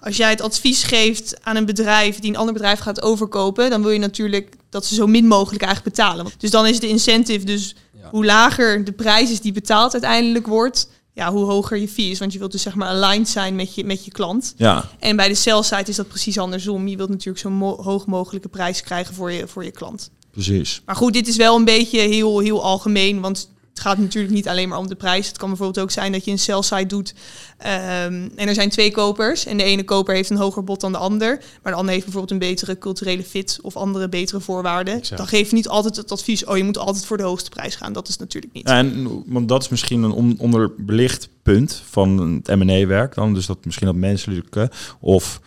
Als 0.00 0.16
jij 0.16 0.30
het 0.30 0.40
advies 0.40 0.82
geeft 0.82 1.36
aan 1.44 1.56
een 1.56 1.64
bedrijf 1.66 2.18
die 2.18 2.30
een 2.30 2.36
ander 2.36 2.52
bedrijf 2.54 2.78
gaat 2.78 3.02
overkopen, 3.02 3.70
dan 3.70 3.82
wil 3.82 3.90
je 3.90 3.98
natuurlijk 3.98 4.56
dat 4.70 4.84
ze 4.86 4.94
zo 4.94 5.06
min 5.06 5.26
mogelijk 5.26 5.62
eigenlijk 5.62 5.96
betalen. 5.96 6.26
Dus 6.38 6.50
dan 6.50 6.66
is 6.66 6.80
de 6.80 6.88
incentive 6.88 7.44
dus 7.44 7.74
Ja. 8.02 8.08
hoe 8.10 8.24
lager 8.24 8.84
de 8.84 8.92
prijs 8.92 9.30
is 9.30 9.40
die 9.40 9.52
betaald 9.52 9.92
uiteindelijk 9.92 10.46
wordt, 10.46 10.88
ja, 11.12 11.32
hoe 11.32 11.44
hoger 11.44 11.76
je 11.78 11.88
fee 11.88 12.10
is. 12.10 12.18
Want 12.18 12.32
je 12.32 12.38
wilt 12.38 12.52
dus 12.52 12.62
zeg 12.62 12.74
maar 12.74 12.88
aligned 12.88 13.28
zijn 13.28 13.54
met 13.54 13.74
je, 13.74 13.84
met 13.84 14.04
je 14.04 14.10
klant. 14.10 14.54
ja. 14.56 14.90
En 14.98 15.16
bij 15.16 15.28
de 15.28 15.34
sell 15.34 15.62
side 15.62 15.84
is 15.90 15.96
dat 15.96 16.08
precies 16.08 16.38
andersom. 16.38 16.88
Je 16.88 16.96
wilt 16.96 17.08
natuurlijk 17.08 17.38
zo 17.38 17.50
mo- 17.50 17.82
hoog 17.82 18.06
mogelijke 18.06 18.48
prijs 18.48 18.80
krijgen 18.82 19.14
voor 19.14 19.32
je, 19.32 19.48
voor 19.48 19.64
je 19.64 19.70
klant. 19.70 20.10
precies. 20.30 20.82
Maar 20.84 20.96
goed, 20.96 21.12
dit 21.12 21.28
is 21.28 21.36
wel 21.36 21.56
een 21.56 21.64
beetje 21.64 22.00
heel, 22.00 22.38
heel 22.38 22.62
algemeen, 22.62 23.20
want 23.20 23.50
het 23.76 23.84
gaat 23.84 23.98
natuurlijk 23.98 24.34
niet 24.34 24.48
alleen 24.48 24.68
maar 24.68 24.78
om 24.78 24.88
de 24.88 24.94
prijs. 24.94 25.26
Het 25.28 25.38
kan 25.38 25.48
bijvoorbeeld 25.48 25.84
ook 25.84 25.90
zijn 25.90 26.12
dat 26.12 26.24
je 26.24 26.30
een 26.30 26.38
sell 26.38 26.62
side 26.62 26.86
doet 26.86 27.14
ehm, 27.58 28.28
en 28.36 28.48
er 28.48 28.54
zijn 28.54 28.68
twee 28.68 28.90
kopers 28.90 29.46
en 29.46 29.56
de 29.56 29.62
ene 29.62 29.84
koper 29.84 30.14
heeft 30.14 30.30
een 30.30 30.36
hoger 30.36 30.64
bod 30.64 30.80
dan 30.80 30.92
de 30.92 30.98
ander, 30.98 31.40
maar 31.62 31.72
de 31.72 31.78
ander 31.78 31.92
heeft 31.92 32.04
bijvoorbeeld 32.04 32.32
een 32.32 32.48
betere 32.48 32.78
culturele 32.78 33.22
fit 33.22 33.58
of 33.62 33.76
andere 33.76 34.08
betere 34.08 34.40
voorwaarden. 34.40 34.94
Exact. 34.94 35.16
Dan 35.16 35.26
geef 35.26 35.48
je 35.48 35.54
niet 35.54 35.68
altijd 35.68 35.96
het 35.96 36.12
advies, 36.12 36.44
oh 36.44 36.56
je 36.56 36.64
moet 36.64 36.78
altijd 36.78 37.06
voor 37.06 37.16
de 37.16 37.22
hoogste 37.22 37.50
prijs 37.50 37.76
gaan. 37.76 37.92
Dat 37.92 38.08
is 38.08 38.16
natuurlijk 38.16 38.52
niet. 38.52 38.66
En, 38.66 39.22
want 39.26 39.48
dat 39.48 39.62
is 39.62 39.68
misschien 39.68 40.02
een 40.02 40.12
on- 40.12 40.36
onderbelicht 40.38 41.28
punt 41.42 41.82
van 41.90 42.40
het 42.44 42.58
M&A-werk 42.58 43.14
dan. 43.14 43.34
Dus 43.34 43.46
dat 43.46 43.64
misschien 43.64 43.86
dat 43.86 43.96
menselijke. 43.96 44.70
Of, 45.00 45.40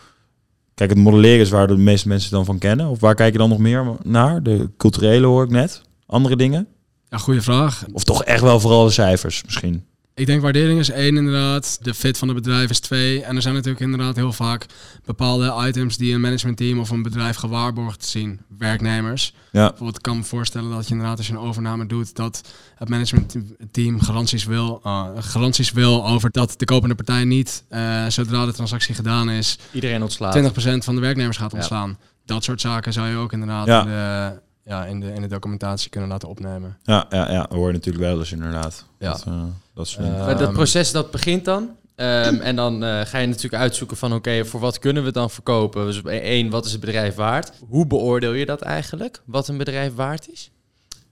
kijk, 0.74 0.90
het 0.90 0.98
modelleren 0.98 1.40
is 1.40 1.50
waar 1.50 1.66
de 1.66 1.76
meeste 1.76 2.08
mensen 2.08 2.30
dan 2.30 2.44
van 2.44 2.58
kennen. 2.58 2.88
Of 2.88 3.00
waar 3.00 3.14
kijk 3.14 3.32
je 3.32 3.38
dan 3.38 3.48
nog 3.48 3.58
meer 3.58 3.96
naar? 4.02 4.42
De 4.42 4.70
culturele 4.76 5.26
hoor 5.26 5.44
ik 5.44 5.50
net. 5.50 5.82
Andere 6.06 6.36
dingen? 6.36 6.68
Ja, 7.10 7.18
goede 7.18 7.42
vraag. 7.42 7.84
Of 7.92 8.04
toch 8.04 8.24
echt 8.24 8.42
wel 8.42 8.60
vooral 8.60 8.84
de 8.84 8.90
cijfers 8.90 9.42
misschien? 9.44 9.84
Ik 10.14 10.26
denk 10.26 10.42
waardering 10.42 10.78
is 10.78 10.90
één 10.90 11.16
inderdaad. 11.16 11.78
De 11.82 11.94
fit 11.94 12.18
van 12.18 12.28
het 12.28 12.36
bedrijf 12.36 12.70
is 12.70 12.80
twee. 12.80 13.22
En 13.22 13.36
er 13.36 13.42
zijn 13.42 13.54
natuurlijk 13.54 13.80
inderdaad 13.82 14.16
heel 14.16 14.32
vaak 14.32 14.66
bepaalde 15.04 15.54
items 15.66 15.96
die 15.96 16.14
een 16.14 16.20
managementteam 16.20 16.78
of 16.78 16.90
een 16.90 17.02
bedrijf 17.02 17.36
gewaarborgd 17.36 18.04
zien. 18.04 18.40
Werknemers. 18.58 19.34
Ja, 19.52 19.60
Bijvoorbeeld, 19.68 19.96
ik 19.96 20.02
kan 20.02 20.16
me 20.16 20.22
voorstellen 20.22 20.70
dat 20.70 20.84
je 20.86 20.90
inderdaad 20.92 21.18
als 21.18 21.26
je 21.26 21.32
een 21.32 21.38
overname 21.38 21.86
doet, 21.86 22.16
dat 22.16 22.42
het 22.74 22.88
managementteam 22.88 24.00
garanties 24.00 24.44
wil, 24.44 24.80
eh, 24.84 25.06
garanties 25.18 25.72
wil 25.72 26.06
over 26.06 26.30
dat 26.30 26.54
de 26.56 26.64
kopende 26.64 26.94
partij 26.94 27.24
niet, 27.24 27.64
eh, 27.68 28.06
zodra 28.06 28.44
de 28.46 28.52
transactie 28.52 28.94
gedaan 28.94 29.30
is, 29.30 29.58
Iedereen 29.72 30.02
ontslaat. 30.02 30.32
20% 30.32 30.84
van 30.84 30.94
de 30.94 31.00
werknemers 31.00 31.36
gaat 31.36 31.50
Ja. 31.52 31.56
ontslaan. 31.58 31.98
Dat 32.24 32.44
soort 32.44 32.60
zaken 32.60 32.92
zou 32.92 33.08
je 33.08 33.16
ook 33.16 33.32
inderdaad 33.32 33.66
Ja. 33.66 33.80
in, 33.80 33.86
de, 33.86 34.40
ja, 34.64 34.84
in, 34.84 35.00
de, 35.00 35.12
in 35.12 35.20
de 35.20 35.28
documentatie 35.28 35.90
kunnen 35.90 36.08
laten 36.08 36.28
opnemen. 36.28 36.78
ja, 36.82 37.06
ja, 37.10 37.30
ja. 37.30 37.42
dat 37.42 37.52
hoor 37.52 37.66
je 37.66 37.72
natuurlijk 37.72 38.04
wel 38.04 38.18
eens 38.18 38.32
inderdaad. 38.32 38.84
Ja. 38.98 39.10
Dat, 39.10 39.24
eh, 39.26 39.42
dat 39.74 39.86
is, 39.86 39.96
dat 39.96 40.40
Ehm, 40.40 40.52
proces 40.52 40.92
dat 40.92 41.10
begint 41.10 41.44
dan. 41.44 41.70
Ehm, 41.94 42.40
en 42.40 42.56
dan 42.56 42.84
eh, 42.84 43.00
ga 43.00 43.18
je 43.18 43.26
natuurlijk 43.26 43.62
uitzoeken 43.62 43.96
van 43.96 44.12
oké, 44.12 44.44
voor 44.44 44.60
wat 44.60 44.78
kunnen 44.78 45.02
we 45.02 45.08
het 45.08 45.16
dan 45.16 45.30
verkopen? 45.30 45.86
Dus 45.86 45.98
op 45.98 46.06
één, 46.06 46.50
wat 46.50 46.64
is 46.64 46.72
het 46.72 46.80
bedrijf 46.80 47.14
waard? 47.14 47.52
Hoe 47.68 47.86
beoordeel 47.86 48.32
je 48.32 48.46
dat 48.46 48.60
eigenlijk? 48.60 49.22
Wat 49.24 49.48
een 49.48 49.56
bedrijf 49.56 49.94
waard 49.94 50.30
is? 50.30 50.50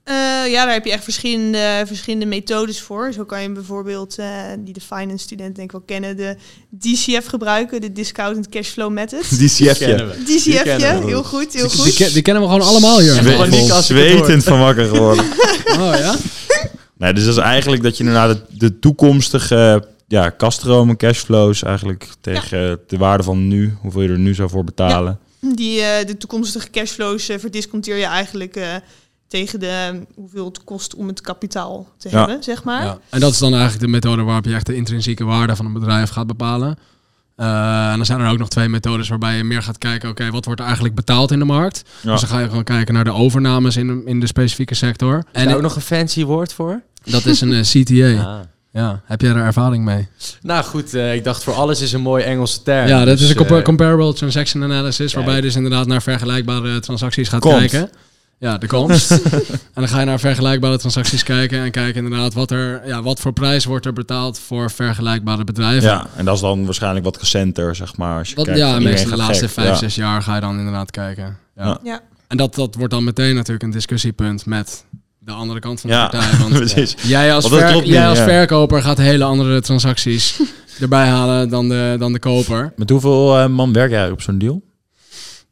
Eh, 0.09 0.15
ja, 0.51 0.63
daar 0.65 0.73
heb 0.73 0.85
je 0.85 0.91
echt 0.91 1.03
verschillende, 1.03 1.83
verschillende 1.85 2.25
methodes 2.25 2.81
voor. 2.81 3.13
Zo 3.13 3.23
kan 3.25 3.41
je 3.41 3.51
bijvoorbeeld, 3.51 4.17
eh, 4.17 4.27
die 4.59 4.73
de 4.73 4.81
finance 4.81 5.17
studenten 5.23 5.53
denk 5.53 5.65
ik 5.65 5.71
wel 5.71 5.83
kennen, 5.85 6.17
de 6.17 6.35
DCF 6.79 7.25
gebruiken, 7.25 7.81
de 7.81 7.91
Discounted 7.91 8.49
Cashflow 8.49 8.91
Method. 8.91 9.29
die. 9.39 9.47
DCF, 9.47 9.77
kennen 9.77 10.99
we. 11.01 11.05
heel 11.07 11.23
goed, 11.23 11.53
heel 11.53 11.67
Die, 11.67 11.77
goed. 11.79 11.93
ken- 11.93 12.13
die 12.13 12.21
kennen 12.21 12.43
we 12.43 12.49
gewoon 12.49 12.67
allemaal 12.67 12.99
hier. 12.99 13.17
En 13.17 13.23
Zwe- 13.23 13.31
gewoon 13.31 13.49
Nick 13.49 13.69
als 13.71 13.89
ik 13.89 13.97
het 13.97 14.07
zwetend 14.07 14.43
van 14.43 14.59
wakker 14.59 14.85
geworden. 14.85 15.25
Oh 15.79 15.95
ja? 15.97 16.15
Nee, 16.97 17.13
dus 17.13 17.25
dat 17.25 17.37
is 17.37 17.43
eigenlijk 17.43 17.83
dat 17.83 17.97
je 17.97 18.03
naar 18.03 18.27
de, 18.27 18.41
de 18.49 18.79
toekomstige 18.79 19.83
ja, 20.07 20.29
kaststromen, 20.29 20.97
cashflows 20.97 21.63
eigenlijk 21.63 22.07
tegen 22.21 22.79
de 22.87 22.97
waarde 22.97 23.23
van 23.23 23.47
nu, 23.47 23.73
hoeveel 23.81 24.01
je 24.01 24.09
er 24.09 24.19
nu 24.19 24.33
zou 24.33 24.49
voor 24.49 24.63
betalen. 24.63 25.19
Die, 25.39 25.81
eh, 25.81 26.05
de 26.07 26.17
toekomstige 26.17 26.69
cashflows 26.69 27.25
verdisconteer 27.25 27.95
je 27.97 28.05
eigenlijk 28.05 28.55
eh, 28.55 28.63
tegen 29.29 29.59
de, 29.59 30.01
hoeveel 30.15 30.45
het 30.45 30.63
kost 30.63 30.95
om 30.95 31.07
het 31.07 31.21
kapitaal 31.21 31.87
te 31.97 32.09
Ja. 32.09 32.17
hebben, 32.17 32.43
zeg 32.43 32.63
maar. 32.63 32.83
Ja. 32.83 32.97
En 33.09 33.19
dat 33.19 33.31
is 33.31 33.37
dan 33.37 33.51
eigenlijk 33.51 33.81
de 33.81 33.87
methode 33.87 34.21
waarop 34.23 34.45
je 34.45 34.53
echt 34.53 34.65
de 34.65 34.75
intrinsieke 34.75 35.23
waarde 35.23 35.55
van 35.55 35.65
een 35.65 35.73
bedrijf 35.73 36.09
gaat 36.09 36.27
bepalen. 36.27 36.77
Eh, 37.35 37.89
en 37.91 37.95
dan 37.97 38.05
zijn 38.05 38.19
er 38.19 38.31
ook 38.31 38.37
nog 38.37 38.49
twee 38.49 38.69
methodes 38.69 39.09
waarbij 39.09 39.37
je 39.37 39.43
meer 39.43 39.63
gaat 39.63 39.77
kijken, 39.77 40.09
oké, 40.09 40.29
wat 40.31 40.45
wordt 40.45 40.59
er 40.59 40.65
eigenlijk 40.65 40.95
betaald 40.95 41.31
in 41.31 41.39
de 41.39 41.45
markt? 41.45 41.83
Ja. 42.01 42.11
Dus 42.11 42.21
dan 42.21 42.29
ga 42.29 42.39
je 42.39 42.47
gewoon 42.47 42.63
kijken 42.63 42.93
naar 42.93 43.03
de 43.03 43.13
overnames 43.13 43.77
in 43.77 43.87
de, 43.87 44.01
in 44.05 44.19
de 44.19 44.27
specifieke 44.27 44.75
sector. 44.75 45.13
En 45.15 45.23
En 45.31 45.45
daar 45.47 45.55
ook 45.55 45.61
nog 45.61 45.75
een 45.75 45.81
fancy 45.81 46.23
woord 46.23 46.53
voor? 46.53 46.81
dat 47.03 47.25
is 47.25 47.41
een 47.41 47.53
eh, 47.53 47.61
CTA. 47.83 48.23
Ah. 48.23 48.39
Ja, 48.73 49.01
heb 49.05 49.21
jij 49.21 49.29
er 49.29 49.43
ervaring 49.43 49.83
mee? 49.85 50.07
Nou 50.41 50.63
goed, 50.63 50.93
eh, 50.93 51.13
ik 51.15 51.23
dacht 51.23 51.43
voor 51.43 51.53
alles 51.53 51.81
is 51.81 51.93
een 51.93 52.01
mooi 52.01 52.23
Engelse 52.23 52.61
term. 52.63 52.87
Ja, 52.87 52.97
dat 53.05 53.07
Dus, 53.17 53.21
is 53.21 53.29
een 53.29 53.35
compa- 53.35 53.61
comparable 53.61 54.13
transaction 54.13 54.63
analysis, 54.63 55.13
waarbij 55.13 55.35
je 55.35 55.41
dus 55.41 55.55
inderdaad 55.55 55.87
naar 55.87 56.01
vergelijkbare 56.01 56.79
transacties 56.79 57.29
gaat 57.29 57.41
kijken. 57.41 57.89
Ja, 58.39 58.57
de 58.57 58.67
komst. 58.67 59.11
en 59.11 59.21
dan 59.73 59.87
ga 59.87 59.99
je 59.99 60.05
naar 60.05 60.19
vergelijkbare 60.19 60.77
transacties 60.77 61.23
kijken 61.23 61.59
en 61.59 61.71
kijken 61.71 62.03
inderdaad 62.03 62.33
wat, 62.33 62.51
er, 62.51 62.81
ja, 62.87 63.01
wat 63.01 63.19
voor 63.19 63.33
prijs 63.33 63.65
wordt 63.65 63.85
er 63.85 63.93
betaald 63.93 64.39
voor 64.39 64.71
vergelijkbare 64.71 65.43
bedrijven. 65.43 65.89
Ja, 65.89 66.07
en 66.15 66.25
dat 66.25 66.35
is 66.35 66.41
dan 66.41 66.65
waarschijnlijk 66.65 67.05
wat 67.05 67.17
recenter, 67.17 67.75
zeg 67.75 67.97
maar. 67.97 68.17
Als 68.17 68.29
je 68.29 68.35
Wat, 68.35 68.45
kijkt, 68.45 68.59
ja, 68.59 68.79
meestal 68.79 69.09
de 69.11 69.17
laatste 69.17 69.45
gek. 69.45 69.53
vijf, 69.53 69.67
Ja. 69.67 69.75
zes 69.75 69.95
jaar 69.95 70.21
ga 70.21 70.35
je 70.35 70.41
dan 70.41 70.57
inderdaad 70.57 70.91
kijken. 70.91 71.37
Ja. 71.55 71.65
Ja. 71.65 71.79
Ja. 71.83 71.99
En 72.27 72.37
dat, 72.37 72.55
dat 72.55 72.75
wordt 72.75 72.93
dan 72.93 73.03
meteen 73.03 73.35
natuurlijk 73.35 73.63
een 73.63 73.71
discussiepunt 73.71 74.45
met 74.45 74.85
de 75.19 75.31
andere 75.31 75.59
kant 75.59 75.81
van 75.81 75.89
de 75.89 75.95
Ja, 75.95 76.07
partij. 76.07 76.37
Want 76.39 76.53
precies. 76.63 76.95
jij 77.03 77.33
als, 77.33 77.47
ver- 77.47 77.85
jij 77.85 78.07
als 78.07 78.17
ja. 78.17 78.23
verkoper 78.23 78.81
gaat 78.81 78.97
hele 78.97 79.23
andere 79.23 79.61
transacties 79.61 80.39
erbij 80.79 81.07
halen 81.07 81.49
dan 81.49 81.69
de, 81.69 81.95
dan 81.99 82.13
de 82.13 82.19
koper. 82.19 82.73
Met 82.75 82.89
hoeveel 82.89 83.37
eh, 83.37 83.47
man 83.47 83.73
werk 83.73 83.89
jij 83.91 84.11
op 84.11 84.21
zo'n 84.21 84.37
deal? 84.37 84.61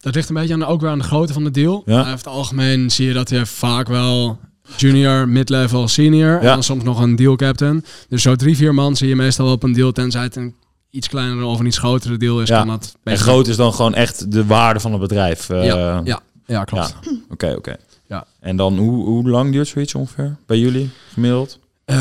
Dat 0.08 0.16
ligt 0.16 0.30
een 0.30 0.36
beetje 0.36 0.54
aan, 0.54 0.66
ook 0.66 0.82
weer 0.82 0.90
aan 0.90 0.98
de 0.98 1.04
grootte 1.04 1.34
van 1.34 1.44
de 1.44 1.52
deal. 1.52 1.84
Ja. 1.86 1.94
Maar 1.94 2.02
Over 2.06 2.18
het 2.18 2.28
algemeen 2.28 2.92
zie 2.92 3.08
je 3.08 3.14
dat 3.14 3.30
je 3.30 3.46
vaak 3.46 3.88
wel 3.88 4.40
junior, 4.78 5.28
mid-level, 5.30 5.88
senior 5.88 6.38
en 6.38 6.46
Ja. 6.46 6.54
dan 6.54 6.64
soms 6.64 6.84
nog 6.84 7.00
een 7.02 7.16
deal 7.16 7.36
captain. 7.36 7.86
Dus 8.10 8.22
zo 8.22 8.36
drie, 8.36 8.56
vier 8.56 8.74
man 8.74 8.96
zie 8.96 9.08
je 9.08 9.16
meestal 9.16 9.52
op 9.52 9.64
een 9.64 9.74
deal, 9.74 9.92
tenzij 9.92 10.22
het 10.24 10.36
een 10.36 10.56
iets 10.90 11.08
kleinere 11.08 11.46
of 11.46 11.60
een 11.60 11.66
iets 11.66 11.78
grotere 11.78 12.18
deal 12.18 12.42
is. 12.42 12.48
Ja. 12.50 12.58
Kan 12.58 12.68
dat 12.68 12.96
En 13.04 13.18
groot 13.18 13.48
is 13.48 13.56
dan 13.56 13.74
gewoon 13.74 13.94
echt 13.96 14.32
de 14.32 14.46
waarde 14.46 14.80
van 14.80 14.92
het 14.92 15.02
bedrijf. 15.02 15.50
eh, 15.50 15.66
Ja, 15.66 16.02
ja, 16.04 16.20
ja, 16.46 16.64
klopt. 16.64 16.96
ja. 17.02 17.12
Oké, 17.30 17.54
oké. 17.58 17.76
Ja. 18.08 18.26
En 18.40 18.56
dan, 18.56 18.78
hoe, 18.78 19.06
hoe 19.06 19.30
lang 19.30 19.52
duurt 19.52 19.68
zoiets 19.68 19.96
ongeveer 19.96 20.36
bij 20.46 20.60
jullie, 20.60 20.90
gemiddeld? 21.14 21.60
Eh, 21.86 21.98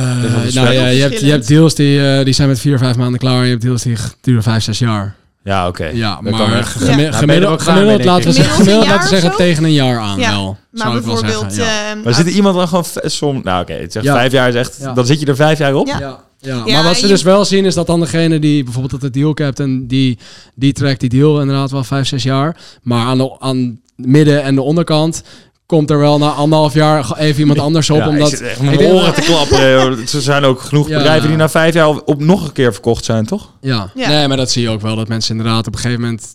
nou 0.55 0.73
ja, 0.73 0.87
je 0.87 1.01
hebt, 1.03 1.21
je 1.21 1.31
hebt 1.31 1.49
deals 1.49 1.75
die, 1.75 2.07
eh, 2.19 2.25
die 2.25 2.35
zijn 2.35 2.49
met 2.49 2.59
vier, 2.61 2.79
vijf 2.79 2.97
maanden 2.97 3.21
klaar. 3.21 3.39
En 3.39 3.45
je 3.45 3.51
hebt 3.51 3.63
deals 3.63 3.83
die 3.83 3.97
duren 4.21 4.43
vijf, 4.43 4.63
zes 4.63 4.79
jaar. 4.79 5.17
Ja, 5.47 5.69
oké. 5.69 5.87
Ja, 5.87 6.21
Dat 6.23 6.33
maar 6.33 6.53
echt. 6.53 6.73
gemi- 6.73 6.91
Ja. 7.03 7.09
Nou, 7.09 7.13
gemiddeld, 7.13 7.63
gemiddeld 7.63 8.05
laten 8.05 8.23
we 8.25 8.29
ik. 8.29 8.35
zeggen, 8.35 8.55
Gemiddeld 8.55 8.83
gemiddeld 8.83 8.87
laten 8.87 9.11
we 9.11 9.21
zeggen 9.21 9.37
tegen 9.47 9.65
een 9.65 9.73
jaar 9.73 9.99
aan 9.99 10.19
Ja, 10.19 10.31
wel. 10.31 10.45
Maar 10.45 10.57
zou 10.87 10.97
ik 10.99 11.05
wel 11.05 11.15
bijvoorbeeld... 11.23 11.53
zeggen, 11.55 11.75
ja. 11.85 11.91
ehm, 11.91 12.03
Maar 12.05 12.15
zit 12.15 12.27
er 12.27 12.33
iemand 12.33 12.57
dan 12.57 12.69
gewoon 12.69 12.85
v- 12.85 12.97
som? 13.03 13.41
Nou, 13.45 13.63
oké, 13.63 13.73
het 13.73 13.93
zegt 13.93 14.05
Ja. 14.05 14.15
vijf 14.15 14.33
jaar 14.33 14.49
is 14.49 14.55
echt. 14.55 14.79
Ja. 14.81 14.93
Dan 14.93 15.07
zit 15.07 15.21
je 15.21 15.27
er 15.27 15.37
vijf 15.37 15.59
jaar 15.59 15.75
op. 15.75 15.87
Ja. 15.87 15.99
Ja, 15.99 16.19
ja. 16.41 16.63
Ja, 16.67 16.73
maar 16.75 16.85
wat 16.85 16.97
ze 16.97 17.01
je- 17.03 17.09
dus 17.13 17.23
wel 17.23 17.45
zien 17.45 17.65
is 17.65 17.75
dat 17.75 17.87
dan 17.87 18.01
degene 18.01 18.39
die 18.39 18.63
bijvoorbeeld 18.65 19.01
dat 19.01 19.13
de 19.13 19.19
deal 19.21 19.35
captain, 19.35 19.87
die, 19.87 20.19
die 20.55 20.73
trekt 20.73 21.01
die 21.01 21.09
deal 21.09 21.41
inderdaad 21.41 21.71
wel 21.71 21.85
vijf, 21.85 22.07
zes 22.07 22.23
jaar. 22.23 22.57
Maar 22.83 23.07
aan 23.07 23.19
de 23.19 23.37
aan 23.39 23.57
het 23.97 24.07
midden 24.07 24.43
en 24.43 24.55
de 24.55 24.63
onderkant 24.63 25.23
komt 25.67 25.91
er 25.91 25.99
wel 25.99 26.19
na 26.19 26.31
anderhalf 26.31 26.75
jaar 26.75 27.17
even 27.19 27.41
iemand 27.41 27.59
anders 27.59 27.91
op. 27.91 27.97
Ja, 27.99 28.09
omdat, 28.09 28.33
ik 28.33 28.37
zit 28.37 28.47
echt 28.47 28.57
ik 28.59 28.63
mijn 28.65 28.79
denk 28.79 28.93
oren 28.93 29.05
dat- 29.05 29.15
te 29.15 29.21
klapperen. 29.21 29.71
joh. 29.71 29.99
Er 30.15 30.23
zijn 30.23 30.45
ook 30.45 30.61
genoeg 30.61 30.89
Ja. 30.89 30.97
bedrijven 30.97 31.29
die 31.29 31.37
na 31.37 31.49
vijf 31.49 31.75
jaar 31.75 31.89
op 31.89 32.21
nog 32.21 32.45
een 32.45 32.53
keer 32.53 32.73
verkocht 32.73 33.05
zijn, 33.05 33.27
toch? 33.27 33.53
ja. 33.61 33.91
Ja. 33.95 34.09
nee, 34.09 34.29
maar 34.29 34.37
dat 34.37 34.51
zie 34.51 34.63
je 34.63 34.69
ook 34.69 34.81
wel. 34.81 34.97
Dat 34.97 35.09
mensen 35.09 35.37
inderdaad 35.37 35.67
op 35.67 35.75
een 35.75 35.81
gegeven 35.81 36.01
moment 36.03 36.35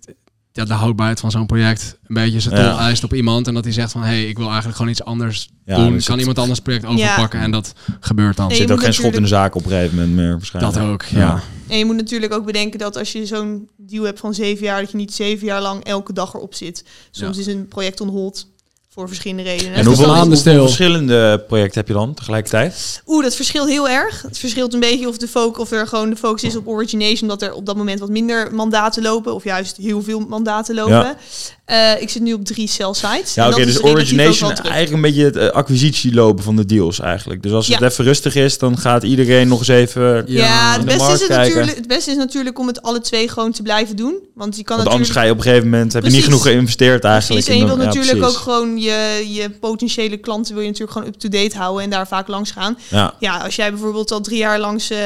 ja, 0.54 0.65
de 0.65 0.74
houdbaarheid 0.74 1.20
van 1.20 1.32
zo'n 1.32 1.46
project 1.46 1.98
een 2.08 2.13
beetje 2.15 2.39
zijn 2.39 2.56
tol 2.56 2.63
Ja. 2.63 2.78
eist 2.80 3.04
op 3.04 3.13
iemand. 3.13 3.48
En 3.48 3.54
dat 3.54 3.63
hij 3.63 3.74
zegt 3.74 3.91
van, 3.91 4.02
hé, 4.02 4.08
hey, 4.08 4.24
ik 4.28 4.38
wil 4.38 4.46
eigenlijk 4.48 4.76
gewoon 4.76 4.91
iets 4.91 5.04
anders 5.04 5.50
Ja, 5.65 5.76
doen. 5.76 5.91
dus 5.94 6.04
kan 6.04 6.12
het- 6.12 6.20
iemand 6.20 6.38
anders 6.39 6.58
het 6.58 6.63
project 6.67 6.86
Ja. 6.86 6.91
overpakken? 6.91 7.39
En 7.39 7.52
dat 7.52 7.74
gebeurt 8.00 8.38
dan. 8.38 8.50
Er 8.50 8.56
zit 8.56 8.72
ook 8.72 8.80
geen 8.82 8.94
schot 8.94 9.06
in 9.06 9.12
de 9.12 9.20
natuurlijk- 9.20 9.54
zaak 9.54 9.56
op 9.56 9.65
een 9.65 9.72
gegeven 9.72 9.96
moment 9.98 10.15
meer 10.15 10.32
waarschijnlijk. 10.32 10.74
Dat 10.76 10.84
ook, 10.84 11.04
ja. 11.04 11.20
Ja. 11.20 11.41
En 11.67 11.78
je 11.78 11.86
moet 11.86 11.96
natuurlijk 11.96 12.34
ook 12.34 12.46
bedenken 12.46 12.80
dat 12.80 12.98
als 12.98 13.12
je 13.12 13.26
zo'n 13.26 13.70
deal 13.78 14.04
hebt 14.04 14.20
van 14.20 14.34
zeven 14.34 14.65
jaar, 14.65 14.82
dat 14.82 14.91
je 14.91 14.98
niet 14.98 15.13
zeven 15.13 15.46
jaar 15.48 15.62
lang 15.62 15.84
elke 15.84 16.13
dag 16.13 16.34
erop 16.34 16.54
zit. 16.56 16.86
Soms 17.12 17.36
Ja. 17.36 17.41
is 17.41 17.48
een 17.48 17.67
project 17.67 18.02
on 18.02 18.08
hold 18.08 18.48
voor 18.94 19.08
verschillende 19.08 19.44
redenen. 19.44 19.74
En 19.74 19.86
hoeveel, 19.86 20.08
maanden 20.08 20.28
hoeveel 20.28 20.52
stil. 20.52 20.62
verschillende 20.62 21.44
projecten 21.48 21.80
heb 21.80 21.88
je 21.88 21.94
dan 21.94 22.14
tegelijkertijd? 22.14 23.02
Oeh, 23.08 23.24
dat 23.24 23.36
verschilt 23.36 23.68
heel 23.68 23.90
erg. 23.90 24.22
Het 24.22 24.38
verschilt 24.38 24.74
een 24.74 24.80
beetje 24.80 25.08
of, 25.08 25.18
de 25.18 25.28
focus, 25.28 25.62
of 25.62 25.72
er 25.72 25.88
gewoon 25.88 26.10
de 26.10 26.16
focus 26.16 26.44
is 26.44 26.56
op 26.56 26.68
origination, 26.68 27.22
omdat 27.22 27.42
er 27.42 27.54
op 27.54 27.66
dat 27.66 27.76
moment 27.76 28.00
wat 28.00 28.10
minder 28.10 28.54
mandaten 28.54 29.04
lopen, 29.04 29.34
of 29.34 29.44
juist 29.44 29.78
heel 29.78 30.02
veel 30.02 30.20
mandaten 30.20 30.76
lopen. 30.76 30.94
Ja. 30.94 31.16
Eh, 31.66 32.02
ik 32.02 32.10
zit 32.10 32.22
nu 32.22 32.34
op 32.34 32.46
drie 32.46 32.68
cell 32.68 32.94
sites. 32.94 33.34
Ja, 33.34 33.50
oké, 33.50 33.66
dus 33.66 33.84
origination 33.84 34.52
eigenlijk 34.52 34.92
een 34.92 35.02
beetje 35.02 35.24
het 35.24 35.36
eh, 35.36 35.50
acquisitielopen 35.50 36.44
van 36.44 36.56
de 36.56 36.66
deals 36.66 37.00
eigenlijk. 37.00 37.44
Dus 37.44 37.52
als 37.52 37.68
het 37.68 37.82
even 37.82 38.04
rustig 38.04 38.36
is, 38.36 38.58
dan 38.58 38.78
gaat 38.78 39.04
iedereen 39.04 39.48
nog 39.48 39.60
eens 39.60 39.68
even... 39.68 40.24
Ja, 40.28 40.44
Ja, 40.44 40.76
in 40.76 40.80
het 40.80 40.80
de 40.80 40.86
beste, 40.86 41.04
markt 41.04 41.22
is 41.22 41.28
het, 41.28 41.38
natuurlijk, 41.38 41.76
het 41.76 41.88
beste 41.88 42.12
is 42.12 42.18
natuurlijk 42.18 42.60
om 42.60 42.68
het 42.68 42.82
alle 42.82 43.02
twee 43.02 43.30
gewoon 43.30 43.52
te 43.52 43.62
blijven 43.62 43.96
doen. 43.96 44.20
Want 44.36 44.58
je 44.58 44.64
kan 44.64 44.78
Want 44.78 44.90
anders 44.90 45.08
natuurlijk... 45.08 45.14
ga 45.18 45.24
je 45.24 45.32
op 45.32 45.38
een 45.38 45.44
gegeven 45.44 45.70
moment, 45.70 45.94
heb 45.94 46.04
je 46.04 46.10
niet 46.10 46.24
genoeg 46.24 46.42
geïnvesteerd 46.42 47.04
eigenlijk. 47.04 47.46
Precies, 47.46 47.62
en 47.62 47.68
je 47.68 47.82
ja, 47.82 47.86
natuurlijk 47.86 48.24
ook 48.24 48.38
gewoon 48.38 48.80
je, 48.82 49.26
je 49.28 49.50
potentiële 49.50 50.17
klanten 50.17 50.54
wil 50.54 50.63
je 50.63 50.70
natuurlijk 50.70 50.98
gewoon 50.98 51.13
up-to-date 51.13 51.58
houden 51.58 51.84
en 51.84 51.89
daar 51.89 52.08
vaak 52.08 52.28
langs 52.28 52.52
gaan. 52.52 52.78
Ja, 52.89 53.13
Ja, 53.20 53.38
als 53.38 53.56
jij 53.56 53.70
bijvoorbeeld 53.70 54.12
al 54.12 54.22
drie 54.22 54.38
jaar 54.38 54.60
langs 54.60 54.89
eh, 54.89 55.00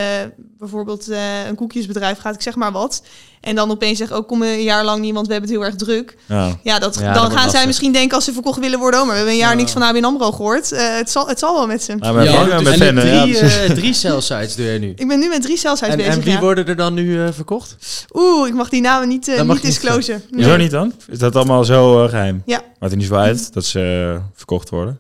bijvoorbeeld 0.58 1.10
eh, 1.10 1.48
een 1.48 1.56
koekjesbedrijf 1.56 2.20
gaat, 2.20 2.36
ik 2.36 2.42
zeg 2.42 2.56
maar 2.56 2.72
wat. 2.72 3.04
En 3.46 3.56
dan 3.56 3.72
opeens 3.72 3.98
zegt, 3.98 4.12
ook 4.12 4.28
kom 4.28 4.42
een 4.42 4.62
jaar 4.64 4.84
lang 4.86 5.02
niet, 5.02 5.14
want 5.14 5.28
we 5.28 5.32
hebben 5.34 5.50
het 5.52 5.60
heel 5.60 5.68
erg 5.70 5.76
druk. 5.80 6.16
ja. 6.26 6.58
Ja, 6.64 6.80
dat, 6.80 6.98
Ja, 7.00 7.14
dan 7.14 7.24
gaan 7.26 7.32
zij 7.32 7.44
lastig. 7.44 7.66
misschien 7.66 7.92
denken 7.92 8.16
als 8.16 8.26
ze 8.26 8.34
verkocht 8.34 8.60
willen 8.60 8.80
worden, 8.80 9.00
oh, 9.00 9.06
maar 9.06 9.12
we 9.16 9.18
hebben 9.22 9.34
een 9.40 9.44
jaar 9.46 9.52
Ja. 9.56 9.58
niks 9.58 9.72
van 9.72 9.82
ABN 9.82 10.04
AMRO 10.04 10.32
gehoord. 10.32 10.72
Eh, 10.72 10.96
het, 10.98 11.10
zal, 11.12 11.28
het 11.28 11.40
zal 11.40 11.54
wel 11.54 11.68
met 11.68 11.84
ze. 11.84 11.96
Maar 11.96 12.24
Ja, 12.24 12.46
dus- 12.46 12.64
met 12.78 12.82
en 12.82 12.96
drie, 12.96 13.28
ja, 13.28 13.40
eh, 13.40 13.70
drie 13.72 13.94
cell 13.94 14.22
sites 14.22 14.56
doe 14.56 14.66
je 14.66 14.80
nu. 14.80 14.94
Ik 14.96 15.08
ben 15.08 15.20
nu 15.20 15.28
met 15.30 15.42
drie 15.42 15.58
celsites 15.58 15.92
En, 15.92 15.98
bezig. 15.98 16.14
en 16.14 16.22
wie 16.22 16.34
ja. 16.34 16.40
worden 16.40 16.68
er 16.68 16.76
dan 16.76 16.94
nu 16.94 17.22
eh, 17.24 17.28
verkocht? 17.32 17.76
Oeh, 18.14 18.48
ik 18.48 18.54
mag 18.54 18.70
die 18.70 18.82
namen 18.82 19.08
niet, 19.08 19.26
Dat 19.26 19.36
mag 19.46 19.46
niet 19.46 19.58
je 19.58 19.68
niet 19.68 19.82
disclosen. 19.82 20.22
Zo 20.40 20.56
niet 20.58 20.72
dan? 20.72 20.94
Is 21.10 21.20
dat 21.20 21.36
allemaal 21.36 21.64
zo 21.64 22.04
eh, 22.04 22.10
geheim? 22.10 22.42
Ja. 22.46 22.62
Maakt 22.80 22.92
er 22.92 22.98
niet 23.00 23.08
zo 23.08 23.16
uit 23.16 23.54
dat 23.54 23.66
ze 23.66 24.16
verkocht 24.34 24.70
worden? 24.70 25.00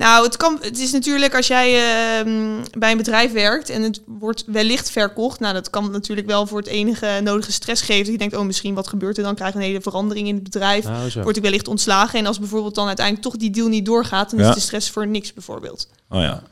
Nou, 0.00 0.24
het, 0.24 0.36
kan, 0.36 0.58
het 0.60 0.78
is 0.78 0.92
natuurlijk 0.92 1.34
als 1.34 1.46
jij 1.46 1.74
ehm, 1.74 2.64
bij 2.78 2.90
een 2.90 2.96
bedrijf 2.96 3.32
werkt 3.32 3.68
en 3.70 3.82
het 3.82 4.00
wordt 4.06 4.44
wellicht 4.46 4.90
verkocht. 4.90 5.40
Nou, 5.40 5.54
dat 5.54 5.70
kan 5.70 5.90
natuurlijk 5.90 6.26
wel 6.26 6.46
voor 6.46 6.58
het 6.58 6.66
enige 6.66 7.20
nodige 7.22 7.52
stress 7.52 7.82
geven. 7.82 8.02
Dat 8.02 8.12
je 8.12 8.18
denkt, 8.18 8.36
oh, 8.36 8.44
misschien 8.44 8.74
wat 8.74 8.88
gebeurt 8.88 9.16
er 9.16 9.22
dan? 9.22 9.34
Krijg 9.34 9.52
je 9.52 9.58
een 9.58 9.64
hele 9.64 9.80
verandering 9.80 10.28
in 10.28 10.34
het 10.34 10.42
bedrijf. 10.42 10.84
Nou, 10.84 11.10
zo. 11.10 11.22
Word 11.22 11.36
ik 11.36 11.42
wellicht 11.42 11.68
ontslagen. 11.68 12.18
En 12.18 12.26
als 12.26 12.38
bijvoorbeeld 12.38 12.74
dan 12.74 12.86
uiteindelijk 12.86 13.26
toch 13.26 13.36
die 13.36 13.50
deal 13.50 13.68
niet 13.68 13.84
doorgaat, 13.84 14.30
dan 14.30 14.38
Ja. 14.40 14.48
is 14.48 14.54
de 14.54 14.60
stress 14.60 14.90
voor 14.90 15.06
niks 15.06 15.32
bijvoorbeeld. 15.32 15.88
Oh 16.08 16.20
ja. 16.20 16.42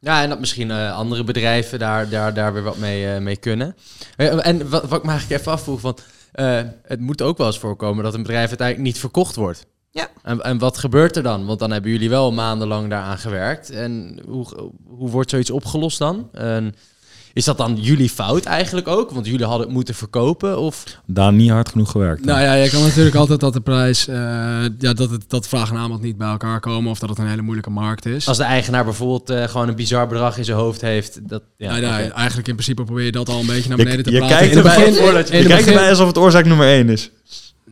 Ja, 0.00 0.22
en 0.22 0.28
dat 0.28 0.40
misschien 0.40 0.70
eh, 0.70 0.96
andere 0.96 1.24
bedrijven 1.24 1.78
daar, 1.78 2.08
daar, 2.08 2.34
daar 2.34 2.52
weer 2.52 2.62
wat 2.62 2.76
mee, 2.78 3.12
eh, 3.12 3.20
mee 3.20 3.36
kunnen. 3.36 3.76
Eh, 4.16 4.46
En 4.46 4.68
wat, 4.70 4.82
wat 4.88 4.98
ik 4.98 5.04
me 5.04 5.10
eigenlijk 5.10 5.40
even 5.40 5.52
afvroeg, 5.52 5.80
van, 5.80 5.96
eh, 6.32 6.60
het 6.82 7.00
moet 7.00 7.22
ook 7.22 7.38
wel 7.38 7.46
eens 7.46 7.58
voorkomen 7.58 8.04
dat 8.04 8.14
een 8.14 8.22
bedrijf 8.22 8.48
uiteindelijk 8.48 8.88
niet 8.88 8.98
verkocht 8.98 9.36
wordt. 9.36 9.66
Ja. 9.90 10.08
En, 10.22 10.40
en 10.40 10.58
wat 10.58 10.78
gebeurt 10.78 11.16
er 11.16 11.22
dan? 11.22 11.46
Want 11.46 11.58
dan 11.58 11.70
hebben 11.70 11.90
jullie 11.90 12.08
wel 12.08 12.32
maandenlang 12.32 12.90
daaraan 12.90 13.18
gewerkt. 13.18 13.70
En 13.70 14.20
hoe, 14.26 14.72
hoe 14.86 15.10
wordt 15.10 15.30
zoiets 15.30 15.50
opgelost 15.50 15.98
dan? 15.98 16.28
En 16.32 16.74
is 17.38 17.44
dat 17.44 17.58
dan 17.58 17.76
jullie 17.80 18.10
fout 18.10 18.44
eigenlijk 18.44 18.88
ook? 18.88 19.10
Want 19.10 19.26
jullie 19.26 19.44
hadden 19.46 19.66
het 19.66 19.74
moeten 19.74 19.94
verkopen? 19.94 20.58
Of 20.58 20.84
Daar 21.06 21.32
niet 21.32 21.50
hard 21.50 21.68
genoeg 21.68 21.90
gewerkt. 21.90 22.24
Nou 22.24 22.40
ja, 22.40 22.54
je 22.54 22.70
kan 22.70 22.82
natuurlijk 22.82 23.16
altijd 23.16 23.40
dat 23.40 23.52
de 23.52 23.60
prijs, 23.60 24.08
eh, 24.08 24.16
ja, 24.78 24.92
dat, 24.92 25.10
het, 25.10 25.24
dat 25.28 25.48
vraag 25.48 25.70
en 25.70 25.76
aanbod 25.76 26.02
niet 26.02 26.16
bij 26.16 26.28
elkaar 26.28 26.60
komen 26.60 26.90
of 26.90 26.98
dat 26.98 27.08
het 27.08 27.18
een 27.18 27.28
hele 27.28 27.42
moeilijke 27.42 27.70
markt 27.70 28.06
is. 28.06 28.28
als 28.28 28.36
de 28.36 28.42
eigenaar 28.42 28.84
bijvoorbeeld 28.84 29.30
eh, 29.30 29.42
gewoon 29.42 29.68
een 29.68 29.76
bizar 29.76 30.06
bedrag 30.06 30.38
in 30.38 30.44
zijn 30.44 30.56
hoofd 30.56 30.80
heeft? 30.80 31.28
Dat, 31.28 31.42
ja, 31.56 31.76
oké. 31.76 31.86
eigenlijk 32.14 32.48
in 32.48 32.54
principe 32.54 32.84
probeer 32.84 33.04
je 33.04 33.12
dat 33.12 33.28
al 33.28 33.40
een 33.40 33.46
beetje 33.46 33.68
naar 33.68 33.78
je, 33.78 33.84
beneden 33.84 34.04
te 34.04 34.10
je 34.10 34.18
praten. 34.18 34.36
kijkt 34.36 34.52
In 34.52 34.58
het 34.58 34.66
erbij, 34.66 35.38
je 35.38 35.42
in 35.42 35.46
kijkt 35.46 35.66
erbij 35.66 35.88
alsof 35.88 36.06
het 36.06 36.18
oorzaak 36.18 36.44
nummer 36.44 36.66
één 36.66 36.88
is. 36.88 37.10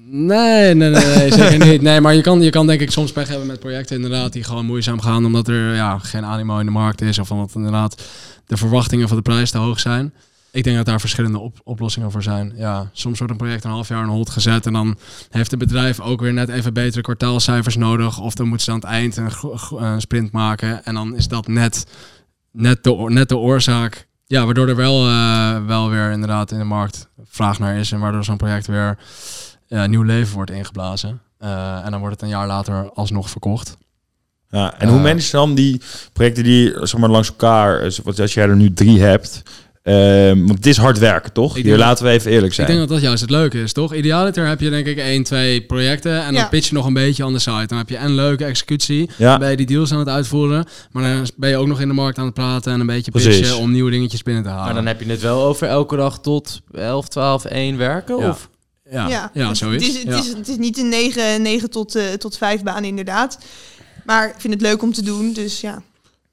Nee, 0.08 0.74
nee, 0.74 0.90
nee, 0.90 1.04
nee, 1.16 1.32
zeker 1.32 1.66
niet. 1.66 1.82
Nee, 1.82 2.00
maar 2.00 2.14
je 2.14 2.20
kan, 2.20 2.40
je 2.42 2.50
kan 2.50 2.66
denk 2.66 2.80
ik 2.80 2.90
soms 2.90 3.12
pech 3.12 3.28
hebben 3.28 3.46
met 3.46 3.60
projecten 3.60 3.96
inderdaad 3.96 4.32
die 4.32 4.44
gewoon 4.44 4.66
moeizaam 4.66 5.00
gaan 5.00 5.24
omdat 5.24 5.48
er 5.48 5.74
ja, 5.74 5.98
geen 5.98 6.24
animo 6.24 6.58
in 6.58 6.66
de 6.66 6.72
markt 6.72 7.00
is 7.00 7.18
of 7.18 7.30
omdat 7.30 7.54
inderdaad 7.54 8.02
de 8.46 8.56
verwachtingen 8.56 9.08
van 9.08 9.16
de 9.16 9.22
prijs 9.22 9.50
te 9.50 9.58
hoog 9.58 9.80
zijn. 9.80 10.14
Ik 10.50 10.64
denk 10.64 10.76
dat 10.76 10.86
daar 10.86 11.00
verschillende 11.00 11.38
op- 11.38 11.60
oplossingen 11.64 12.10
voor 12.10 12.22
zijn. 12.22 12.52
Ja, 12.56 12.90
soms 12.92 13.18
wordt 13.18 13.32
een 13.32 13.38
project 13.38 13.64
een 13.64 13.70
half 13.70 13.88
jaar 13.88 14.02
on 14.02 14.08
hold 14.10 14.30
gezet 14.30 14.66
en 14.66 14.72
dan 14.72 14.96
heeft 15.30 15.50
het 15.50 15.60
bedrijf 15.60 16.00
ook 16.00 16.20
weer 16.20 16.32
net 16.32 16.48
even 16.48 16.72
betere 16.72 17.02
kwartaalcijfers 17.02 17.76
nodig. 17.76 18.20
Of 18.20 18.34
dan 18.34 18.46
moeten 18.48 18.64
ze 18.64 18.70
aan 18.72 18.78
het 18.78 18.86
eind 18.88 19.16
een, 19.16 19.30
een 19.76 20.00
sprint 20.00 20.32
maken 20.32 20.84
en 20.84 20.94
dan 20.94 21.16
is 21.16 21.28
dat 21.28 21.46
net, 21.48 21.86
net, 22.50 22.84
de, 22.84 23.04
net 23.08 23.28
de 23.28 23.36
oorzaak. 23.36 24.06
Ja, 24.26 24.44
waardoor 24.44 24.68
er 24.68 24.76
wel, 24.76 25.08
eh, 25.08 25.66
wel 25.66 25.90
weer 25.90 26.10
inderdaad 26.10 26.50
in 26.50 26.58
de 26.58 26.64
markt 26.64 27.08
vraag 27.24 27.58
naar 27.58 27.76
is 27.76 27.92
en 27.92 28.00
waardoor 28.00 28.24
zo'n 28.24 28.36
project 28.36 28.66
weer 28.66 28.98
eh, 29.68 29.84
nieuw 29.84 30.02
leven 30.02 30.34
wordt 30.34 30.50
ingeblazen. 30.50 31.20
Eh, 31.38 31.80
en 31.84 31.90
dan 31.90 32.00
wordt 32.00 32.14
het 32.14 32.22
een 32.22 32.28
jaar 32.36 32.46
later 32.46 32.90
alsnog 32.94 33.30
verkocht. 33.30 33.76
Ja, 34.50 34.74
en 34.78 34.86
Ja. 34.86 34.92
hoe 34.92 35.02
manage 35.02 35.26
je 35.26 35.32
dan 35.32 35.54
die 35.54 35.80
projecten 36.12 36.44
die 36.44 36.72
zeg 36.86 37.00
maar, 37.00 37.10
langs 37.10 37.28
elkaar, 37.28 37.80
eh, 37.80 37.90
wat 38.04 38.20
als 38.20 38.34
jij 38.34 38.48
er 38.48 38.56
nu 38.56 38.72
drie 38.72 39.00
hebt, 39.00 39.42
Ehm, 39.86 40.38
want 40.38 40.50
het 40.58 40.66
is 40.66 40.76
hard 40.76 40.98
werken, 40.98 41.32
toch? 41.32 41.56
Ik 41.56 41.64
Hier 41.64 41.76
laten 41.76 42.04
we 42.04 42.10
even 42.10 42.30
eerlijk 42.30 42.46
Ik 42.48 42.52
zijn. 42.54 42.66
denk 42.66 42.78
dat 42.78 42.88
dat 42.88 43.00
juist 43.00 43.20
het 43.20 43.30
leuke 43.30 43.62
is, 43.62 43.72
toch? 43.72 43.94
Idealiter 43.94 44.46
heb 44.46 44.60
je 44.60 44.70
denk 44.70 44.86
ik 44.86 44.98
één, 44.98 45.22
twee 45.22 45.62
projecten 45.62 46.18
en 46.18 46.24
dan 46.32 46.42
Ja. 46.42 46.48
pitch 46.48 46.68
je 46.68 46.74
nog 46.74 46.86
een 46.86 46.92
beetje 46.92 47.24
aan 47.24 47.32
de 47.32 47.38
site. 47.38 47.66
Dan 47.66 47.78
heb 47.78 47.88
je 47.88 47.98
een 47.98 48.14
leuke 48.14 48.44
executie, 48.44 49.10
Ja. 49.16 49.30
dan 49.30 49.38
ben 49.38 49.50
je 49.50 49.56
die 49.56 49.66
deals 49.66 49.92
aan 49.92 49.98
het 49.98 50.08
uitvoeren, 50.08 50.66
maar 50.90 51.02
dan 51.02 51.26
ben 51.36 51.50
je 51.50 51.56
ook 51.56 51.66
nog 51.66 51.80
in 51.80 51.88
de 51.88 51.94
markt 51.94 52.18
aan 52.18 52.24
het 52.24 52.34
praten 52.34 52.72
en 52.72 52.80
een 52.80 52.86
beetje 52.86 53.10
Precies. 53.10 53.38
pitchen 53.38 53.58
om 53.58 53.70
nieuwe 53.72 53.90
dingetjes 53.90 54.22
binnen 54.22 54.42
te 54.42 54.48
halen. 54.48 54.64
Maar 54.64 54.74
dan 54.74 54.86
heb 54.86 55.00
je 55.02 55.10
het 55.10 55.20
wel 55.20 55.42
over 55.42 55.68
elke 55.68 55.96
dag 55.96 56.20
tot 56.20 56.60
11, 56.72 57.08
12, 57.08 57.44
1 57.44 57.76
werken? 57.76 58.18
Ja. 58.18 58.28
Of? 58.28 58.48
Ja, 58.90 59.30
ja. 59.34 59.48
het, 59.48 59.56
zoiets. 59.56 59.86
Het 59.86 59.94
is, 59.94 60.02
het, 60.02 60.12
Ja. 60.12 60.18
is, 60.18 60.28
het 60.28 60.48
is 60.48 60.56
niet 60.56 60.78
een 60.78 60.88
9, 60.88 61.42
9 61.42 61.70
tot, 61.70 61.94
eh, 61.94 62.12
tot 62.12 62.36
5 62.36 62.62
baan 62.62 62.84
inderdaad. 62.84 63.38
Maar 64.04 64.28
ik 64.28 64.34
vind 64.38 64.52
het 64.52 64.62
leuk 64.62 64.82
om 64.82 64.92
te 64.92 65.02
doen, 65.02 65.32
dus 65.32 65.60
ja. 65.60 65.82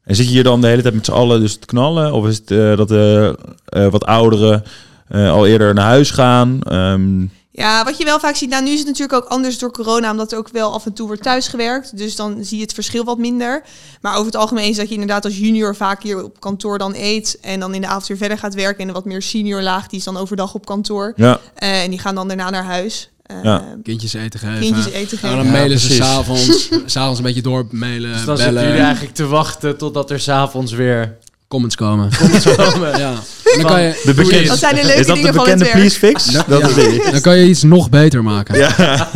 En 0.04 0.16
zit 0.16 0.26
je 0.26 0.32
hier 0.32 0.44
dan 0.44 0.62
de 0.62 0.68
hele 0.68 0.82
tijd 0.82 0.94
met 0.94 1.06
z'n 1.06 1.12
allen 1.12 1.39
dus 1.39 1.56
te 1.58 1.66
knallen? 1.66 2.13
Of 2.13 2.28
is 2.28 2.38
het 2.38 2.52
eh, 2.52 2.78
dat 2.78 2.88
de 2.88 3.38
eh, 3.66 3.88
wat 3.88 4.06
ouderen 4.06 4.63
eh, 5.08 5.32
al 5.32 5.46
eerder 5.48 5.74
naar 5.74 5.86
huis 5.86 6.12
gaan? 6.12 6.62
Ehm, 6.62 7.26
Ja, 7.56 7.84
wat 7.84 7.98
je 7.98 8.04
wel 8.06 8.20
vaak 8.20 8.36
ziet, 8.36 8.50
nou 8.50 8.63
nu 8.63 8.70
is 8.72 8.78
het 8.80 8.88
natuurlijk 8.88 9.24
ook 9.24 9.30
anders 9.30 9.58
door 9.58 9.72
corona, 9.72 10.12
omdat 10.12 10.32
er 10.32 10.38
ook 10.38 10.50
wel 10.50 10.74
af 10.74 10.86
en 10.86 10.94
toe 10.94 11.08
wordt 11.08 11.22
thuisgewerkt. 11.24 11.98
Dus 11.98 12.16
dan 12.16 12.44
zie 12.44 12.58
je 12.58 12.63
het 12.63 12.74
verschil 12.74 13.04
wat 13.04 13.18
minder. 13.18 13.63
Maar 14.02 14.13
over 14.13 14.26
het 14.26 14.36
algemeen 14.36 14.70
is 14.70 14.76
dat 14.78 14.88
je 14.88 14.94
inderdaad 14.94 15.26
als 15.26 15.38
junior 15.38 15.76
vaak 15.76 16.04
hier 16.04 16.24
op 16.24 16.39
kantoor 16.39 16.78
dan 16.78 16.94
eet. 16.96 17.38
En 17.42 17.60
dan 17.60 17.74
in 17.74 17.82
de 17.82 17.88
avond 17.88 18.08
weer 18.08 18.18
verder 18.18 18.38
gaat 18.38 18.54
werken. 18.54 18.82
En 18.82 18.88
een 18.88 18.94
wat 18.94 19.06
meer 19.06 19.22
senior 19.22 19.62
laag, 19.62 19.88
die 19.88 20.00
is 20.00 20.06
dan 20.06 20.18
overdag 20.18 20.54
op 20.54 20.66
kantoor. 20.66 21.13
ja, 21.16 21.39
Eh, 21.56 21.84
en 21.84 21.89
die 21.89 22.00
gaan 22.00 22.16
dan 22.16 22.28
daarna 22.28 22.50
naar 22.50 22.63
huis. 22.63 23.10
Eh, 23.24 23.38
Ja. 23.44 23.63
Kindjes 23.84 24.13
eten 24.13 24.39
geven. 24.39 24.60
Kindjes 24.60 24.86
eten 24.86 25.00
En 25.00 25.08
geven. 25.18 25.36
dan 25.38 25.46
Ja, 25.46 25.52
mailen 25.52 25.80
ze 25.80 25.88
precies. 25.88 26.06
s'avonds, 26.06 26.70
s'avonds 26.94 27.20
een 27.20 27.26
beetje 27.26 27.42
door 27.42 27.68
mailen, 27.72 28.12
Dus 28.12 28.26
dan 28.26 28.36
bellen, 28.36 28.44
zitten 28.52 28.68
jullie 28.68 28.82
eigenlijk 28.86 29.16
te 29.16 29.26
wachten 29.28 29.78
totdat 29.78 30.12
er 30.12 30.20
s'avonds 30.20 30.72
weer 30.72 31.18
comments 31.54 31.76
komen. 31.76 32.10
comments 32.18 32.56
komen. 32.56 32.98
ja. 33.06 33.12
En 33.56 33.62
dan 33.62 33.72
kan 33.72 33.82
je, 33.82 34.02
de 34.06 34.13
bekende, 34.13 34.48
Dat 34.48 34.58
zijn 34.58 34.76
de 34.76 34.84
leuke 34.86 35.00
is 35.00 35.06
dat 35.08 35.16
de 35.16 35.22
dingen 35.22 35.34
van 35.34 35.48
het 35.50 35.58
bekende 35.58 35.78
please 35.80 35.98
fix? 36.00 36.26
Dat 36.48 36.62
ja, 36.62 36.68
is 36.68 36.74
die. 36.74 37.12
dan 37.12 37.22
kan 37.22 37.38
je 37.38 37.46
iets 37.48 37.63
nog 37.63 37.89
beter 37.89 38.24
maken. 38.24 38.58
Ja, 38.58 38.76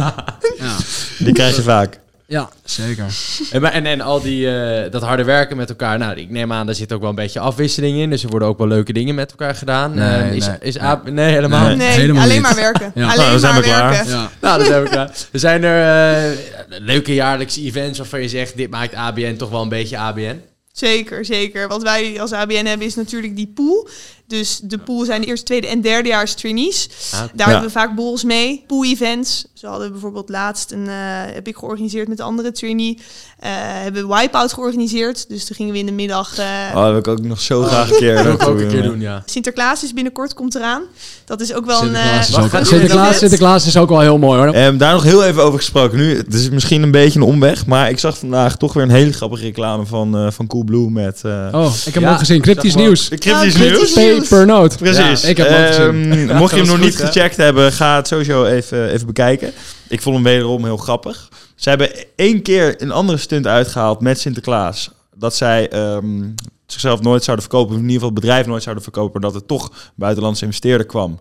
Ja, 0.59 0.75
die 1.17 1.33
krijg 1.33 1.55
je 1.55 1.61
vaak. 1.61 1.99
ja 2.27 2.49
zeker. 2.65 3.05
En, 3.51 3.63
en, 3.71 3.85
en 3.85 4.01
al 4.01 4.21
die, 4.21 4.49
eh, 4.59 4.91
dat 4.91 5.01
harde 5.01 5.23
werken 5.23 5.57
met 5.57 5.69
elkaar. 5.69 5.97
Nou, 5.97 6.15
ik 6.19 6.29
neem 6.29 6.53
aan, 6.53 6.65
daar 6.65 6.75
zit 6.75 6.93
ook 6.93 6.99
wel 7.01 7.09
een 7.09 7.15
beetje 7.15 7.39
afwisseling 7.39 7.97
in. 7.99 8.09
Dus 8.09 8.23
er 8.23 8.29
worden 8.29 8.47
ook 8.47 8.57
wel 8.57 8.67
leuke 8.67 8.93
dingen 8.93 9.15
met 9.15 9.29
elkaar 9.31 9.55
gedaan. 9.55 9.93
Nee, 9.93 10.07
Eh, 10.21 10.31
is, 10.33 10.45
nee, 10.47 10.55
is 10.61 10.73
nee. 10.75 10.83
Aap- 10.83 11.09
nee, 11.09 11.31
helemaal 11.33 11.61
Nee. 11.61 11.69
niet. 11.69 11.77
Nee, 11.77 11.87
helemaal 11.89 12.21
alleen 12.23 12.33
niet. 12.33 12.41
maar 12.41 12.55
werken. 12.55 12.91
Ja. 12.95 13.03
Alleen 13.03 13.17
Nou, 13.17 13.29
dan 13.31 13.39
zijn 13.39 13.53
maar 13.53 13.61
we 13.61 13.67
klaar. 13.67 13.89
werken. 13.91 14.09
Ja. 14.11 14.29
Nou, 14.41 14.59
dat 14.59 14.67
heb 14.67 14.83
ik 14.85 14.91
klaar. 14.91 15.09
Er 15.31 15.39
zijn 15.39 15.63
er 15.63 16.31
eh, 16.31 16.37
leuke 16.79 17.13
jaarlijkse 17.13 17.61
events 17.63 17.97
waarvan 17.97 18.21
je 18.21 18.29
zegt... 18.29 18.57
dit 18.57 18.69
maakt 18.69 18.93
ABN 18.95 19.35
toch 19.35 19.49
wel 19.49 19.61
een 19.61 19.69
beetje 19.69 19.97
ABN. 19.97 20.41
Zeker, 20.77 21.25
zeker. 21.25 21.67
Wat 21.67 21.81
wij 21.81 22.21
als 22.21 22.31
ABN 22.31 22.65
hebben 22.65 22.87
is 22.87 22.95
natuurlijk 22.95 23.35
die 23.35 23.47
pool. 23.47 23.87
Dus 24.27 24.59
de 24.63 24.77
pool 24.77 25.05
zijn 25.05 25.21
de 25.21 25.27
eerste, 25.27 25.45
tweede 25.45 25.67
en 25.67 25.81
derdejaars 25.81 26.33
trainees. 26.33 26.89
Ah, 27.13 27.19
Daar 27.19 27.29
Ja. 27.35 27.43
hebben 27.45 27.61
we 27.63 27.69
vaak 27.71 27.95
borrels 27.95 28.23
mee. 28.23 28.63
Pool-events. 28.67 29.45
Zo 29.53 29.67
hadden 29.67 29.85
we 29.85 29.91
bijvoorbeeld 29.91 30.29
laatst 30.29 30.71
een, 30.71 30.87
eh, 30.87 30.93
heb 31.33 31.47
ik 31.47 31.57
georganiseerd 31.57 32.07
met 32.07 32.17
de 32.17 32.23
andere 32.23 32.51
trainee. 32.51 32.97
Eh, 33.39 33.49
hebben 33.53 34.07
we 34.07 34.15
Wipeout 34.15 34.53
georganiseerd. 34.53 35.29
Dus 35.29 35.45
toen 35.45 35.55
gingen 35.55 35.73
we 35.73 35.79
in 35.79 35.85
de 35.85 35.91
middag... 35.91 36.37
eh, 36.37 36.45
Oh, 36.75 36.81
dat 36.81 36.89
wil 36.89 36.97
ik 36.97 37.07
ook 37.07 37.21
nog 37.21 37.41
zo 37.41 37.63
graag 37.63 37.91
een 37.91 37.97
keer 37.97 38.23
dat 38.23 38.45
ook 38.47 38.59
een 38.59 38.67
keer 38.67 38.83
doen, 38.83 38.99
ja. 38.99 39.23
Sinterklaas 39.25 39.83
is 39.83 39.93
binnenkort, 39.93 40.33
komt 40.33 40.55
eraan. 40.55 40.81
Dat 41.25 41.41
is 41.41 41.53
ook 41.53 41.65
wel 41.65 41.81
een... 41.83 41.95
Sinterklaas, 41.95 42.27
eh, 42.29 42.37
is 42.37 42.53
ook, 42.59 42.65
Sinterklaas? 42.65 43.17
Sinterklaas 43.17 43.65
is 43.67 43.77
ook 43.77 43.89
wel 43.89 43.99
heel 43.99 44.17
mooi 44.17 44.39
hoor. 44.39 44.53
Ehm, 44.53 44.77
daar 44.77 44.93
nog 44.93 45.03
heel 45.03 45.23
even 45.23 45.43
over 45.43 45.59
gesproken. 45.59 45.97
Nu, 45.97 46.17
het 46.17 46.33
is 46.33 46.49
misschien 46.49 46.83
een 46.83 46.91
beetje 46.91 47.19
een 47.19 47.25
omweg, 47.25 47.65
maar 47.65 47.89
ik 47.89 47.99
zag 47.99 48.17
vandaag 48.17 48.57
toch 48.57 48.73
weer 48.73 48.83
een 48.83 48.89
hele 48.89 49.13
grappige 49.13 49.43
reclame 49.43 49.85
van, 49.85 50.17
eh 50.17 50.31
van 50.31 50.47
Coolblue 50.47 50.89
met 50.89 51.21
eh 51.23 51.31
Oh, 51.51 51.73
ik 51.77 51.83
heb 51.83 51.93
hem 51.93 52.03
Ja, 52.03 52.11
ook 52.11 52.19
gezien. 52.19 52.41
Cryptisch 52.41 52.75
nieuws. 52.75 53.07
cryptisch 53.07 53.55
Oh, 53.55 53.61
nieuws. 53.61 53.93
Papernote. 54.21 54.77
Precies. 54.77 55.21
Ja, 55.21 55.27
ik 55.27 55.37
heb. 55.37 55.47
Ehm, 55.47 56.13
Ja, 56.27 56.37
mocht 56.37 56.51
je 56.55 56.57
hem 56.61 56.67
nog 56.75 56.79
niet 56.79 56.97
hè? 56.99 57.05
gecheckt 57.05 57.37
hebben, 57.37 57.71
ga 57.71 57.95
het 57.95 58.07
sowieso 58.07 58.45
even, 58.45 58.89
even 58.89 59.07
bekijken. 59.07 59.51
Ik 59.89 60.01
vond 60.01 60.15
hem 60.15 60.23
wederom 60.23 60.63
heel 60.63 60.77
grappig. 60.77 61.29
Ze 61.55 61.69
hebben 61.69 61.89
één 62.15 62.41
keer 62.41 62.81
een 62.81 62.91
andere 62.91 63.17
stunt 63.17 63.47
uitgehaald 63.47 64.01
met 64.01 64.19
Sinterklaas. 64.19 64.91
Dat 65.15 65.35
zij 65.35 65.69
ehm, 65.69 66.29
zichzelf 66.65 67.01
nooit 67.01 67.23
zouden 67.23 67.45
verkopen, 67.45 67.73
of 67.75 67.81
in 67.81 67.87
ieder 67.87 67.93
geval 68.01 68.09
het 68.15 68.19
bedrijf 68.21 68.45
nooit 68.45 68.63
zouden 68.63 68.83
verkopen, 68.83 69.21
dat 69.21 69.35
er 69.35 69.45
toch 69.45 69.71
buitenlandse 69.95 70.45
investeerder 70.45 70.85
kwam. 70.87 71.19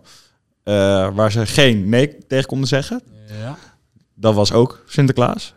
eh, 0.63 0.73
waar 1.13 1.31
ze 1.31 1.45
geen 1.45 1.89
nee 1.89 2.17
tegen 2.27 2.45
konden 2.47 2.67
zeggen. 2.67 3.01
Ja. 3.41 3.57
Dat 4.15 4.33
was 4.33 4.51
ook 4.51 4.83
Sinterklaas. 4.87 5.53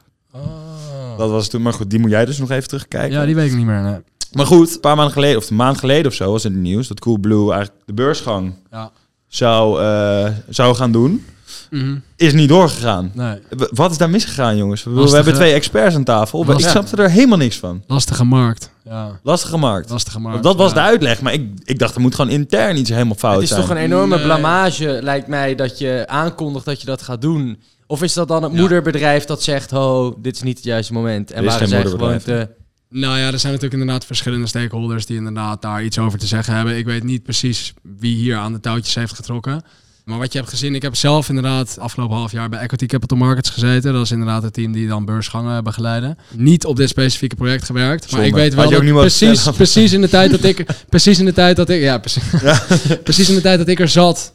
Dat 1.20 1.30
was 1.30 1.48
toen, 1.48 1.62
maar 1.62 1.72
goed, 1.72 1.90
die 1.90 1.98
moet 1.98 2.10
jij 2.10 2.24
dus 2.24 2.38
nog 2.38 2.50
even 2.50 2.68
terugkijken. 2.68 3.18
ja, 3.18 3.24
die 3.26 3.34
weet 3.34 3.50
ik 3.50 3.56
niet 3.56 3.66
meer. 3.66 3.80
Nee. 3.82 3.98
Maar 4.32 4.46
goed, 4.46 4.74
een 4.74 4.80
paar 4.80 4.96
maanden 4.96 5.14
geleden, 5.14 5.36
of 5.36 5.50
een 5.50 5.56
maand 5.56 5.78
geleden 5.78 6.06
of 6.06 6.14
zo, 6.14 6.30
was 6.32 6.44
in 6.44 6.52
het 6.52 6.60
nieuws 6.60 6.88
dat 6.88 7.00
Coolblue 7.00 7.52
eigenlijk 7.52 7.82
de 7.86 7.92
beursgang 7.92 8.54
Ja. 8.70 8.90
zou, 9.28 9.82
eh, 9.82 10.28
zou 10.48 10.74
gaan 10.74 10.92
doen. 10.92 11.24
Mhm. 11.70 11.96
Is 12.16 12.32
niet 12.32 12.48
doorgegaan. 12.48 13.10
nee. 13.14 13.38
Wat 13.70 13.90
is 13.90 13.98
daar 13.98 14.10
misgegaan, 14.10 14.56
jongens? 14.56 14.82
We, 14.84 15.10
hebben 15.10 15.34
twee 15.34 15.52
experts 15.52 15.94
aan 15.94 16.04
tafel. 16.04 16.44
maar 16.44 16.58
Ik 16.58 16.66
snapte 16.68 16.96
er 17.02 17.10
helemaal 17.10 17.38
niks 17.38 17.56
van. 17.58 17.82
Lastige 17.86 18.24
markt. 18.24 18.70
Ja. 18.84 19.20
Lastige 19.22 19.56
markt. 19.56 19.90
Lastige 19.90 20.20
markt. 20.20 20.42
dat 20.42 20.56
was 20.56 20.68
ja. 20.68 20.74
de 20.74 20.80
uitleg, 20.80 21.20
maar 21.20 21.32
ik, 21.32 21.50
ik 21.64 21.78
dacht 21.78 21.94
er 21.94 22.00
moet 22.00 22.14
gewoon 22.14 22.30
intern 22.30 22.76
iets 22.76 22.90
helemaal 22.90 23.14
fout 23.14 23.34
Het 23.34 23.42
is 23.42 23.48
zijn. 23.48 23.60
toch 23.60 23.70
een 23.70 23.76
enorme 23.76 24.16
Nee. 24.16 24.24
blamage, 24.24 24.98
lijkt 25.02 25.26
mij, 25.26 25.54
dat 25.54 25.78
je 25.78 26.04
aankondigt 26.06 26.64
dat 26.64 26.80
je 26.80 26.86
dat 26.86 27.02
gaat 27.02 27.20
doen. 27.22 27.58
Of 27.90 28.02
is 28.02 28.12
dat 28.12 28.28
dan 28.28 28.42
het 28.42 28.52
Ja. 28.52 28.58
moederbedrijf 28.58 29.24
dat 29.24 29.42
zegt, 29.42 29.70
ho, 29.70 30.16
dit 30.18 30.34
is 30.36 30.42
niet 30.42 30.56
het 30.56 30.66
juiste 30.66 30.92
moment. 30.92 31.30
En 31.30 31.36
Er 31.36 31.44
is 31.44 31.52
waren 31.52 31.68
geen 31.68 31.80
zij 31.80 31.90
gewoon 31.90 32.18
te... 32.18 32.48
Nou 32.88 33.18
ja, 33.18 33.32
er 33.32 33.38
zijn 33.38 33.52
natuurlijk 33.52 33.80
inderdaad 33.80 34.04
verschillende 34.04 34.46
stakeholders 34.46 35.06
die 35.06 35.16
inderdaad 35.16 35.62
daar 35.62 35.84
iets 35.84 35.98
over 35.98 36.18
te 36.18 36.26
zeggen 36.26 36.54
hebben. 36.54 36.76
Ik 36.76 36.84
weet 36.84 37.02
niet 37.04 37.22
precies 37.22 37.74
wie 37.98 38.14
hier 38.16 38.36
aan 38.36 38.52
de 38.52 38.60
touwtjes 38.60 38.94
heeft 38.94 39.14
getrokken. 39.14 39.62
Maar 40.04 40.18
wat 40.18 40.32
je 40.32 40.38
hebt 40.38 40.50
gezien, 40.50 40.74
ik 40.74 40.82
heb 40.82 40.96
zelf 40.96 41.28
inderdaad 41.28 41.76
afgelopen 41.78 42.16
half 42.16 42.32
jaar 42.32 42.48
bij 42.48 42.60
Equity 42.60 42.86
Capital 42.86 43.18
Markets 43.18 43.50
gezeten. 43.50 43.92
Dat 43.92 44.04
is 44.04 44.10
inderdaad 44.10 44.42
het 44.42 44.52
team 44.52 44.72
die 44.72 44.88
dan 44.88 45.04
beursgangen 45.04 45.64
begeleiden. 45.64 46.18
Niet 46.34 46.64
op 46.64 46.76
dit 46.76 46.88
specifieke 46.88 47.36
project 47.36 47.64
gewerkt. 47.64 48.00
Maar 48.00 48.10
Zonde. 48.10 48.26
ik 48.26 48.34
weet 48.34 48.54
wel 48.54 48.70
je 48.70 48.76
ook 48.76 48.86
dat 48.86 48.94
precies, 48.94 49.50
precies 49.50 49.92
in 49.92 50.00
de 50.00 50.08
tijd 50.08 50.30
dat 50.30 50.44
ik, 50.44 50.66
precies 50.88 51.18
in 51.18 51.24
de 51.24 51.32
tijd 51.32 51.56
dat 51.56 51.68
ik, 51.68 51.80
ja, 51.80 51.98
precies, 51.98 52.22
precies 53.04 53.28
in 53.28 53.34
de 53.34 53.40
tijd 53.40 53.58
dat 53.58 53.68
ik 53.68 53.80
er 53.80 53.88
zat, 53.88 54.34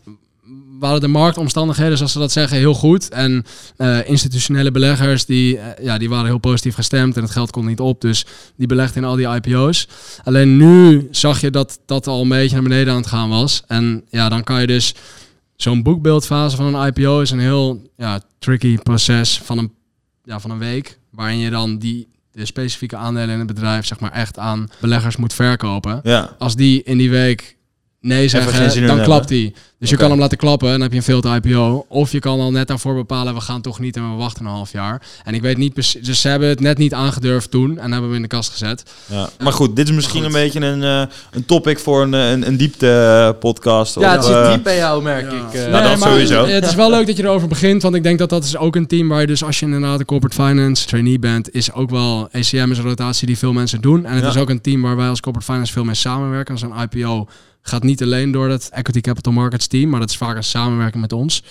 waren 0.85 1.01
de 1.01 1.07
marktomstandigheden, 1.07 1.97
zoals 1.97 2.11
ze 2.11 2.19
dat 2.19 2.31
zeggen, 2.31 2.57
heel 2.57 2.73
goed. 2.73 3.09
En 3.09 3.45
eh, 3.77 4.09
institutionele 4.09 4.71
beleggers, 4.71 5.25
die, 5.25 5.57
eh, 5.57 5.85
ja, 5.85 5.97
die 5.97 6.09
waren 6.09 6.25
heel 6.25 6.37
positief 6.37 6.75
gestemd 6.75 7.15
en 7.15 7.21
het 7.21 7.31
geld 7.31 7.51
kon 7.51 7.65
niet 7.65 7.79
op. 7.79 8.01
Dus 8.01 8.25
die 8.55 8.67
belegden 8.67 9.03
in 9.03 9.09
al 9.09 9.15
die 9.15 9.27
IPO's. 9.27 9.87
Alleen 10.23 10.57
nu 10.57 11.07
zag 11.11 11.41
je 11.41 11.49
dat 11.49 11.79
dat 11.85 12.07
al 12.07 12.21
een 12.21 12.29
beetje 12.29 12.53
naar 12.53 12.63
beneden 12.63 12.93
aan 12.93 12.99
het 12.99 13.07
gaan 13.07 13.29
was. 13.29 13.63
En 13.67 14.03
ja, 14.09 14.29
dan 14.29 14.43
kan 14.43 14.61
je 14.61 14.67
dus... 14.67 14.93
Zo'n 15.55 15.83
boekbeeldfase 15.83 16.55
van 16.55 16.75
een 16.75 16.87
IPO 16.87 17.21
is 17.21 17.31
een 17.31 17.39
heel 17.39 17.91
ja, 17.97 18.19
tricky 18.39 18.77
proces 18.77 19.41
van 19.43 19.57
een, 19.57 19.71
ja, 20.23 20.39
van 20.39 20.51
een 20.51 20.57
week. 20.57 20.99
Waarin 21.11 21.37
je 21.37 21.49
dan 21.49 21.77
die, 21.77 22.07
de 22.31 22.45
specifieke 22.45 22.95
aandelen 22.95 23.29
in 23.29 23.37
het 23.37 23.47
bedrijf 23.47 23.85
zeg 23.85 23.99
maar 23.99 24.11
echt 24.11 24.37
aan 24.37 24.69
beleggers 24.79 25.15
moet 25.15 25.33
verkopen. 25.33 25.99
Ja, 26.03 26.35
Als 26.39 26.55
die 26.55 26.83
in 26.83 26.97
die 26.97 27.09
week 27.09 27.54
nee 28.07 28.29
geen 28.29 28.41
zin 28.41 28.41
zeggen, 28.53 28.71
in 28.75 28.79
dan 28.79 28.85
hebben. 28.87 29.05
klapt 29.05 29.27
die. 29.27 29.53
Dus 29.79 29.89
je 29.89 29.97
kan 29.97 30.09
hem 30.09 30.19
laten 30.19 30.37
klappen 30.37 30.67
en 30.67 30.73
dan 30.73 30.81
heb 30.81 30.91
je 30.91 30.97
een 30.97 31.21
failed 31.21 31.45
IPO. 31.45 31.85
Of 31.89 32.11
je 32.11 32.19
kan 32.19 32.39
al 32.39 32.51
net 32.51 32.67
daarvoor 32.67 32.95
bepalen, 32.95 33.33
we 33.33 33.39
gaan 33.41 33.61
toch 33.61 33.79
niet 33.79 33.95
en 33.95 34.09
we 34.11 34.15
wachten 34.15 34.45
een 34.45 34.51
half 34.51 34.71
jaar. 34.71 35.01
En 35.23 35.33
ik 35.33 35.41
weet 35.41 35.57
niet 35.57 35.73
precies, 35.73 36.01
dus 36.05 36.21
ze 36.21 36.27
hebben 36.27 36.49
het 36.49 36.59
net 36.59 36.77
niet 36.77 36.93
aangedurfd 36.93 37.51
toen 37.51 37.79
en 37.79 37.91
hebben 37.91 38.09
we 38.09 38.15
in 38.15 38.21
de 38.21 38.27
kast 38.27 38.51
gezet. 38.51 38.83
ja. 39.05 39.29
Maar 39.43 39.53
goed, 39.53 39.75
dit 39.75 39.87
is 39.89 39.95
misschien 39.95 40.23
een 40.23 40.31
beetje 40.31 40.59
een, 40.59 40.83
eh, 40.83 41.01
een 41.31 41.45
topic 41.45 41.79
voor 41.79 42.01
een, 42.01 42.13
eh, 42.13 42.31
een, 42.31 42.47
een 42.47 42.57
diepte-podcast. 42.57 43.99
Ja, 43.99 44.11
het 44.11 44.23
zit 44.25 44.35
eh, 44.35 44.51
diep 44.51 44.63
bij 44.63 44.75
jou, 44.77 45.03
merk 45.03 45.31
ik. 45.31 45.53
eh. 45.53 45.71
Nou, 45.71 45.83
dat 45.83 45.99
maar 45.99 46.09
sowieso. 46.09 46.45
Het 46.45 46.65
is 46.65 46.75
wel 46.75 46.89
leuk 46.89 47.07
dat 47.07 47.17
je 47.17 47.23
erover 47.23 47.47
begint, 47.47 47.81
want 47.81 47.95
ik 47.95 48.03
denk 48.03 48.19
dat 48.19 48.29
dat 48.29 48.43
is 48.43 48.57
ook 48.57 48.75
een 48.75 48.87
team 48.87 49.07
waar 49.07 49.21
je 49.21 49.27
dus 49.27 49.43
als 49.43 49.59
je 49.59 49.65
inderdaad 49.65 49.99
een 49.99 50.05
corporate 50.05 50.35
finance 50.43 50.85
trainee 50.87 51.19
bent, 51.19 51.53
is 51.53 51.73
ook 51.73 51.89
wel 51.89 52.27
ECM 52.31 52.71
is 52.71 52.77
een 52.77 52.83
rotatie 52.83 53.27
die 53.27 53.37
veel 53.37 53.53
mensen 53.53 53.81
doen. 53.81 54.05
En 54.05 54.13
het 54.13 54.23
Ja. 54.23 54.29
is 54.29 54.37
ook 54.37 54.49
een 54.49 54.61
team 54.61 54.81
waar 54.81 54.95
wij 54.95 55.07
als 55.09 55.19
corporate 55.19 55.51
finance 55.51 55.73
veel 55.73 55.83
mee 55.83 55.95
samenwerken. 55.95 56.57
Zo'n 56.57 56.73
IPO 56.91 57.27
gaat 57.67 57.83
niet 57.83 58.03
alleen 58.03 58.31
door 58.31 58.49
het 58.49 58.69
Equity 58.69 59.01
Capital 59.01 59.33
Markets 59.33 59.67
team, 59.67 59.89
maar 59.89 59.99
dat 59.99 60.09
is 60.09 60.17
vaak 60.17 60.35
een 60.35 60.43
samenwerking 60.43 61.01
met 61.01 61.11
ons. 61.13 61.43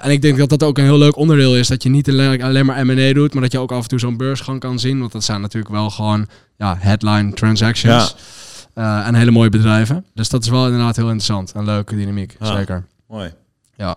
En 0.00 0.10
ik 0.10 0.22
denk 0.22 0.38
dat 0.38 0.48
dat 0.48 0.62
ook 0.62 0.78
een 0.78 0.84
heel 0.84 0.98
leuk 0.98 1.16
onderdeel 1.16 1.56
is, 1.56 1.68
dat 1.68 1.82
je 1.82 1.88
niet 1.88 2.08
alleen, 2.08 2.42
alleen 2.42 2.66
maar 2.66 2.86
M&A 2.86 3.12
doet, 3.12 3.32
maar 3.32 3.42
dat 3.42 3.52
je 3.52 3.58
ook 3.58 3.72
af 3.72 3.82
en 3.82 3.88
toe 3.88 3.98
zo'n 3.98 4.16
beursgang 4.16 4.60
kan 4.60 4.78
zien, 4.78 5.00
want 5.00 5.12
dat 5.12 5.24
zijn 5.24 5.40
natuurlijk 5.40 5.74
wel 5.74 5.90
gewoon 5.90 6.26
ja, 6.56 6.76
headline 6.78 7.32
transactions. 7.32 8.14
Eh, 8.74 9.06
en 9.06 9.14
hele 9.14 9.30
mooie 9.30 9.48
bedrijven. 9.50 10.04
Dus 10.14 10.28
dat 10.28 10.42
is 10.42 10.48
wel 10.48 10.64
inderdaad 10.64 10.96
heel 10.96 11.04
interessant. 11.10 11.52
Een 11.54 11.64
leuke 11.64 11.96
dynamiek, 11.96 12.36
Ja. 12.40 12.56
zeker. 12.56 12.84
Mooi. 13.08 13.32
Ja. 13.76 13.96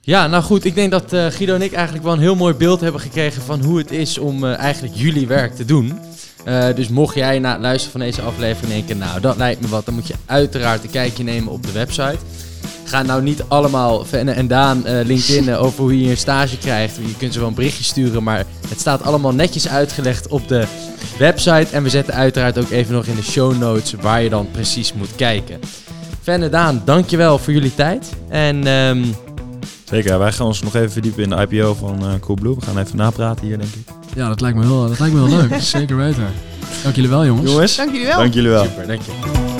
Ja, 0.00 0.26
nou 0.26 0.42
goed, 0.42 0.64
ik 0.64 0.74
denk 0.74 0.90
dat 0.90 1.12
eh, 1.12 1.26
Guido 1.26 1.54
en 1.54 1.62
ik 1.62 1.72
eigenlijk 1.72 2.04
wel 2.04 2.12
een 2.12 2.18
heel 2.20 2.34
mooi 2.34 2.54
beeld 2.54 2.80
hebben 2.80 3.00
gekregen 3.00 3.42
van 3.42 3.62
hoe 3.62 3.78
het 3.78 3.90
is 3.90 4.18
om 4.18 4.44
eh, 4.44 4.58
eigenlijk 4.58 4.94
jullie 4.94 5.26
werk 5.26 5.54
te 5.54 5.64
doen. 5.64 5.98
Eh, 6.44 6.66
dus 6.74 6.88
mocht 6.88 7.14
jij 7.14 7.38
na 7.38 7.52
het 7.52 7.60
luisteren 7.60 7.90
van 7.90 8.00
deze 8.00 8.22
aflevering 8.22 8.72
denken, 8.72 8.98
nou 8.98 9.20
dat 9.20 9.36
lijkt 9.36 9.60
me 9.60 9.68
wat, 9.68 9.84
dan 9.84 9.94
moet 9.94 10.06
je 10.06 10.14
uiteraard 10.26 10.84
een 10.84 10.90
kijkje 10.90 11.24
nemen 11.24 11.52
op 11.52 11.66
de 11.66 11.72
website. 11.72 12.18
Ga 12.84 13.02
nou 13.02 13.22
niet 13.22 13.44
allemaal 13.48 14.04
Venne 14.04 14.32
en 14.32 14.46
Daan 14.46 14.86
eh 14.86 15.04
LinkedIn 15.04 15.48
eh, 15.48 15.62
over 15.62 15.80
hoe 15.80 16.00
je 16.00 16.10
een 16.10 16.16
stage 16.16 16.58
krijgt. 16.58 16.96
Je 16.96 17.16
kunt 17.16 17.32
ze 17.32 17.38
wel 17.38 17.48
een 17.48 17.54
berichtje 17.54 17.84
sturen, 17.84 18.22
maar 18.22 18.44
het 18.68 18.80
staat 18.80 19.02
allemaal 19.02 19.34
netjes 19.34 19.68
uitgelegd 19.68 20.28
op 20.28 20.48
de 20.48 20.64
website. 21.18 21.66
En 21.70 21.82
we 21.82 21.88
zetten 21.88 22.14
uiteraard 22.14 22.58
ook 22.58 22.70
even 22.70 22.94
nog 22.94 23.06
in 23.06 23.16
de 23.16 23.22
show 23.22 23.58
notes 23.58 23.92
waar 24.00 24.22
je 24.22 24.28
dan 24.28 24.48
precies 24.50 24.92
moet 24.92 25.14
kijken. 25.16 25.60
En 26.24 26.50
Daan, 26.50 26.82
dankjewel 26.84 27.38
voor 27.38 27.52
jullie 27.52 27.74
tijd. 27.74 28.10
En 28.28 28.66
ehm, 28.66 29.04
Zeker, 29.84 30.18
wij 30.18 30.32
gaan 30.32 30.46
ons 30.46 30.62
nog 30.62 30.74
even 30.74 30.92
verdiepen 30.92 31.22
in 31.22 31.30
de 31.30 31.46
IPO 31.48 31.74
van 31.74 32.06
eh 32.06 32.12
Coolblue. 32.20 32.54
We 32.54 32.60
gaan 32.60 32.78
even 32.78 32.96
napraten 32.96 33.46
hier, 33.46 33.58
denk 33.58 33.72
ik. 33.74 34.03
Ja, 34.14 34.28
dat 34.28 34.40
lijkt 34.40 34.56
me 34.56 34.64
heel, 34.64 34.88
dat 34.88 34.98
lijkt 34.98 35.14
me 35.14 35.28
heel 35.28 35.36
leuk. 35.48 35.60
Zeker 35.60 35.96
weten. 35.96 36.26
Dank 36.82 36.94
jullie 36.94 37.10
wel, 37.10 37.26
jongens. 37.26 37.50
Jongens, 37.50 37.76
Dank 37.76 37.90
jullie 37.90 38.06
wel. 38.06 38.18
dank 38.18 38.34
jullie 38.34 38.50
wel. 38.50 38.64
super, 38.64 38.86
dankjewel. 38.86 39.53